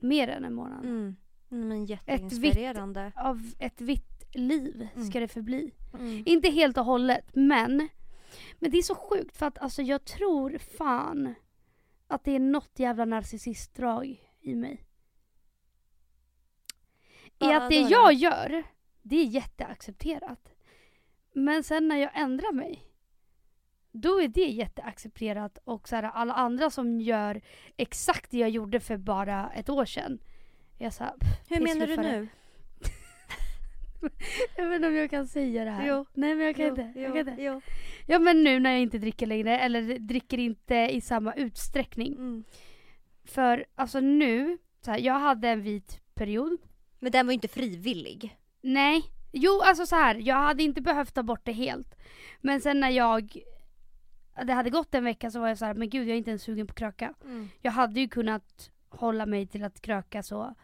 mer 0.02 0.28
än 0.28 0.44
en 0.44 0.54
månad. 0.54 0.84
Mm. 0.84 1.16
Mm, 1.50 1.68
Men 1.68 1.84
jätteinspirerande. 1.86 3.12
Av 3.16 3.52
ett 3.58 3.80
vitt 3.80 4.24
liv 4.34 4.88
Mm. 4.94 5.06
ska 5.10 5.20
det 5.20 5.28
förbli. 5.28 5.74
Mm. 5.94 6.22
Inte 6.26 6.50
helt 6.50 6.78
och 6.78 6.84
hållet, 6.84 7.24
men 7.34 7.88
Men 8.58 8.70
det 8.70 8.78
är 8.78 8.82
så 8.82 8.94
sjukt 8.94 9.36
för 9.36 9.46
att 9.46 9.58
alltså 9.58 9.82
jag 9.82 10.04
tror 10.04 10.58
fan 10.58 11.34
att 12.06 12.24
det 12.24 12.32
är 12.32 12.38
något 12.40 12.78
jävla 12.78 13.04
narcissistdrag 13.04 14.30
i 14.40 14.54
mig. 14.54 14.84
I 17.38 17.44
att 17.44 17.68
det 17.68 17.80
jag 17.80 18.12
gör, 18.12 18.62
det 19.02 19.16
är 19.16 19.24
jätteaccepterat. 19.24 20.52
Men 21.34 21.64
sen 21.64 21.88
när 21.88 21.96
jag 21.96 22.10
ändrar 22.14 22.52
mig, 22.52 22.91
då 23.92 24.20
är 24.20 24.28
det 24.28 24.46
jätteaccepterat 24.46 25.58
och 25.64 25.88
så 25.88 25.96
här, 25.96 26.02
alla 26.02 26.34
andra 26.34 26.70
som 26.70 27.00
gör 27.00 27.40
exakt 27.76 28.30
det 28.30 28.38
jag 28.38 28.50
gjorde 28.50 28.80
för 28.80 28.96
bara 28.96 29.50
ett 29.50 29.68
år 29.68 29.84
sedan. 29.84 30.18
Jag 30.78 30.92
så 30.92 31.04
här, 31.04 31.12
pff, 31.20 31.28
Hur 31.48 31.60
menar 31.60 31.86
du 31.86 31.96
nu? 31.96 32.28
Jag 34.56 34.66
vet 34.68 34.76
inte 34.76 34.88
om 34.88 34.94
jag 34.94 35.10
kan 35.10 35.26
säga 35.26 35.64
det 35.64 35.70
här. 35.70 35.86
Jo. 35.88 36.06
Nej 36.14 36.34
men 36.34 36.46
jag 36.46 36.56
kan 36.56 36.64
Jo, 36.64 36.70
inte. 36.70 37.00
Jag 37.00 37.08
jo, 37.08 37.14
kan 37.14 37.28
inte. 37.28 37.42
jo. 37.42 37.60
Ja 38.06 38.18
men 38.18 38.44
nu 38.44 38.60
när 38.60 38.70
jag 38.70 38.80
inte 38.80 38.98
dricker 38.98 39.26
längre, 39.26 39.58
eller 39.58 39.98
dricker 39.98 40.38
inte 40.38 40.74
i 40.74 41.00
samma 41.00 41.34
utsträckning. 41.34 42.12
Mm. 42.12 42.44
För 43.24 43.64
alltså 43.74 44.00
nu, 44.00 44.58
så 44.84 44.90
här, 44.90 44.98
jag 44.98 45.18
hade 45.18 45.48
en 45.48 45.62
vit 45.62 46.00
period. 46.14 46.58
Men 46.98 47.12
den 47.12 47.26
var 47.26 47.32
ju 47.32 47.34
inte 47.34 47.48
frivillig. 47.48 48.36
Nej. 48.60 49.02
Jo, 49.32 49.60
alltså 49.64 49.86
så 49.86 49.96
här. 49.96 50.14
jag 50.14 50.36
hade 50.36 50.62
inte 50.62 50.80
behövt 50.82 51.14
ta 51.14 51.22
bort 51.22 51.44
det 51.44 51.52
helt. 51.52 51.94
Men 52.40 52.60
sen 52.60 52.80
när 52.80 52.90
jag, 52.90 53.36
det 54.46 54.52
hade 54.52 54.70
gått 54.70 54.94
en 54.94 55.04
vecka 55.04 55.30
så 55.30 55.40
var 55.40 55.48
jag 55.48 55.58
så 55.58 55.64
här, 55.64 55.74
men 55.74 55.88
gud 55.88 56.08
jag 56.08 56.14
är 56.14 56.18
inte 56.18 56.30
ens 56.30 56.42
sugen 56.42 56.66
på 56.66 56.74
kröka. 56.74 57.14
Mm. 57.24 57.48
Jag 57.60 57.72
hade 57.72 58.00
ju 58.00 58.08
kunnat 58.08 58.70
hålla 58.88 59.26
mig 59.26 59.46
till 59.46 59.64
att 59.64 59.80
kröka 59.80 60.22
så. 60.22 60.54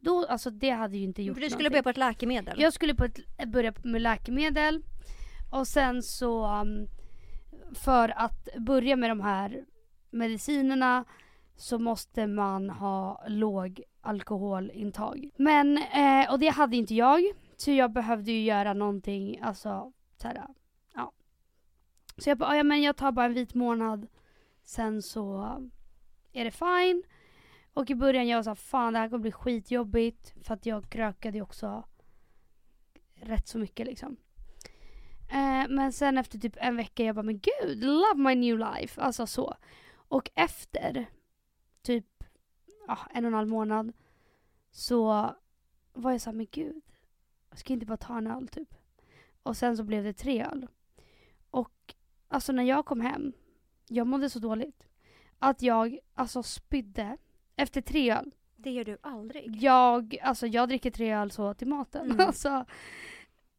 Då, 0.00 0.26
alltså 0.26 0.50
det 0.50 0.70
hade 0.70 0.96
ju 0.96 1.04
inte 1.04 1.22
gjort 1.22 1.36
För 1.36 1.40
du 1.40 1.50
skulle 1.50 1.68
någonting. 1.68 1.72
börja 1.72 1.82
på 1.82 1.90
ett 1.90 1.96
läkemedel? 1.96 2.60
Jag 2.60 2.72
skulle 2.72 2.94
på 2.94 3.04
ett, 3.04 3.18
börja 3.46 3.72
med 3.84 4.02
läkemedel 4.02 4.82
och 5.52 5.66
sen 5.66 6.02
så 6.02 6.60
um, 6.60 6.86
för 7.74 8.08
att 8.16 8.48
börja 8.58 8.96
med 8.96 9.10
de 9.10 9.20
här 9.20 9.64
medicinerna 10.10 11.04
så 11.56 11.78
måste 11.78 12.26
man 12.26 12.70
ha 12.70 13.24
låg 13.28 13.82
alkoholintag. 14.00 15.30
Men, 15.36 15.78
eh, 15.78 16.32
och 16.32 16.38
det 16.38 16.48
hade 16.48 16.76
inte 16.76 16.94
jag. 16.94 17.22
Så 17.56 17.70
jag 17.70 17.92
behövde 17.92 18.32
ju 18.32 18.42
göra 18.42 18.72
någonting, 18.72 19.40
alltså 19.42 19.92
så 20.16 20.28
här. 20.28 20.44
Så 22.16 22.30
jag 22.30 22.38
bara, 22.38 22.48
ah, 22.48 22.56
ja 22.56 22.62
men 22.62 22.82
jag 22.82 22.96
tar 22.96 23.12
bara 23.12 23.26
en 23.26 23.34
vit 23.34 23.54
månad. 23.54 24.06
Sen 24.64 25.02
så 25.02 25.42
är 26.32 26.44
det 26.44 26.50
fine. 26.50 27.02
Och 27.72 27.90
i 27.90 27.94
början 27.94 28.28
jag 28.28 28.44
sa 28.44 28.54
fan 28.54 28.92
det 28.92 28.98
här 28.98 29.08
kommer 29.08 29.22
bli 29.22 29.32
skitjobbigt. 29.32 30.34
För 30.42 30.54
att 30.54 30.66
jag 30.66 30.90
krökade 30.90 31.38
ju 31.38 31.42
också 31.42 31.84
rätt 33.14 33.48
så 33.48 33.58
mycket 33.58 33.86
liksom. 33.86 34.16
Eh, 35.28 35.68
men 35.68 35.92
sen 35.92 36.18
efter 36.18 36.38
typ 36.38 36.56
en 36.56 36.76
vecka 36.76 37.04
jag 37.04 37.14
bara, 37.14 37.22
men 37.22 37.40
gud, 37.40 37.84
love 37.84 38.14
my 38.16 38.34
new 38.34 38.58
life. 38.58 39.00
Alltså 39.00 39.26
så. 39.26 39.54
Och 39.94 40.30
efter 40.34 41.06
typ 41.82 42.24
ja, 42.86 42.98
en 43.10 43.24
och 43.24 43.28
en 43.28 43.34
halv 43.34 43.48
månad 43.48 43.92
så 44.70 45.34
var 45.92 46.12
jag 46.12 46.20
såhär, 46.20 46.36
men 46.36 46.46
gud. 46.50 46.82
Jag 47.50 47.58
ska 47.58 47.72
inte 47.72 47.86
bara 47.86 47.96
ta 47.96 48.18
en 48.18 48.26
öl 48.26 48.48
typ. 48.48 48.74
Och 49.42 49.56
sen 49.56 49.76
så 49.76 49.84
blev 49.84 50.04
det 50.04 50.12
tre 50.12 50.44
öl. 50.44 50.66
Och 51.50 51.94
alltså 52.34 52.52
när 52.52 52.62
jag 52.62 52.84
kom 52.86 53.00
hem, 53.00 53.32
jag 53.88 54.06
mådde 54.06 54.30
så 54.30 54.38
dåligt. 54.38 54.86
Att 55.38 55.62
jag 55.62 55.98
alltså 56.14 56.42
spydde 56.42 57.16
efter 57.56 57.80
tre 57.80 58.12
öl. 58.12 58.34
Det 58.56 58.70
gör 58.70 58.84
du 58.84 58.98
aldrig. 59.00 59.56
Jag, 59.62 60.18
alltså 60.22 60.46
jag 60.46 60.68
dricker 60.68 60.90
tre 60.90 61.12
öl 61.12 61.30
så 61.30 61.54
till 61.54 61.68
maten. 61.68 62.10
Mm. 62.10 62.20
Alltså, 62.26 62.48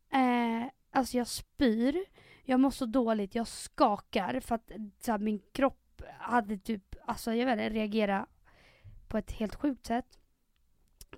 eh, 0.10 0.64
alltså 0.92 1.18
jag 1.18 1.28
spyr, 1.28 2.06
jag 2.44 2.60
mår 2.60 2.70
så 2.70 2.86
dåligt, 2.86 3.36
jag 3.36 3.48
skakar 3.48 4.40
för 4.40 4.56
att 4.56 4.72
så 5.00 5.12
här, 5.12 5.20
min 5.20 5.42
kropp 5.52 6.02
hade 6.20 6.58
typ, 6.58 6.96
alltså 7.06 7.34
jag 7.34 7.46
vet 7.46 7.54
inte, 7.54 7.70
reagerat 7.70 8.30
på 9.08 9.18
ett 9.18 9.32
helt 9.32 9.56
sjukt 9.56 9.86
sätt. 9.86 10.20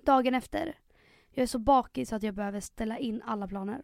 Dagen 0.04 0.34
efter, 0.34 0.78
jag 1.30 1.42
är 1.42 1.46
så 1.46 1.58
bakis 1.58 2.12
att 2.12 2.22
jag 2.22 2.34
behöver 2.34 2.60
ställa 2.60 2.98
in 2.98 3.22
alla 3.22 3.48
planer 3.48 3.82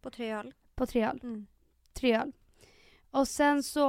På 0.00 0.10
tre 0.10 0.32
öl? 0.32 0.54
på 0.74 0.86
tre 0.86 1.04
öl. 1.04 1.20
Mm. 1.22 1.46
Tre 1.92 2.16
öl. 2.16 2.32
Och 3.14 3.28
sen 3.28 3.62
så 3.62 3.88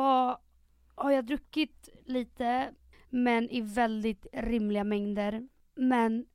har 0.95 1.11
jag 1.11 1.25
druckit 1.25 1.89
lite, 2.05 2.73
men 3.09 3.49
i 3.49 3.61
väldigt 3.61 4.25
rimliga 4.33 4.83
mängder. 4.83 5.47
Men 5.75 6.25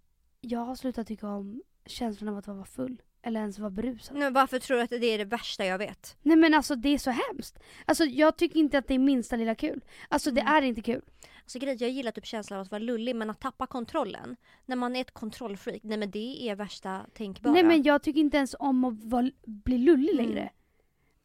jag 0.41 0.61
har 0.61 0.75
slutat 0.75 1.07
tycka 1.07 1.29
om 1.29 1.63
känslan 1.87 2.29
av 2.29 2.37
att 2.39 2.47
vara 2.47 2.65
full. 2.65 3.03
Eller 3.23 3.41
ens 3.41 3.59
vara 3.59 3.71
berusad. 3.71 4.17
Nu, 4.17 4.31
varför 4.31 4.59
tror 4.59 4.77
du 4.77 4.83
att 4.83 4.91
det 4.91 4.97
är 5.07 5.19
det 5.19 5.25
värsta 5.25 5.65
jag 5.65 5.79
vet? 5.79 6.17
Nej 6.23 6.37
men 6.37 6.55
alltså 6.55 6.75
det 6.77 6.89
är 6.89 6.99
så 6.99 7.11
hemskt. 7.11 7.59
Alltså 7.85 8.05
jag 8.05 8.37
tycker 8.37 8.61
inte 8.61 8.79
att 8.79 8.87
det 8.89 8.95
är 8.95 8.99
minsta 8.99 9.37
lilla 9.37 9.55
kul. 9.55 9.81
Alltså 10.09 10.31
det 10.31 10.41
Mm. 10.41 10.55
är 10.55 10.63
inte 10.63 10.83
kul. 10.83 11.03
Alltså 11.43 11.59
grejen, 11.59 11.79
jag 11.81 11.91
gillar 11.91 12.13
typ 12.13 12.27
känslan 12.27 12.59
av 12.59 12.63
att 12.63 12.71
vara 12.71 12.79
lullig 12.79 13.17
men 13.17 13.31
att 13.31 13.41
tappa 13.41 13.67
kontrollen. 13.67 14.37
När 14.67 14.77
man 14.77 14.97
är 14.97 15.01
ett 15.01 15.11
kontrollfreak, 15.11 15.83
nej 15.83 15.99
men 15.99 16.11
det 16.11 16.49
är 16.49 16.55
värsta 16.57 17.07
tänkbara. 17.15 17.53
Nej 17.53 17.65
men 17.65 17.83
jag 17.83 18.03
tycker 18.03 18.21
inte 18.21 18.37
ens 18.37 18.57
om 18.59 18.85
att 18.85 19.05
vara, 19.05 19.31
bli 19.47 19.79
lullig 19.79 20.13
Mm. 20.13 20.27
längre. 20.27 20.51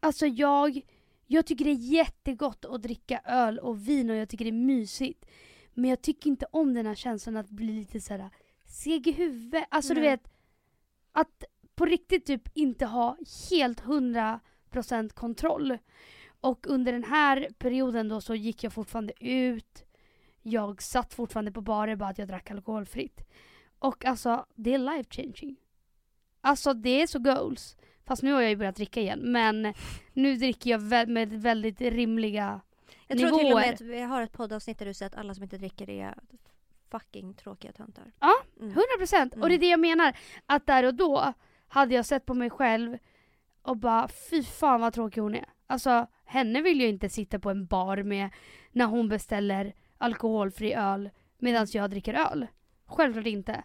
Alltså 0.00 0.26
jag, 0.26 0.80
jag 1.26 1.46
tycker 1.46 1.64
det 1.64 1.70
är 1.70 1.92
jättegott 1.92 2.64
att 2.64 2.82
dricka 2.82 3.20
öl 3.24 3.58
och 3.58 3.88
vin 3.88 4.10
och 4.10 4.16
jag 4.16 4.28
tycker 4.28 4.44
det 4.44 4.50
är 4.50 4.52
mysigt. 4.52 5.26
Men 5.74 5.90
jag 5.90 6.02
tycker 6.02 6.30
inte 6.30 6.46
om 6.50 6.74
den 6.74 6.86
här 6.86 6.94
känslan 6.94 7.36
att 7.36 7.50
bli 7.50 7.72
lite 7.72 8.00
såhär 8.00 8.30
seg 8.64 9.06
i 9.06 9.12
huvudet. 9.12 9.64
Alltså 9.70 9.94
du 9.94 10.00
Nej. 10.00 10.10
vet, 10.10 10.28
att 11.12 11.44
på 11.74 11.84
riktigt 11.84 12.26
typ 12.26 12.48
inte 12.54 12.86
ha 12.86 13.16
helt 13.50 13.82
100% 13.82 15.08
kontroll. 15.08 15.78
Och 16.40 16.66
under 16.66 16.92
den 16.92 17.04
här 17.04 17.48
perioden 17.58 18.08
då 18.08 18.20
så 18.20 18.34
gick 18.34 18.64
jag 18.64 18.72
fortfarande 18.72 19.12
ut. 19.20 19.84
Jag 20.42 20.82
satt 20.82 21.14
fortfarande 21.14 21.52
på 21.52 21.60
barer 21.60 21.96
bara 21.96 22.08
att 22.08 22.18
jag 22.18 22.28
drack 22.28 22.50
alkoholfritt. 22.50 23.20
Och 23.78 24.04
alltså 24.04 24.46
det 24.54 24.74
är 24.74 24.78
life 24.78 25.10
changing. 25.10 25.56
Alltså 26.40 26.74
det 26.74 27.02
är 27.02 27.06
så 27.06 27.18
goals. 27.18 27.76
Fast 28.06 28.22
nu 28.22 28.32
har 28.32 28.40
jag 28.40 28.50
ju 28.50 28.56
börjat 28.56 28.76
dricka 28.76 29.00
igen. 29.00 29.20
Men 29.32 29.74
nu 30.12 30.36
dricker 30.36 30.70
jag 30.70 31.08
med 31.08 31.28
väldigt 31.32 31.80
rimliga 31.80 32.60
jag 33.06 33.18
tror 33.18 33.28
till 33.28 33.36
och 33.36 33.44
nivåer. 33.44 33.60
med 33.64 33.74
att 33.74 33.80
vi 33.80 34.00
har 34.00 34.22
ett 34.22 34.32
poddavsnitt 34.32 34.78
där 34.78 34.86
du 34.86 34.94
säger 34.94 35.10
att 35.10 35.16
alla 35.16 35.34
som 35.34 35.42
inte 35.42 35.58
dricker 35.58 35.90
är 35.90 36.14
fucking 36.90 37.34
tråkiga 37.34 37.72
töntar. 37.72 38.12
Ja, 38.20 38.34
Mm. 38.60 38.74
100% 39.00 39.40
och 39.42 39.48
det 39.48 39.54
är 39.54 39.58
det 39.58 39.68
jag 39.68 39.80
menar. 39.80 40.16
Att 40.46 40.66
där 40.66 40.84
och 40.84 40.94
då 40.94 41.32
hade 41.68 41.94
jag 41.94 42.06
sett 42.06 42.26
på 42.26 42.34
mig 42.34 42.50
själv 42.50 42.98
och 43.62 43.76
bara 43.76 44.08
fy 44.30 44.42
fan 44.42 44.80
vad 44.80 44.92
tråkig 44.92 45.20
hon 45.20 45.34
är. 45.34 45.44
Alltså 45.66 46.06
henne 46.24 46.62
vill 46.62 46.80
jag 46.80 46.88
inte 46.88 47.08
sitta 47.08 47.38
på 47.38 47.50
en 47.50 47.66
bar 47.66 48.02
med 48.02 48.30
när 48.72 48.84
hon 48.86 49.08
beställer 49.08 49.74
alkoholfri 49.98 50.74
öl 50.74 51.10
medan 51.38 51.66
jag 51.70 51.90
dricker 51.90 52.14
öl. 52.14 52.46
Självklart 52.86 53.26
inte. 53.26 53.64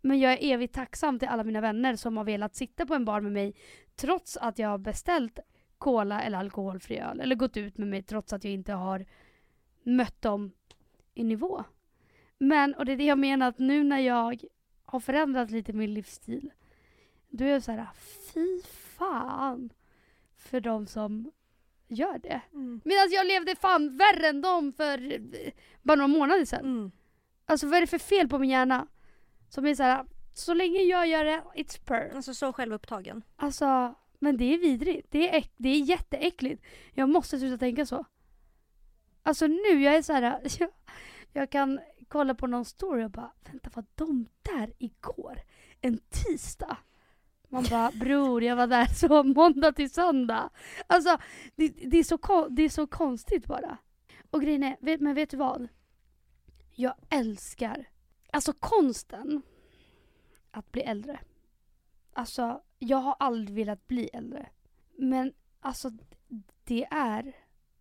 Men 0.00 0.18
jag 0.20 0.32
är 0.32 0.52
evigt 0.54 0.74
tacksam 0.74 1.18
till 1.18 1.28
alla 1.28 1.44
mina 1.44 1.60
vänner 1.60 1.96
som 1.96 2.16
har 2.16 2.24
velat 2.24 2.54
sitta 2.54 2.86
på 2.86 2.94
en 2.94 3.04
bar 3.04 3.20
med 3.20 3.32
mig 3.32 3.54
trots 3.96 4.36
att 4.36 4.58
jag 4.58 4.68
har 4.68 4.78
beställt 4.78 5.38
cola 5.78 6.22
eller 6.22 6.38
alkoholfri 6.38 6.98
öl. 6.98 7.20
Eller 7.20 7.36
gått 7.36 7.56
ut 7.56 7.78
med 7.78 7.88
mig 7.88 8.02
trots 8.02 8.32
att 8.32 8.44
jag 8.44 8.52
inte 8.52 8.72
har 8.72 9.06
mött 9.82 10.22
dem 10.22 10.52
i 11.14 11.24
nivå. 11.24 11.64
Men, 12.38 12.74
och 12.74 12.84
det 12.84 12.92
är 12.92 12.96
det 12.96 13.04
jag 13.04 13.18
menar 13.18 13.48
att 13.48 13.58
nu 13.58 13.84
när 13.84 13.98
jag 13.98 14.44
har 14.84 15.00
förändrat 15.00 15.50
lite 15.50 15.72
min 15.72 15.94
livsstil. 15.94 16.50
Då 17.28 17.44
är 17.44 17.48
jag 17.48 17.62
så 17.62 17.72
här, 17.72 17.88
fy 18.34 18.62
fan 18.98 19.70
för 20.36 20.60
de 20.60 20.86
som 20.86 21.32
gör 21.88 22.18
det. 22.18 22.40
Mm. 22.52 22.80
Medan 22.84 23.10
jag 23.10 23.26
levde 23.26 23.56
fan 23.56 23.96
värre 23.96 24.28
än 24.28 24.40
dem 24.40 24.72
för 24.72 25.20
bara 25.82 25.96
några 25.96 26.08
månader 26.08 26.44
sedan. 26.44 26.64
Mm. 26.64 26.90
Alltså 27.46 27.66
vad 27.66 27.76
är 27.76 27.80
det 27.80 27.86
för 27.86 27.98
fel 27.98 28.28
på 28.28 28.38
min 28.38 28.50
hjärna? 28.50 28.86
Som 29.50 29.66
är 29.66 29.74
så 29.74 29.82
här, 29.82 30.06
så 30.34 30.54
länge 30.54 30.82
jag 30.82 31.06
gör 31.06 31.24
det, 31.24 31.42
it's 31.54 31.80
per. 31.84 32.16
Alltså 32.16 32.34
så 32.34 32.52
självupptagen. 32.52 33.22
Alltså, 33.36 33.94
men 34.18 34.36
det 34.36 34.54
är 34.54 34.58
vidrigt. 34.58 35.06
Det 35.10 35.36
är, 35.36 35.44
det 35.56 35.68
är 35.68 35.80
jätteäckligt. 35.80 36.64
Jag 36.92 37.08
måste 37.08 37.38
sluta 37.38 37.58
tänka 37.58 37.86
så. 37.86 38.04
Alltså 39.22 39.46
nu, 39.46 39.82
jag 39.82 39.94
är 39.94 40.02
så 40.02 40.12
här, 40.12 40.40
jag, 40.58 40.70
jag 41.32 41.50
kan 41.50 41.80
kolla 42.08 42.34
på 42.34 42.46
någon 42.46 42.64
story 42.64 43.04
och 43.04 43.10
bara, 43.10 43.32
vänta 43.44 43.70
var 43.74 43.84
de 43.94 44.26
där 44.42 44.72
igår? 44.78 45.42
En 45.80 45.98
tisdag? 46.10 46.76
Man 47.48 47.64
bara, 47.70 47.90
bror 47.94 48.42
jag 48.42 48.56
var 48.56 48.66
där 48.66 48.86
så 48.86 49.22
måndag 49.22 49.72
till 49.72 49.90
söndag. 49.90 50.50
Alltså 50.86 51.18
det, 51.56 51.68
det, 51.68 51.98
är, 51.98 52.04
så, 52.04 52.48
det 52.48 52.62
är 52.62 52.68
så 52.68 52.86
konstigt 52.86 53.46
bara. 53.46 53.78
Och 54.30 54.42
grejen 54.42 54.62
är, 54.62 54.98
men 54.98 55.14
vet 55.14 55.30
du 55.30 55.36
vad? 55.36 55.68
Jag 56.74 56.94
älskar, 57.10 57.88
alltså 58.32 58.52
konsten 58.52 59.42
att 60.50 60.72
bli 60.72 60.82
äldre. 60.82 61.20
Alltså, 62.12 62.62
jag 62.78 62.98
har 62.98 63.16
aldrig 63.18 63.56
velat 63.56 63.86
bli 63.86 64.08
äldre. 64.12 64.48
Men 64.96 65.32
alltså, 65.60 65.90
det 66.64 66.84
är 66.90 67.32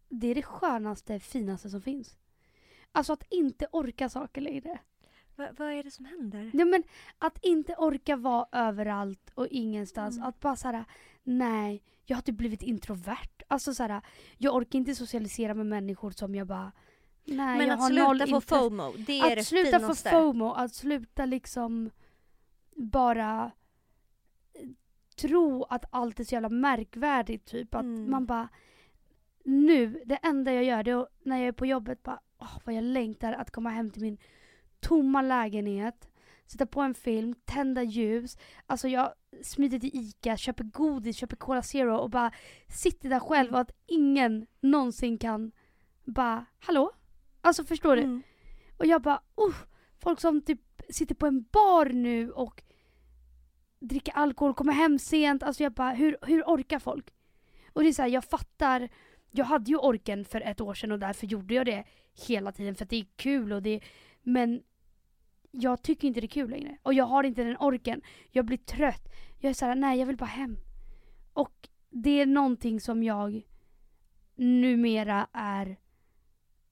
det, 0.09 0.27
är 0.27 0.35
det 0.35 0.43
skönaste, 0.43 1.19
finaste 1.19 1.69
som 1.69 1.81
finns. 1.81 2.17
Alltså 2.91 3.13
att 3.13 3.23
inte 3.29 3.67
orka 3.71 4.09
saker 4.09 4.41
längre. 4.41 4.79
Va, 5.35 5.47
vad 5.57 5.71
är 5.71 5.83
det 5.83 5.91
som 5.91 6.05
händer? 6.05 6.51
Nej, 6.53 6.65
men 6.65 6.83
att 7.17 7.45
inte 7.45 7.75
orka 7.75 8.15
vara 8.15 8.47
överallt 8.51 9.31
och 9.33 9.47
ingenstans. 9.47 10.17
Mm. 10.17 10.29
Att 10.29 10.39
bara 10.39 10.55
såhär, 10.55 10.85
nej, 11.23 11.83
jag 12.05 12.17
har 12.17 12.21
typ 12.21 12.37
blivit 12.37 12.61
introvert. 12.61 13.43
Alltså 13.47 13.73
såhär, 13.73 14.01
jag 14.37 14.55
orkar 14.55 14.79
inte 14.79 14.95
socialisera 14.95 15.53
med 15.53 15.65
människor 15.65 16.11
som 16.11 16.35
jag 16.35 16.47
bara, 16.47 16.71
nej 17.31 17.57
men 17.57 17.67
jag 17.67 17.79
att 17.79 17.87
sluta 17.87 18.27
få. 18.27 18.41
FOMO, 18.41 18.93
det 18.97 19.19
är 19.19 19.35
det 19.35 19.41
Att 19.41 19.47
sluta 19.47 19.79
få. 19.79 19.93
FOMO, 19.95 20.51
att 20.51 20.73
sluta 20.73 21.25
liksom 21.25 21.89
bara 22.75 23.51
tro 25.15 25.63
att 25.63 25.85
allt 25.91 26.19
är 26.19 26.23
så 26.23 26.35
jävla 26.35 26.49
märkvärdigt 26.49 27.45
typ. 27.45 27.75
Att 27.75 27.81
Mm. 27.81 28.11
man 28.11 28.25
bara 28.25 28.49
nu, 29.45 30.01
det 30.05 30.15
enda 30.15 30.53
jag 30.53 30.63
gör 30.63 30.83
det 30.83 30.91
är 30.91 31.07
när 31.23 31.37
jag 31.37 31.47
är 31.47 31.51
på 31.51 31.65
jobbet 31.65 32.03
bara 32.03 32.19
åh 32.39 32.57
vad 32.65 32.75
jag 32.75 32.83
längtar 32.83 33.33
att 33.33 33.51
komma 33.51 33.69
hem 33.69 33.89
till 33.91 34.01
min 34.01 34.17
tomma 34.79 35.21
lägenhet, 35.21 36.09
sätta 36.45 36.65
på 36.65 36.81
en 36.81 36.93
film, 36.93 37.35
tända 37.45 37.83
ljus. 37.83 38.37
Alltså 38.65 38.87
jag 38.87 39.13
smiter 39.41 39.79
till 39.79 39.89
ICA, 39.93 40.37
köper 40.37 40.63
godis, 40.63 41.17
köper 41.17 41.35
Cola 41.35 41.61
Zero 41.61 41.95
och 41.97 42.09
bara 42.09 42.31
sitter 42.67 43.09
där 43.09 43.19
själv 43.19 43.53
och 43.53 43.59
att 43.59 43.71
ingen 43.87 44.47
någonsin 44.61 45.17
kan 45.17 45.51
bara 46.05 46.45
hallå? 46.59 46.91
Alltså 47.41 47.63
förstår 47.63 47.95
du? 47.95 48.01
Mm. 48.01 48.23
Och 48.77 48.85
jag 48.85 49.01
bara, 49.01 49.21
uh, 49.47 49.55
folk 49.99 50.19
som 50.19 50.41
typ 50.41 50.61
sitter 50.89 51.15
på 51.15 51.27
en 51.27 51.45
bar 51.51 51.85
nu 51.85 52.31
och 52.31 52.63
dricka 53.79 54.11
alkohol, 54.11 54.53
komma 54.53 54.71
hem 54.71 54.99
sent. 54.99 55.43
Alltså 55.43 55.63
jag 55.63 55.73
bara, 55.73 55.91
hur, 55.91 56.17
hur 56.21 56.43
orkar 56.43 56.79
folk? 56.79 57.13
Och 57.73 57.83
det 57.83 57.89
är 57.89 57.93
så 57.93 58.01
här, 58.01 58.09
jag 58.09 58.25
fattar. 58.25 58.89
Jag 59.31 59.45
hade 59.45 59.71
ju 59.71 59.77
orken 59.77 60.25
för 60.25 60.41
ett 60.41 60.61
år 60.61 60.73
sedan 60.73 60.91
och 60.91 60.99
därför 60.99 61.27
gjorde 61.27 61.53
jag 61.53 61.65
det 61.65 61.83
hela 62.27 62.51
tiden 62.51 62.75
för 62.75 62.83
att 62.83 62.89
det 62.89 62.95
är 62.99 63.07
kul 63.15 63.53
och 63.53 63.63
det 63.63 63.81
Men 64.21 64.63
jag 65.51 65.81
tycker 65.81 66.07
inte 66.07 66.21
det 66.21 66.25
är 66.25 66.29
kul 66.29 66.49
längre. 66.49 66.77
Och 66.83 66.93
jag 66.93 67.05
har 67.05 67.23
inte 67.23 67.43
den 67.43 67.57
orken. 67.57 68.01
Jag 68.31 68.45
blir 68.45 68.57
trött. 68.57 69.09
Jag 69.37 69.49
är 69.49 69.53
såhär, 69.53 69.75
nej 69.75 69.99
jag 69.99 70.05
vill 70.05 70.17
bara 70.17 70.25
hem. 70.25 70.57
Och 71.33 71.69
det 71.89 72.21
är 72.21 72.25
någonting 72.25 72.79
som 72.79 73.03
jag 73.03 73.41
numera 74.35 75.27
är 75.33 75.77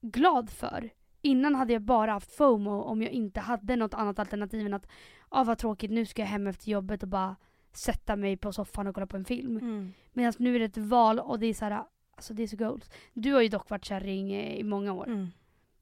glad 0.00 0.50
för. 0.50 0.90
Innan 1.22 1.54
hade 1.54 1.72
jag 1.72 1.82
bara 1.82 2.12
haft 2.12 2.32
FOMO 2.32 2.82
om 2.82 3.02
jag 3.02 3.12
inte 3.12 3.40
hade 3.40 3.76
något 3.76 3.94
annat 3.94 4.18
alternativ 4.18 4.66
än 4.66 4.74
att 4.74 4.88
ah, 5.28 5.44
vad 5.44 5.58
tråkigt, 5.58 5.90
nu 5.90 6.06
ska 6.06 6.22
jag 6.22 6.28
hem 6.28 6.46
efter 6.46 6.70
jobbet 6.70 7.02
och 7.02 7.08
bara 7.08 7.36
sätta 7.72 8.16
mig 8.16 8.36
på 8.36 8.52
soffan 8.52 8.86
och 8.86 8.94
kolla 8.94 9.06
på 9.06 9.16
en 9.16 9.24
film. 9.24 9.56
Mm. 9.56 9.92
Medan 10.12 10.32
nu 10.38 10.54
är 10.54 10.58
det 10.58 10.64
ett 10.64 10.76
val 10.76 11.18
och 11.18 11.38
det 11.38 11.46
är 11.46 11.54
så 11.54 11.64
här, 11.64 11.82
alltså 12.14 12.34
det 12.34 12.42
är 12.42 12.46
så 12.46 12.56
goals. 12.56 12.90
Du 13.12 13.32
har 13.32 13.40
ju 13.40 13.48
dock 13.48 13.70
varit 13.70 13.84
kärring 13.84 14.34
i 14.36 14.62
många 14.62 14.92
år. 14.92 15.06
Mm. 15.06 15.28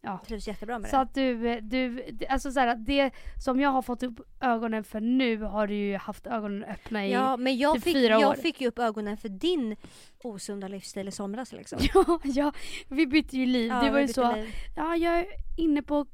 Ja. 0.07 0.21
Trivs 0.27 0.49
jättebra 0.49 0.79
med 0.79 0.91
Så 0.91 0.97
det. 0.97 1.03
att 1.03 1.15
du, 1.15 1.61
du, 1.61 2.05
alltså 2.29 2.51
så 2.53 2.61
här, 2.61 2.77
det 2.77 3.11
som 3.45 3.61
jag 3.61 3.71
har 3.71 3.83
fått 3.83 4.03
upp 4.03 4.21
ögonen 4.41 4.85
för 4.85 5.01
nu 5.01 5.37
har 5.43 5.67
du 5.67 5.75
ju 5.75 5.97
haft 5.97 6.27
ögonen 6.27 6.65
öppna 6.65 7.07
i. 7.07 7.13
Ja, 7.13 7.37
men 7.37 7.57
jag, 7.59 7.75
typ 7.75 7.85
fick, 7.85 7.95
fyra 7.97 8.17
år. 8.17 8.23
jag 8.23 8.39
fick 8.39 8.61
ju 8.61 8.69
upp 8.69 8.79
ögonen 8.79 9.17
för 9.17 9.29
din 9.29 9.77
osunda 10.23 10.69
livsstil 10.69 11.09
i 11.09 11.11
somras 11.11 11.53
liksom. 11.53 11.79
Ja, 11.95 12.21
ja, 12.25 12.53
vi 12.89 13.07
bytte 13.07 13.37
ju 13.37 13.47
liv. 13.47 13.69
Ja, 13.69 13.83
du 13.83 13.91
var 13.91 13.99
ju 13.99 14.09
så, 14.09 14.33
liv. 14.35 14.55
ja 14.77 14.97
jag 14.97 15.19
är 15.19 15.27
inne 15.59 15.83
på 15.83 16.07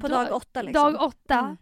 På 0.00 0.08
dag 0.08 0.32
åtta 0.32 0.62
liksom. 0.62 0.92
Dag 0.92 1.02
åtta. 1.02 1.38
Mm. 1.38 1.56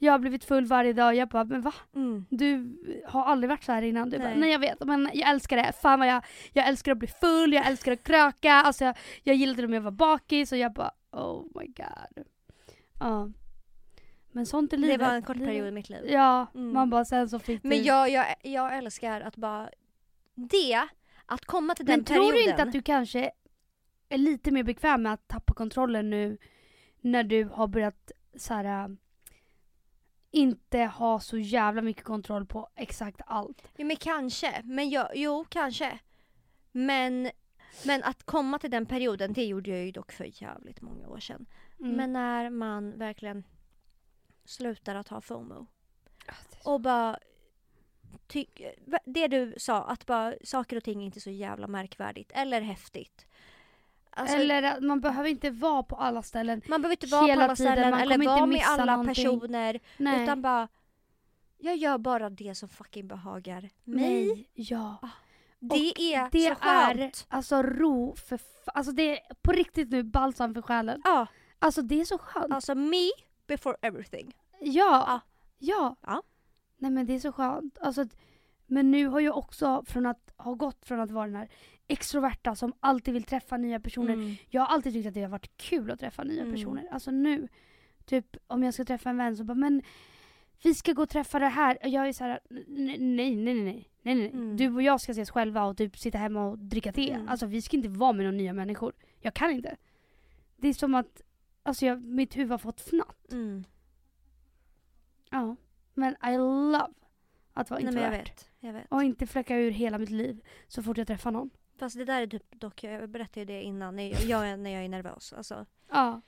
Jag 0.00 0.12
har 0.12 0.18
blivit 0.18 0.44
full 0.44 0.66
varje 0.66 0.92
dag. 0.92 1.14
Jag 1.14 1.28
bara, 1.28 1.44
men 1.44 1.60
va? 1.60 1.72
Mm. 1.96 2.26
Du 2.30 2.78
har 3.08 3.24
aldrig 3.24 3.48
varit 3.48 3.64
så 3.64 3.72
här 3.72 3.82
innan. 3.82 4.10
Du 4.10 4.18
bara, 4.18 4.28
Nej. 4.28 4.38
nej 4.38 4.50
jag 4.52 4.58
vet 4.58 4.84
men 4.84 5.10
jag 5.14 5.30
älskar 5.30 5.56
det. 5.56 5.72
Fan 5.82 5.98
vad 5.98 6.08
jag, 6.08 6.24
jag 6.52 6.68
älskar 6.68 6.92
att 6.92 6.98
bli 6.98 7.08
full, 7.08 7.52
jag 7.52 7.66
älskar 7.66 7.92
att 7.92 8.02
kröka. 8.02 8.52
Alltså 8.52 8.84
jag, 8.84 8.96
jag 9.22 9.36
gillade 9.36 9.62
det 9.62 9.66
om 9.66 9.72
jag 9.74 9.80
var 9.80 9.90
bakis 9.90 10.52
och 10.52 10.58
jag 10.58 10.72
bara, 10.72 10.90
oh 11.18 11.46
my 11.60 11.66
god. 11.66 12.24
Ja. 13.00 13.30
Men 14.32 14.46
sånt 14.46 14.72
är 14.72 14.76
Det 14.76 14.80
livet. 14.86 15.00
var 15.00 15.14
en 15.14 15.22
kort 15.22 15.36
period 15.36 15.68
i 15.68 15.70
mitt 15.70 15.88
liv. 15.88 16.04
Ja, 16.08 16.46
Mm. 16.54 16.72
man 16.72 16.90
bara 16.90 17.04
sen 17.04 17.28
så 17.28 17.38
fick 17.38 17.64
Men 17.64 17.84
jag, 17.84 18.10
jag, 18.10 18.34
jag 18.42 18.76
älskar 18.78 19.20
att 19.20 19.36
bara... 19.36 19.70
Det, 20.34 20.88
att 21.26 21.44
komma 21.44 21.74
till 21.74 21.86
den 21.86 21.96
Men 21.98 22.04
tror 22.04 22.16
perioden. 22.16 22.34
du 22.44 22.50
inte 22.50 22.62
att 22.62 22.72
du 22.72 22.82
kanske 22.82 23.30
är 24.08 24.18
lite 24.18 24.50
mer 24.50 24.62
bekväm 24.62 25.02
med 25.02 25.12
att 25.12 25.28
tappa 25.28 25.54
kontrollen 25.54 26.10
nu 26.10 26.38
när 27.00 27.24
du 27.24 27.44
har 27.44 27.66
börjat 27.68 28.12
så 28.36 28.54
här, 28.54 28.64
äh, 28.84 28.88
inte 30.30 30.78
ha 30.78 31.20
så 31.20 31.38
jävla 31.38 31.82
mycket 31.82 32.04
kontroll 32.04 32.46
på 32.46 32.68
exakt 32.76 33.20
allt? 33.26 33.62
Jo 33.76 33.86
men 33.86 33.96
kanske. 33.96 34.62
Men 34.64 34.90
jag, 34.90 35.08
jo 35.14 35.44
kanske. 35.48 35.98
Men, 36.72 37.30
men 37.86 38.02
att 38.04 38.22
komma 38.22 38.58
till 38.58 38.70
den 38.70 38.86
perioden, 38.86 39.32
det 39.32 39.44
gjorde 39.44 39.70
jag 39.70 39.84
ju 39.84 39.90
dock 39.92 40.12
för 40.12 40.42
jävligt 40.42 40.80
många 40.80 41.08
år 41.08 41.20
sedan. 41.20 41.46
Mm. 41.80 41.92
Men 41.96 42.12
när 42.12 42.50
man 42.50 42.98
verkligen 42.98 43.44
slutar 44.44 44.94
att 44.94 45.08
ha 45.08 45.20
FOMO. 45.20 45.66
Ja, 46.26 46.32
är 46.32 46.62
så- 46.62 46.70
Och 46.72 46.80
bara... 46.80 47.18
Ty, 48.26 48.44
det 49.04 49.28
du 49.28 49.54
sa, 49.56 49.84
att 49.84 50.06
bara 50.06 50.34
saker 50.44 50.76
och 50.76 50.84
ting 50.84 51.00
är 51.02 51.06
inte 51.06 51.20
så 51.20 51.30
jävla 51.30 51.66
märkvärdigt 51.66 52.32
eller 52.34 52.60
häftigt. 52.60 53.26
Alltså, 54.10 54.36
Eller 54.36 54.62
att 54.62 54.82
man 54.82 55.00
behöver 55.00 55.28
inte 55.30 55.50
vara 55.50 55.82
på 55.82 55.96
alla 55.96 56.22
ställen. 56.22 56.62
man 56.68 56.82
behöver 56.82 56.94
inte 56.94 57.06
vara 57.06 57.26
på 57.26 57.32
alla 57.42 57.56
tiden, 57.56 57.72
ställen 57.72 57.94
eller 57.94 58.18
vara 58.26 58.46
med 58.46 58.62
alla 58.66 58.96
någonting. 58.96 59.14
personer. 59.14 59.80
Nej. 59.96 60.22
Utan 60.22 60.42
bara... 60.42 60.68
Jag 61.58 61.76
gör 61.76 61.98
bara 61.98 62.30
det 62.30 62.54
som 62.54 62.68
fucking 62.68 63.08
behagar 63.08 63.60
mig. 63.84 64.26
Nej. 64.26 64.48
Ja. 64.54 64.96
Det 65.60 66.14
är 66.14 66.28
Det 66.32 66.40
så 66.40 66.50
är 66.50 66.54
skönt. 66.54 67.26
alltså 67.28 67.62
ro 67.62 68.14
för 68.16 68.40
Alltså 68.66 68.92
det 68.92 69.02
är 69.18 69.34
på 69.42 69.52
riktigt 69.52 69.90
nu 69.90 70.02
balsam 70.02 70.54
för 70.54 70.62
själen. 70.62 71.00
Ja, 71.04 71.26
Alltså 71.58 71.82
det 71.82 72.00
är 72.00 72.04
så 72.04 72.18
skönt. 72.18 72.52
alltså 72.52 72.74
me 72.74 73.10
before 73.46 73.76
everything. 73.82 74.34
Ja. 74.60 75.04
Ja. 75.08 75.20
Ja. 75.58 75.96
Ja. 76.02 76.22
Nej 76.78 76.90
men 76.90 77.06
det 77.06 77.14
är 77.14 77.20
så 77.20 77.32
skönt. 77.32 77.78
Alltså, 77.80 78.04
men 78.66 78.90
nu 78.90 79.06
har 79.06 79.20
jag 79.20 79.36
också 79.36 79.84
från 79.86 80.06
att 80.06 80.32
ha 80.36 80.54
gått 80.54 80.84
från 80.84 81.00
att 81.00 81.10
vara 81.10 81.26
den 81.26 81.36
här 81.36 81.48
extroverta 81.88 82.54
som 82.56 82.72
alltid 82.80 83.14
vill 83.14 83.24
träffa 83.24 83.56
nya 83.56 83.80
personer. 83.80 84.12
Mm. 84.14 84.34
Jag 84.48 84.62
har 84.62 84.68
alltid 84.74 84.92
tyckt 84.92 85.08
att 85.08 85.14
det 85.14 85.22
har 85.22 85.28
varit 85.28 85.56
kul 85.56 85.90
att 85.90 86.00
träffa 86.00 86.24
nya 86.24 86.42
Mm. 86.42 86.54
personer. 86.54 86.88
Alltså 86.90 87.10
nu, 87.10 87.48
typ 88.04 88.36
om 88.46 88.62
jag 88.62 88.74
ska 88.74 88.84
träffa 88.84 89.10
en 89.10 89.16
vän 89.16 89.36
så 89.36 89.44
bara 89.44 89.54
men 89.54 89.82
vi 90.62 90.74
ska 90.74 90.92
gå 90.92 91.02
och 91.02 91.08
träffa 91.08 91.38
det 91.38 91.48
här. 91.48 91.78
Och 91.82 91.88
jag 91.88 92.08
är 92.08 92.12
så 92.12 92.24
här: 92.24 92.40
nej 92.66 92.98
nej 92.98 93.36
nej 93.36 93.54
nej. 93.54 93.90
Nej, 94.14 94.14
nej. 94.14 94.30
Mm. 94.30 94.56
Du 94.56 94.74
och 94.74 94.82
jag 94.82 95.00
ska 95.00 95.12
ses 95.12 95.30
själva 95.30 95.64
och 95.64 95.76
typ 95.76 95.98
sitta 95.98 96.18
hemma 96.18 96.46
och 96.46 96.58
dricka 96.58 96.92
te. 96.92 97.12
Mm. 97.12 97.28
Alltså 97.28 97.46
vi 97.46 97.62
ska 97.62 97.76
inte 97.76 97.88
vara 97.88 98.12
med 98.12 98.24
några 98.26 98.36
nya 98.36 98.52
människor. 98.52 98.92
Jag 99.20 99.34
kan 99.34 99.50
inte. 99.50 99.76
Det 100.56 100.68
är 100.68 100.74
som 100.74 100.94
att 100.94 101.22
alltså 101.62 101.86
jag, 101.86 102.02
mitt 102.02 102.36
huvud 102.36 102.50
har 102.50 102.58
fått 102.58 102.80
fnatt. 102.80 103.32
Mm. 103.32 103.64
Ja. 105.30 105.56
Men 105.94 106.16
I 106.24 106.36
love 106.36 106.88
att 107.52 107.70
vara 107.70 107.80
Nej, 107.80 107.92
men 107.92 108.02
jag 108.02 108.12
introvert. 108.14 108.24
vet. 108.24 108.50
Jag 108.60 108.72
vet. 108.72 108.86
Och 108.92 109.02
inte 109.02 109.26
fläcka 109.26 109.56
ur 109.56 109.70
hela 109.70 109.98
mitt 109.98 110.10
liv 110.10 110.40
så 110.68 110.82
fort 110.82 110.98
jag 110.98 111.06
träffar 111.06 111.30
någon. 111.30 111.50
Fast 111.76 111.96
det 111.96 112.04
där 112.04 112.22
är 112.22 112.26
typ 112.26 112.60
dock, 112.60 112.82
jag 112.84 113.08
berättade 113.10 113.40
ju 113.40 113.44
det 113.46 113.62
innan, 113.62 113.96
när 113.96 114.02
jag, 114.10 114.20
jag, 114.22 114.48
är- 114.48 114.56
när 114.56 114.70
jag 114.70 114.84
är 114.84 114.88
nervös. 114.88 115.32
Alltså. 115.32 115.66
Ja. 115.90 116.20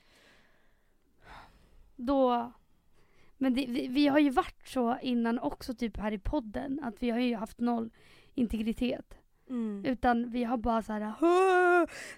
Då... 1.97 2.53
Men 3.43 3.55
det, 3.55 3.67
vi, 3.69 3.89
vi 3.89 4.09
har 4.09 4.19
ju 4.19 4.31
varit 4.31 4.69
så 4.69 4.99
innan 5.03 5.39
också 5.39 5.75
typ 5.75 5.97
här 5.97 6.13
i 6.13 6.19
podden 6.19 6.81
att 6.83 7.03
vi 7.03 7.11
har 7.11 7.19
ju 7.19 7.37
haft 7.37 7.61
noll 7.61 7.91
integritet. 8.35 9.19
Mm. 9.49 9.85
Utan 9.85 10.31
vi 10.31 10.45
har 10.45 10.57
bara 10.57 10.83
så 10.83 10.93
här 10.93 11.15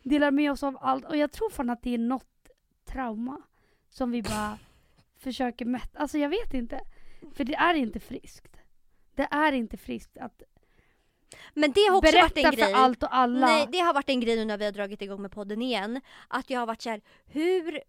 delar 0.09 0.31
med 0.31 0.53
oss 0.53 0.63
av 0.63 0.79
allt. 0.81 1.05
Och 1.05 1.17
jag 1.17 1.33
tror 1.33 1.51
fan 1.51 1.71
att 1.71 1.83
det 1.83 1.95
är 1.95 1.99
något 1.99 2.51
trauma 2.85 3.43
som 3.89 4.11
vi 4.11 4.23
bara 4.23 4.59
försöker 5.17 5.65
mätta. 5.65 5.99
Alltså 5.99 6.19
jag 6.19 6.29
vet 6.29 6.55
inte. 6.55 6.81
För 7.33 7.45
det 7.45 7.55
är 7.55 7.75
inte 7.75 8.01
friskt. 8.01 8.57
Det 9.15 9.29
är 9.31 9.53
inte 9.53 9.77
friskt 9.77 10.19
att 10.19 10.43
Men 11.55 11.73
det 11.73 11.81
har 11.91 11.97
också 11.97 12.17
varit 12.17 12.37
en 12.37 12.43
berätta 12.43 12.57
grej. 12.57 12.67
för 12.67 12.75
allt 12.75 13.03
och 13.03 13.17
alla. 13.17 13.47
Nej, 13.47 13.69
det 13.73 13.79
har 13.79 13.95
varit 13.95 14.09
en 14.09 14.21
grej 14.21 14.37
nu 14.37 14.45
när 14.45 14.59
vi 14.59 14.65
har 14.65 14.73
dragit 14.73 15.03
igång 15.03 15.23
med 15.23 15.33
podden 15.33 15.63
igen. 15.63 16.01
Att 16.29 16.51
jag 16.51 16.61
har 16.61 16.67
varit 16.67 16.83
så 16.83 16.91
här, 16.91 17.01
hur 17.27 17.81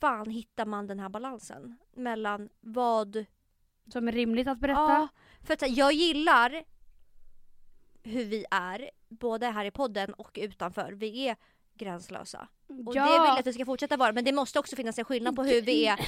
fan 0.00 0.30
hittar 0.30 0.66
man 0.66 0.86
den 0.86 0.98
här 0.98 1.08
balansen? 1.08 1.78
Mellan 1.94 2.48
vad... 2.60 3.24
Som 3.92 4.08
är 4.08 4.12
rimligt 4.12 4.48
att 4.48 4.58
berätta. 4.58 4.80
Ja, 4.80 5.08
för 5.46 5.54
att 5.54 5.76
jag 5.76 5.92
gillar 5.92 6.64
hur 8.02 8.24
vi 8.24 8.44
är, 8.50 8.90
både 9.08 9.46
här 9.46 9.64
i 9.64 9.70
podden 9.70 10.14
och 10.14 10.38
utanför. 10.40 10.92
Vi 10.92 11.28
är 11.28 11.36
gränslösa. 11.74 12.48
Och 12.66 12.94
det 12.94 13.00
vill 13.00 13.12
jag 13.12 13.38
att 13.38 13.46
vi 13.46 13.52
ska 13.52 13.64
fortsätta 13.64 13.96
vara. 13.96 14.12
Men 14.12 14.24
det 14.24 14.32
måste 14.32 14.58
också 14.58 14.76
finnas 14.76 14.98
en 14.98 15.04
skillnad 15.04 15.36
på 15.36 15.42
hur 15.42 15.62
vi 15.62 15.86
är 15.86 16.00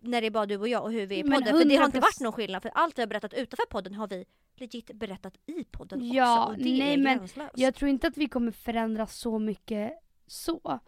när 0.00 0.20
det 0.20 0.26
är 0.26 0.30
bara 0.30 0.46
du 0.46 0.56
och 0.56 0.68
jag 0.68 0.82
och 0.82 0.92
hur 0.92 1.06
vi 1.06 1.14
är 1.14 1.18
i 1.18 1.22
Men 1.22 1.38
podden. 1.38 1.58
För 1.58 1.68
det 1.68 1.76
har 1.76 1.86
inte 1.86 1.98
100% 1.98 2.00
varit 2.00 2.20
någon 2.20 2.32
skillnad. 2.32 2.62
För 2.62 2.70
allt 2.74 2.98
vi 2.98 3.02
har 3.02 3.06
berättat 3.06 3.34
utanför 3.34 3.66
podden 3.70 3.94
har 3.94 4.08
vi 4.08 4.24
legit 4.56 4.90
berättat 4.94 5.34
i 5.46 5.64
podden 5.64 6.12
Ja, 6.12 6.42
också. 6.42 6.52
Och 6.52 6.58
det 6.58 6.78
nej, 6.78 6.92
är 6.92 6.98
men 6.98 7.18
gränslöst. 7.18 7.52
Jag 7.54 7.74
tror 7.74 7.88
inte 7.88 8.06
att 8.06 8.16
vi 8.16 8.28
kommer 8.28 8.52
förändras 8.52 9.18
så 9.18 9.38
mycket 9.38 9.92
så. 10.26 10.80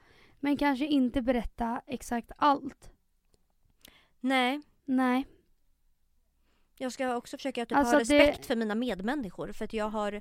Men 0.45 0.57
kanske 0.57 0.87
inte 0.87 1.23
berätta 1.23 1.83
exakt 1.87 2.31
allt. 2.37 2.91
Nej. 4.21 4.61
Nej. 4.85 5.27
Jag 6.79 6.93
ska 6.93 7.17
också 7.17 7.37
försöka 7.37 7.67
typ 7.67 7.79
Alltså, 7.79 7.97
ha 7.97 8.05
det- 8.05 8.19
respekt 8.19 8.47
för 8.47 8.57
mina 8.57 8.75
medmänniskor 8.75 9.53
för 9.53 9.65
att 9.65 9.73
jag 9.73 9.89
har 9.89 10.21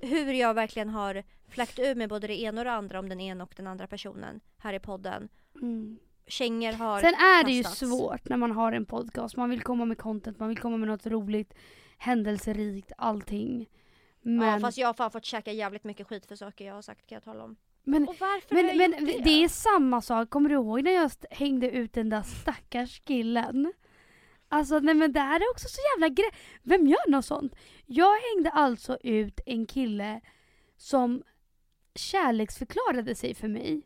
hur 0.00 0.32
jag 0.32 0.54
verkligen 0.54 0.88
har 0.88 1.22
fläkt 1.48 1.78
ur 1.78 1.94
med 1.94 2.08
både 2.08 2.26
det 2.26 2.40
ena 2.40 2.60
och 2.60 2.64
det 2.64 2.72
andra 2.72 2.98
om 2.98 3.08
den 3.08 3.20
ena 3.20 3.44
och 3.44 3.54
den 3.56 3.66
andra 3.66 3.86
personen 3.86 4.40
här 4.58 4.72
i 4.72 4.80
podden. 4.80 5.28
Mm. 5.54 5.98
Kängor 6.26 6.72
har 6.72 7.00
Sen 7.00 7.14
är 7.14 7.44
det 7.44 7.52
ju 7.52 7.64
svårt 7.64 8.28
när 8.28 8.36
man 8.36 8.50
har 8.50 8.72
en 8.72 8.86
podcast. 8.86 9.36
Man 9.36 9.50
vill 9.50 9.62
komma 9.62 9.84
med 9.84 9.98
content, 9.98 10.38
man 10.38 10.48
vill 10.48 10.58
komma 10.58 10.76
med 10.76 10.88
något 10.88 11.06
roligt, 11.06 11.54
händelserikt, 11.98 12.92
allting. 12.98 13.68
Men, 14.20 14.48
Ja 14.48 14.60
fast 14.60 14.78
jag 14.78 14.88
har 14.88 14.94
fan 14.94 15.10
fått 15.10 15.24
käka 15.24 15.52
jävligt 15.52 15.84
mycket 15.84 16.06
skit 16.06 16.26
för 16.26 16.36
saker 16.36 16.66
jag 16.66 16.74
har 16.74 16.82
sagt 16.82 17.06
kan 17.06 17.16
jag 17.16 17.24
tala 17.24 17.44
om. 17.44 17.56
Men, 17.90 18.08
men, 18.50 18.76
men 18.76 18.90
gjort 19.08 19.24
det? 19.24 19.44
är 19.44 19.48
samma 19.48 20.00
sak. 20.00 20.30
Kommer 20.30 20.48
du 20.48 20.54
ihåg 20.54 20.82
när 20.82 20.90
jag 20.92 21.10
hängde 21.30 21.70
ut 21.70 21.92
den 21.92 22.08
där 22.08 22.22
stackars 22.22 23.00
killen? 23.00 23.72
Alltså 24.48 24.78
nej 24.78 24.94
men 24.94 25.12
det 25.12 25.20
här 25.20 25.40
är 25.40 25.50
också 25.50 25.68
så 25.68 25.80
jävla 25.94 26.08
grej. 26.08 26.30
Vem 26.62 26.86
gör 26.86 27.10
något 27.10 27.24
sånt? 27.24 27.54
Jag 27.86 28.16
hängde 28.20 28.50
alltså 28.50 28.98
ut 29.02 29.40
en 29.46 29.66
kille 29.66 30.20
som 30.76 31.22
kärleksförklarade 31.94 33.14
sig 33.14 33.34
för 33.34 33.48
mig. 33.48 33.82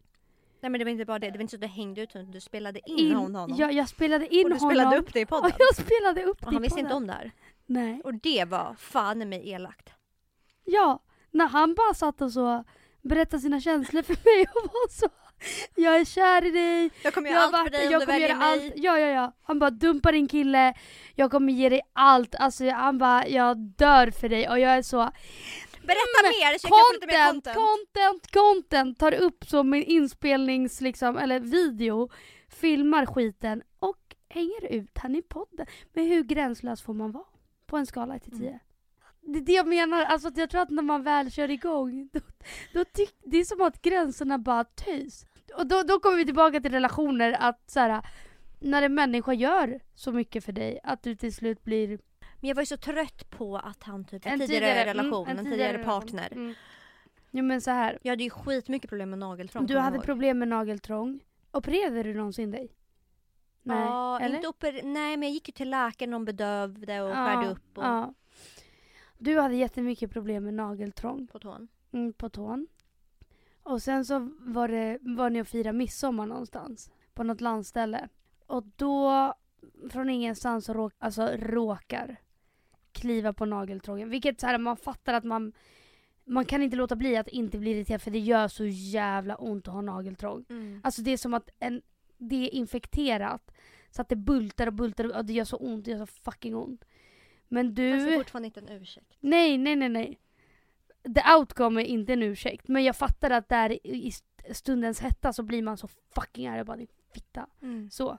Nej 0.61 0.71
men 0.71 0.79
det 0.79 0.85
var 0.85 0.91
inte 0.91 1.05
bara 1.05 1.19
det, 1.19 1.31
det 1.31 1.39
var 1.39 1.41
inte 1.43 1.51
så 1.51 1.57
att 1.57 1.61
du 1.61 1.67
hängde 1.67 2.01
ut 2.01 2.13
honom, 2.13 2.31
du 2.31 2.41
spelade 2.41 2.81
in, 2.91 2.99
In- 2.99 3.15
honom. 3.15 3.55
Jag, 3.59 3.73
jag 3.73 3.89
spelade 3.89 4.35
in 4.35 4.45
och 4.45 4.51
du 4.51 4.57
honom. 4.57 4.71
spelade 4.71 4.97
upp 4.97 5.13
det 5.13 5.21
i 5.21 5.27
podden. 5.27 5.51
jag 5.59 5.75
spelade 5.87 6.25
upp 6.25 6.41
det 6.41 6.51
i 6.51 6.55
han 6.55 6.63
visste 6.63 6.81
inte 6.81 6.93
podden. 6.93 7.03
om 7.03 7.07
det 7.07 7.13
här. 7.13 7.31
Nej. 7.67 8.01
Och 8.05 8.15
det 8.15 8.45
var 8.45 8.75
fan 8.79 9.23
i 9.23 9.25
mig 9.25 9.51
elakt. 9.51 9.91
Ja, 10.65 11.03
när 11.31 11.47
han 11.49 11.75
bara 11.75 11.95
satt 11.95 12.21
och 12.23 12.33
så 12.33 12.65
berättade 13.05 13.41
sina 13.41 13.61
känslor 13.61 14.03
för 14.03 14.17
mig 14.25 14.47
och 14.55 14.63
var 14.73 14.89
så 14.89 15.07
jag 15.75 15.97
är 16.01 16.05
kär 16.05 16.45
i 16.45 16.51
dig. 16.51 16.91
Jag 17.03 17.15
kommer 17.15 17.31
Jag 17.31 17.35
göra 17.37 17.47
har 17.47 17.47
allt 17.47 17.57
för 17.57 17.63
varit- 17.63 17.73
dig 17.73 17.87
om 17.87 17.93
jag 17.93 18.01
du 18.03 18.07
kommer 18.07 18.19
väljer 18.21 18.37
mig. 18.37 18.47
allt. 18.67 18.73
Ja, 18.77 18.99
ja, 18.99 19.07
ja. 19.09 19.33
Han 19.43 19.59
bara 19.59 19.71
dumpa 19.71 20.13
din 20.13 20.29
kille. 20.29 20.75
Jag 21.15 21.31
kommer 21.31 21.53
ge 21.53 21.69
dig 21.69 21.81
allt. 21.93 22.35
Alltså 22.35 22.71
han 22.71 22.99
bara 22.99 23.29
jag 23.29 23.57
dör 23.59 24.11
för 24.11 24.29
dig 24.29 24.49
och 24.49 24.59
jag 24.61 24.71
är 24.77 24.83
så 24.83 25.11
Berätta 25.87 26.21
Mm, 26.25 26.31
mer 26.41 26.59
så 26.59 26.67
jag 26.67 26.71
kan 26.71 26.71
få 26.71 26.93
lite 26.95 27.07
mer 27.07 27.33
content, 27.33 27.57
content. 27.57 28.31
content, 28.31 28.31
content. 28.33 28.99
Tar 28.99 29.15
upp 29.15 29.45
så 29.47 29.63
min 29.63 29.83
inspelnings 29.85 30.81
liksom, 30.81 31.17
eller 31.19 31.41
video. 31.41 32.09
Filmar 32.49 33.07
skiten 33.07 33.63
och 33.79 33.99
hänger 34.29 34.65
ut 34.73 34.99
han 34.99 35.15
i 35.17 35.23
podden. 35.23 35.67
Men 35.93 36.05
hur 36.07 36.23
gränslös 36.23 36.83
får 36.83 36.95
man 36.95 37.13
vara? 37.13 37.25
På 37.67 37.77
en 37.77 37.87
skala 37.87 38.17
1 38.17 38.23
till 38.23 38.39
10. 38.39 38.49
Mm. 38.49 38.61
Det 39.27 39.39
är 39.39 39.43
det 39.43 39.53
jag 39.53 39.67
menar, 39.67 40.03
alltså 40.05 40.29
att 40.29 40.37
jag 40.37 40.51
tror 40.51 40.61
att 40.61 40.71
när 40.71 40.83
man 40.83 41.03
väl 41.03 41.31
kör 41.31 41.51
igång, 41.51 42.09
då, 42.13 42.21
då 42.73 42.85
tyck, 42.85 43.15
det 43.25 43.37
är 43.37 43.45
som 43.45 43.63
att 43.63 43.83
gränserna 43.83 44.39
bara 44.39 44.65
töjs. 44.65 45.27
Och 45.57 45.67
då, 45.67 45.83
då 45.83 46.01
kommer 46.01 46.17
vi 46.17 46.25
tillbaka 46.25 46.61
till 46.61 46.73
relationer, 46.73 47.37
att 47.41 47.71
så 47.71 47.81
här, 47.81 48.03
när 48.61 48.83
en 48.83 48.95
människa 48.95 49.33
gör 49.33 49.81
så 49.95 50.13
mycket 50.13 50.45
för 50.45 50.53
dig, 50.53 50.81
att 50.83 51.03
du 51.03 51.15
till 51.17 51.35
slut 51.35 51.65
blir 51.65 51.89
Men 52.41 52.49
jag 52.49 52.55
var 52.55 52.63
ju 52.63 52.67
så 52.67 52.77
trött 52.77 53.31
på 53.31 53.57
att 53.57 53.83
han 53.83 54.05
typ 54.05 54.27
en 54.27 54.33
en 54.33 54.41
tidigare, 54.41 54.73
mm, 54.73 54.85
relation, 54.87 55.29
en 55.29 55.45
tidigare, 55.45 55.73
relation. 55.73 56.01
partner. 56.01 56.33
Mm. 56.33 56.55
Jo 57.31 57.45
men 57.45 57.61
så 57.61 57.71
här. 57.71 57.99
Jag 58.03 58.13
hade 58.13 58.25
ju 58.25 58.31
skitmycket 58.31 58.91
problem 58.91 59.11
med 59.11 59.19
nageltrång. 59.19 59.67
Du 59.67 59.79
hade 59.79 60.01
problem 60.01 60.39
med 60.39 60.49
nageltrång. 60.49 61.21
Opererade 61.53 62.03
du 62.03 62.15
någonsin 62.15 62.51
dig? 62.51 62.73
Nej, 63.63 63.79
ja, 63.79 64.21
eller? 64.21 64.37
inte 64.37 64.49
oper- 64.49 64.83
nej 64.83 65.17
men 65.17 65.23
jag 65.23 65.31
gick 65.35 65.49
ju 65.49 65.53
till 65.53 65.71
läkaren 65.71 66.15
och 66.15 66.21
bedövde 66.21 67.03
och 67.03 67.15
skärde 67.15 67.51
upp 67.51 67.79
och 67.79 67.85
Ja. 67.85 68.15
Du 69.25 69.39
hade 69.39 69.55
jättemycket 69.55 70.11
problem 70.11 70.45
med 70.45 70.55
nageltrång 70.55 71.27
på 71.27 71.39
tån. 71.39 71.69
mm, 71.93 72.13
på 72.13 72.29
tån. 72.29 72.67
Och 73.63 73.83
sen 73.83 74.05
så 74.05 74.31
var, 74.39 74.69
det, 74.69 74.99
var 75.01 75.31
ni 75.31 75.43
och 75.43 75.49
firade 75.49 75.79
midsommar 75.79 76.27
någonstans. 76.27 76.91
På 77.15 77.23
något 77.23 77.41
landställe. 77.41 78.09
Och 78.47 78.65
då, 78.77 79.35
från 79.91 80.11
ingenstans, 80.11 80.65
så 80.65 80.73
råk, 80.73 80.93
alltså, 80.99 81.29
råkar 81.37 82.17
kliva 82.93 83.33
på 83.33 83.45
nageltrången. 83.45 84.11
Vilket 84.11 84.41
så 84.41 84.47
här, 84.47 84.59
man 84.59 84.77
fattar 84.77 85.15
att 85.15 85.25
man 85.25 85.53
man 86.25 86.45
kan 86.45 86.63
inte 86.63 86.77
låta 86.77 86.97
bli 86.97 87.17
att 87.17 87.29
inte 87.29 87.59
bli 87.59 87.71
irriterad 87.71 88.03
för 88.03 88.11
det 88.11 88.19
gör 88.19 88.49
så 88.49 88.65
jävla 88.67 89.37
ont 89.37 89.69
att 89.69 89.75
ha 89.75 89.81
nageltrång. 89.81 90.45
Alltså 90.83 91.03
det 91.03 91.11
är 91.11 91.17
som 91.17 91.35
att 91.35 91.51
en, 91.59 91.83
det 92.19 92.37
är 92.37 92.55
infekterat. 92.55 93.55
Så 93.91 94.03
att 94.03 94.09
det 94.09 94.17
bultar 94.17 94.67
och 94.67 94.73
bultar 94.73 95.17
och 95.17 95.25
det 95.25 95.33
gör 95.33 95.45
så 95.45 95.57
ont, 95.57 95.85
det 95.85 95.91
gör 95.91 95.99
så 95.99 96.07
fucking 96.07 96.57
ont. 96.57 96.85
Men 97.55 97.67
Fast 97.67 97.77
det 97.77 97.83
är 97.83 98.07
du... 98.07 98.15
fortfarande 98.17 98.47
inte 98.47 98.61
en 98.61 98.69
ursäkt. 98.69 99.17
Nej, 99.21 99.59
nej, 99.59 99.77
nej, 99.77 99.89
nej. 99.89 100.21
The 101.15 101.35
outcome 101.39 101.83
är 101.83 101.85
inte 101.85 102.13
en 102.13 102.23
ursäkt. 102.23 102.69
Men 102.69 102.85
jag 102.85 102.97
fattar 102.97 103.31
att 103.31 103.49
där 103.49 103.87
i 103.87 104.13
stundens 104.53 105.01
hetta 105.01 105.33
så 105.33 105.43
blir 105.43 105.63
man 105.63 105.77
så 105.77 105.89
fucking 105.89 106.47
arg 106.47 106.61
och 106.61 106.67
bara 106.67 106.77
din 106.77 106.89
fitta. 107.13 107.47
Så. 107.91 108.19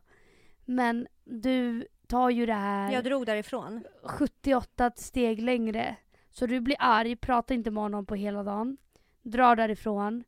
Men 0.66 1.08
du 1.24 1.88
tar 2.08 2.30
ju 2.30 2.46
det 2.46 2.54
här 2.54 2.92
Jag 2.92 3.04
drog 3.04 3.26
därifrån. 3.26 3.84
78 4.04 4.92
steg 4.96 5.42
längre. 5.42 5.96
Så 6.30 6.46
du 6.46 6.60
blir 6.60 6.78
arg, 6.80 7.16
pratar 7.16 7.56
inte 7.56 7.72
med 7.72 7.84
honom 7.84 8.06
på 8.06 8.16
hela 8.16 8.44
dagen. 8.44 8.78
Drar 9.22 9.56
därifrån. 9.56 10.24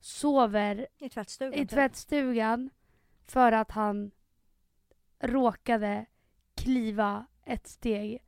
Sover 0.00 0.86
I 0.98 1.08
tvättstugan. 1.08 1.54
i 1.54 1.58
typ. 1.58 1.70
tvättstugan 1.70 2.70
för 3.26 3.52
att 3.52 3.70
han 3.70 4.10
råkade 5.20 6.06
kliva 6.54 7.26
ett 7.44 7.66
steg 7.66 8.22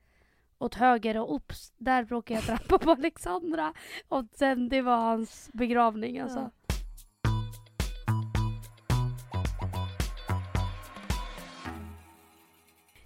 åt 0.65 0.75
höger 0.75 1.19
och 1.19 1.33
oops, 1.33 1.73
där 1.77 2.05
råkade 2.05 2.41
jag 2.41 2.45
trampa 2.45 2.79
på 2.79 2.91
Alexandra. 2.91 3.75
Och 4.09 4.25
sen 4.33 4.69
det 4.69 4.83
var 4.83 4.97
hans 4.97 5.51
begravning 5.53 6.19
alltså. 6.19 6.39
Ja. 6.39 6.51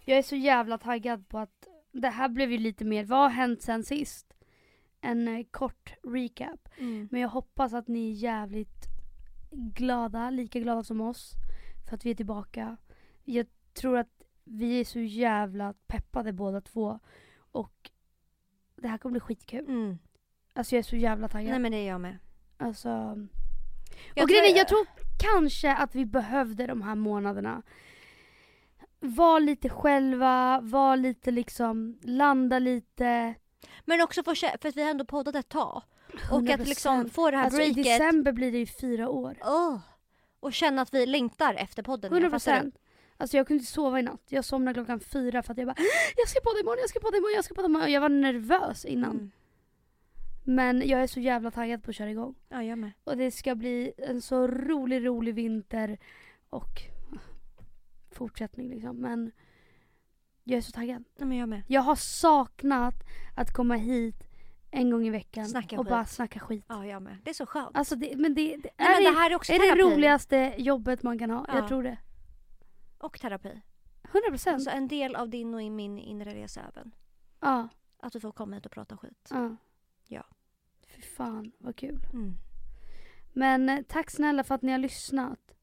Jag 0.04 0.18
är 0.18 0.22
så 0.22 0.36
jävla 0.36 0.78
taggad 0.78 1.28
på 1.28 1.38
att 1.38 1.68
det 1.92 2.08
här 2.08 2.28
blev 2.28 2.52
ju 2.52 2.58
lite 2.58 2.84
mer, 2.84 3.04
vad 3.04 3.18
har 3.18 3.28
hänt 3.28 3.62
sen 3.62 3.84
sist? 3.84 4.34
En 5.00 5.28
eh, 5.28 5.46
kort 5.50 5.94
recap. 6.02 6.68
Mm. 6.78 7.08
Men 7.10 7.20
jag 7.20 7.28
hoppas 7.28 7.74
att 7.74 7.88
ni 7.88 8.10
är 8.10 8.14
jävligt 8.14 8.86
glada, 9.50 10.30
lika 10.30 10.60
glada 10.60 10.82
som 10.82 11.00
oss. 11.00 11.32
För 11.88 11.96
att 11.96 12.06
vi 12.06 12.10
är 12.10 12.14
tillbaka. 12.14 12.76
Jag 13.24 13.46
tror 13.72 13.98
att 13.98 14.22
vi 14.44 14.80
är 14.80 14.84
så 14.84 15.00
jävla 15.00 15.74
peppade 15.86 16.32
båda 16.32 16.60
två. 16.60 16.98
Och 17.52 17.90
det 18.76 18.88
här 18.88 18.98
kommer 18.98 19.12
bli 19.12 19.20
skitkul. 19.20 19.64
Mm. 19.64 19.98
Alltså 20.52 20.74
jag 20.74 20.78
är 20.78 20.82
så 20.82 20.96
jävla 20.96 21.28
taggad. 21.28 21.50
Nej 21.50 21.58
men 21.58 21.72
det 21.72 21.78
är 21.78 21.88
jag 21.88 22.00
med. 22.00 22.18
Alltså... 22.56 22.88
Jag 24.14 24.22
och 24.22 24.28
grejen 24.28 24.54
är, 24.54 24.58
jag 24.58 24.68
tror 24.68 24.86
kanske 25.18 25.74
att 25.74 25.94
vi 25.94 26.06
behövde 26.06 26.66
de 26.66 26.82
här 26.82 26.94
månaderna. 26.94 27.62
Var 29.00 29.40
lite 29.40 29.68
själva, 29.68 30.60
var 30.62 30.96
lite 30.96 31.30
liksom, 31.30 31.98
landa 32.02 32.58
lite. 32.58 33.34
Men 33.84 34.00
också 34.00 34.22
för, 34.22 34.34
för 34.34 34.68
att 34.68 34.76
vi 34.76 34.82
har 34.82 34.90
ändå 34.90 35.04
poddat 35.04 35.34
ett 35.34 35.48
tag. 35.48 35.82
Och 36.30 36.38
att 36.38 36.60
100%. 36.60 36.64
liksom 36.64 37.10
få 37.10 37.30
det 37.30 37.36
här 37.36 37.44
Alltså 37.44 37.62
i 37.62 37.72
breaket. 37.72 37.98
december 37.98 38.32
blir 38.32 38.52
det 38.52 38.58
ju 38.58 38.66
fyra 38.66 39.08
år. 39.08 39.38
Åh. 39.44 39.78
Och 40.40 40.52
känna 40.52 40.82
att 40.82 40.94
vi 40.94 41.06
längtar 41.06 41.54
efter 41.54 41.82
podden. 41.82 42.12
100 42.12 42.28
igen, 42.28 42.40
fattar 42.40 42.54
du? 42.54 42.60
procent. 42.60 42.78
Alltså 43.20 43.36
jag 43.36 43.46
kunde 43.46 43.60
inte 43.60 43.72
sova 43.72 44.00
i 44.00 44.02
natt. 44.02 44.22
Jag 44.28 44.44
somnade 44.44 44.74
klockan 44.74 45.00
fyra 45.00 45.42
för 45.42 45.52
att 45.52 45.58
jag 45.58 45.66
bara 45.66 45.76
Jag 46.16 46.28
ska 46.28 46.40
podda 46.40 46.60
imorgon, 46.60 46.78
jag 46.80 46.90
ska 46.90 47.00
podda 47.00 47.16
imorgon, 47.16 47.34
jag 47.34 47.44
ska 47.44 47.54
podda 47.54 47.68
imorgon. 47.68 47.92
Jag 47.92 48.00
var 48.00 48.08
nervös 48.08 48.84
innan. 48.84 49.10
Mm. 49.10 49.30
Men 50.44 50.88
jag 50.88 51.02
är 51.02 51.06
så 51.06 51.20
jävla 51.20 51.50
taggad 51.50 51.82
på 51.82 51.90
att 51.90 51.96
köra 51.96 52.10
igång. 52.10 52.34
Ja, 52.48 52.62
jag 52.62 52.78
med. 52.78 52.92
Och 53.04 53.16
det 53.16 53.30
ska 53.30 53.54
bli 53.54 53.92
en 53.98 54.22
så 54.22 54.46
rolig, 54.46 55.06
rolig 55.06 55.34
vinter. 55.34 55.98
Och 56.50 56.82
fortsättning 58.10 58.68
liksom. 58.68 58.96
Men 58.96 59.32
jag 60.44 60.56
är 60.58 60.60
så 60.60 60.72
taggad. 60.72 61.04
Ja, 61.16 61.24
men 61.24 61.38
jag 61.38 61.48
med. 61.48 61.62
Jag 61.66 61.80
har 61.80 61.96
saknat 61.96 62.94
att 63.36 63.52
komma 63.52 63.74
hit 63.74 64.24
en 64.70 64.90
gång 64.90 65.06
i 65.06 65.10
veckan 65.10 65.46
Snacka 65.46 65.78
och 65.78 65.86
skit. 65.86 65.90
bara 65.90 66.04
snacka 66.04 66.40
skit. 66.40 66.64
Ja, 66.68 66.86
jag 66.86 67.02
med. 67.02 67.18
Det 67.24 67.30
är 67.30 67.34
så 67.34 67.46
skönt. 67.46 67.76
Alltså 67.76 67.96
det, 67.96 68.16
men 68.16 68.34
det, 68.34 68.56
det, 68.56 68.70
Nej, 68.76 68.88
är, 68.88 69.04
men 69.04 69.12
det, 69.12 69.18
här 69.18 69.30
är 69.30 69.34
också 69.34 69.52
är 69.52 69.76
det 69.76 69.82
roligaste 69.82 70.54
jobbet 70.58 71.02
man 71.02 71.18
kan 71.18 71.30
ha? 71.30 71.44
Ja. 71.48 71.56
Jag 71.56 71.68
tror 71.68 71.82
det. 71.82 71.96
Och 72.98 73.20
terapi. 73.20 73.60
100 74.02 74.28
procent. 74.30 74.54
Alltså 74.54 74.70
en 74.70 74.88
del 74.88 75.16
av 75.16 75.28
din 75.28 75.54
och 75.54 75.72
min 75.72 75.98
inre 75.98 76.34
resa 76.34 76.60
även. 76.72 76.94
ja. 77.40 77.68
Att 78.00 78.12
du 78.12 78.20
får 78.20 78.32
komma 78.32 78.54
hit 78.54 78.66
och 78.66 78.72
prata 78.72 78.96
skit. 78.96 79.28
Ja. 79.30 79.56
Ja. 80.06 80.24
Fy 80.86 81.02
fan 81.02 81.52
vad 81.58 81.76
kul. 81.76 82.00
Mm. 82.12 82.34
Men 83.32 83.68
eh, 83.68 83.82
tack 83.88 84.10
snälla 84.10 84.44
för 84.44 84.54
att 84.54 84.62
ni 84.62 84.72
har 84.72 84.78
lyssnat. 84.78 85.54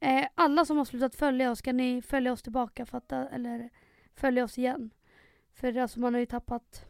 Eh, 0.00 0.26
alla 0.34 0.64
som 0.64 0.76
har 0.76 0.84
slutat 0.84 1.14
följa 1.14 1.50
oss, 1.50 1.62
kan 1.62 1.76
ni 1.76 2.02
följa 2.02 2.32
oss 2.32 2.42
tillbaka? 2.42 2.86
Fatta, 2.86 3.28
eller 3.28 3.70
följa 4.14 4.44
oss 4.44 4.58
igen? 4.58 4.90
För 5.54 5.76
alltså, 5.76 6.00
man 6.00 6.14
har 6.14 6.20
ju 6.20 6.26
tappat 6.26 6.86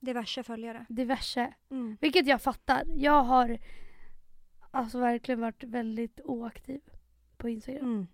Diverse 0.00 0.42
följare. 0.42 0.86
diverse. 0.88 1.54
Mm. 1.70 1.96
Vilket 2.00 2.26
jag 2.26 2.42
fattar. 2.42 2.82
Jag 2.94 3.22
har 3.22 3.58
alltså 4.70 4.98
verkligen 4.98 5.40
varit 5.40 5.64
väldigt 5.64 6.20
oaktiv 6.24 6.80
på 7.36 7.48
Instagram. 7.48 7.84
Mm. 7.84 8.06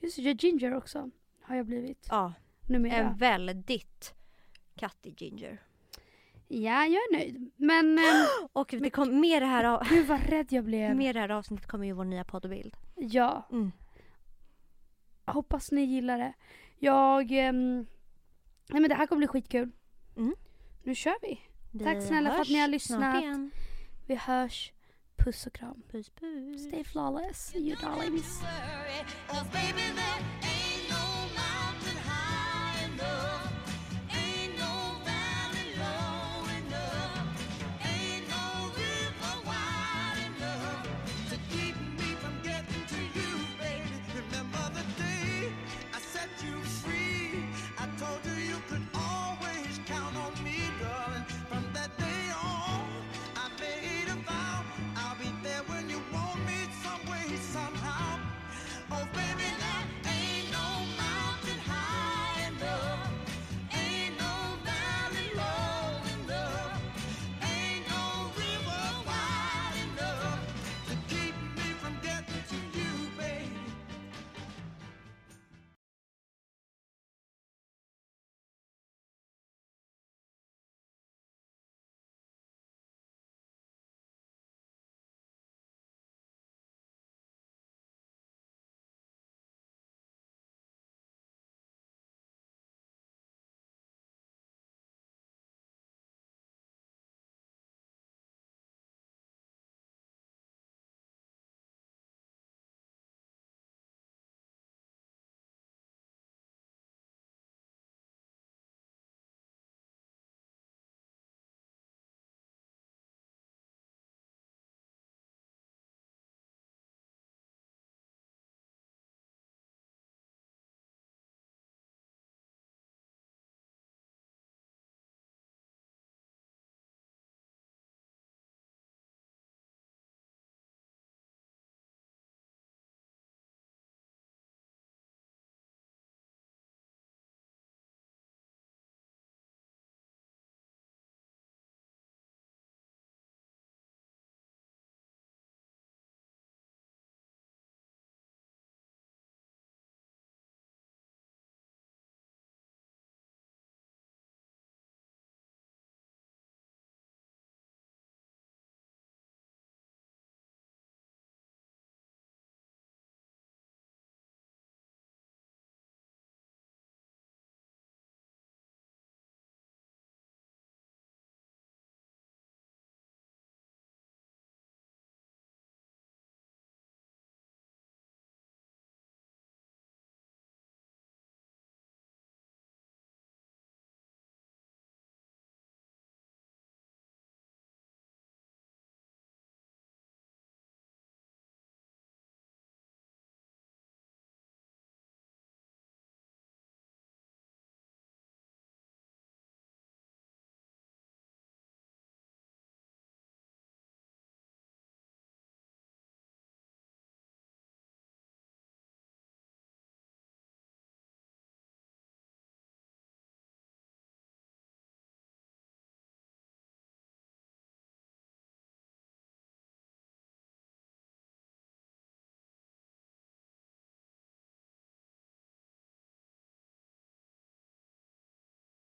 Just 0.00 0.16
det, 0.16 0.42
ginger 0.42 0.74
också. 0.74 1.10
Har 1.42 1.56
jag 1.56 1.66
blivit 1.66 2.06
Ja, 2.10 2.32
numera. 2.68 2.94
en 2.96 3.16
väldigt 3.16 4.14
kattig 4.76 5.22
ginger. 5.22 5.62
Ja, 6.48 6.84
jag 6.86 6.94
är 6.94 7.12
nöjd. 7.18 7.50
Men 7.56 7.98
eh, 7.98 8.04
Och 8.52 8.74
det 8.80 8.90
kom, 8.90 9.20
med, 9.20 9.42
det 9.42 9.46
här, 9.46 9.64
av- 9.64 9.88
gud 9.88 10.06
vad 10.06 10.20
rädd 10.28 10.46
jag 10.52 10.64
blev. 10.64 10.96
med 10.96 11.14
det 11.16 11.20
här 11.20 11.28
avsnittet 11.28 11.66
kommer 11.66 11.86
ju 11.86 11.92
vår 11.92 12.04
nya 12.04 12.24
poddbild. 12.24 12.76
Ja. 12.96 13.48
Mm. 13.52 13.72
Hoppas 15.26 15.72
ni 15.72 15.84
gillar 15.84 16.18
det. 16.18 16.32
Jag... 16.78 17.32
ehm, 17.32 17.86
nej 18.68 18.80
men 18.80 18.88
det 18.88 18.94
här 18.94 19.06
kommer 19.06 19.18
bli 19.18 19.26
skitkul. 19.28 19.70
Mm. 20.16 20.34
Nu 20.82 20.94
kör 20.94 21.14
vi. 21.22 21.40
Vi 21.72 21.84
Tack 21.84 22.02
snälla 22.02 22.30
för 22.32 22.40
att 22.40 22.48
ni 22.48 22.60
har 22.60 22.68
lyssnat. 22.68 23.24
Vi 24.06 24.14
hörs. 24.14 24.72
Puss 25.16 25.46
och 25.46 25.52
kram. 25.52 25.82
Puss 25.90 26.10
puss. 26.10 26.64
Stay 26.68 26.84
flawless, 26.84 27.54
you 27.54 27.76
darlings. 27.76 28.40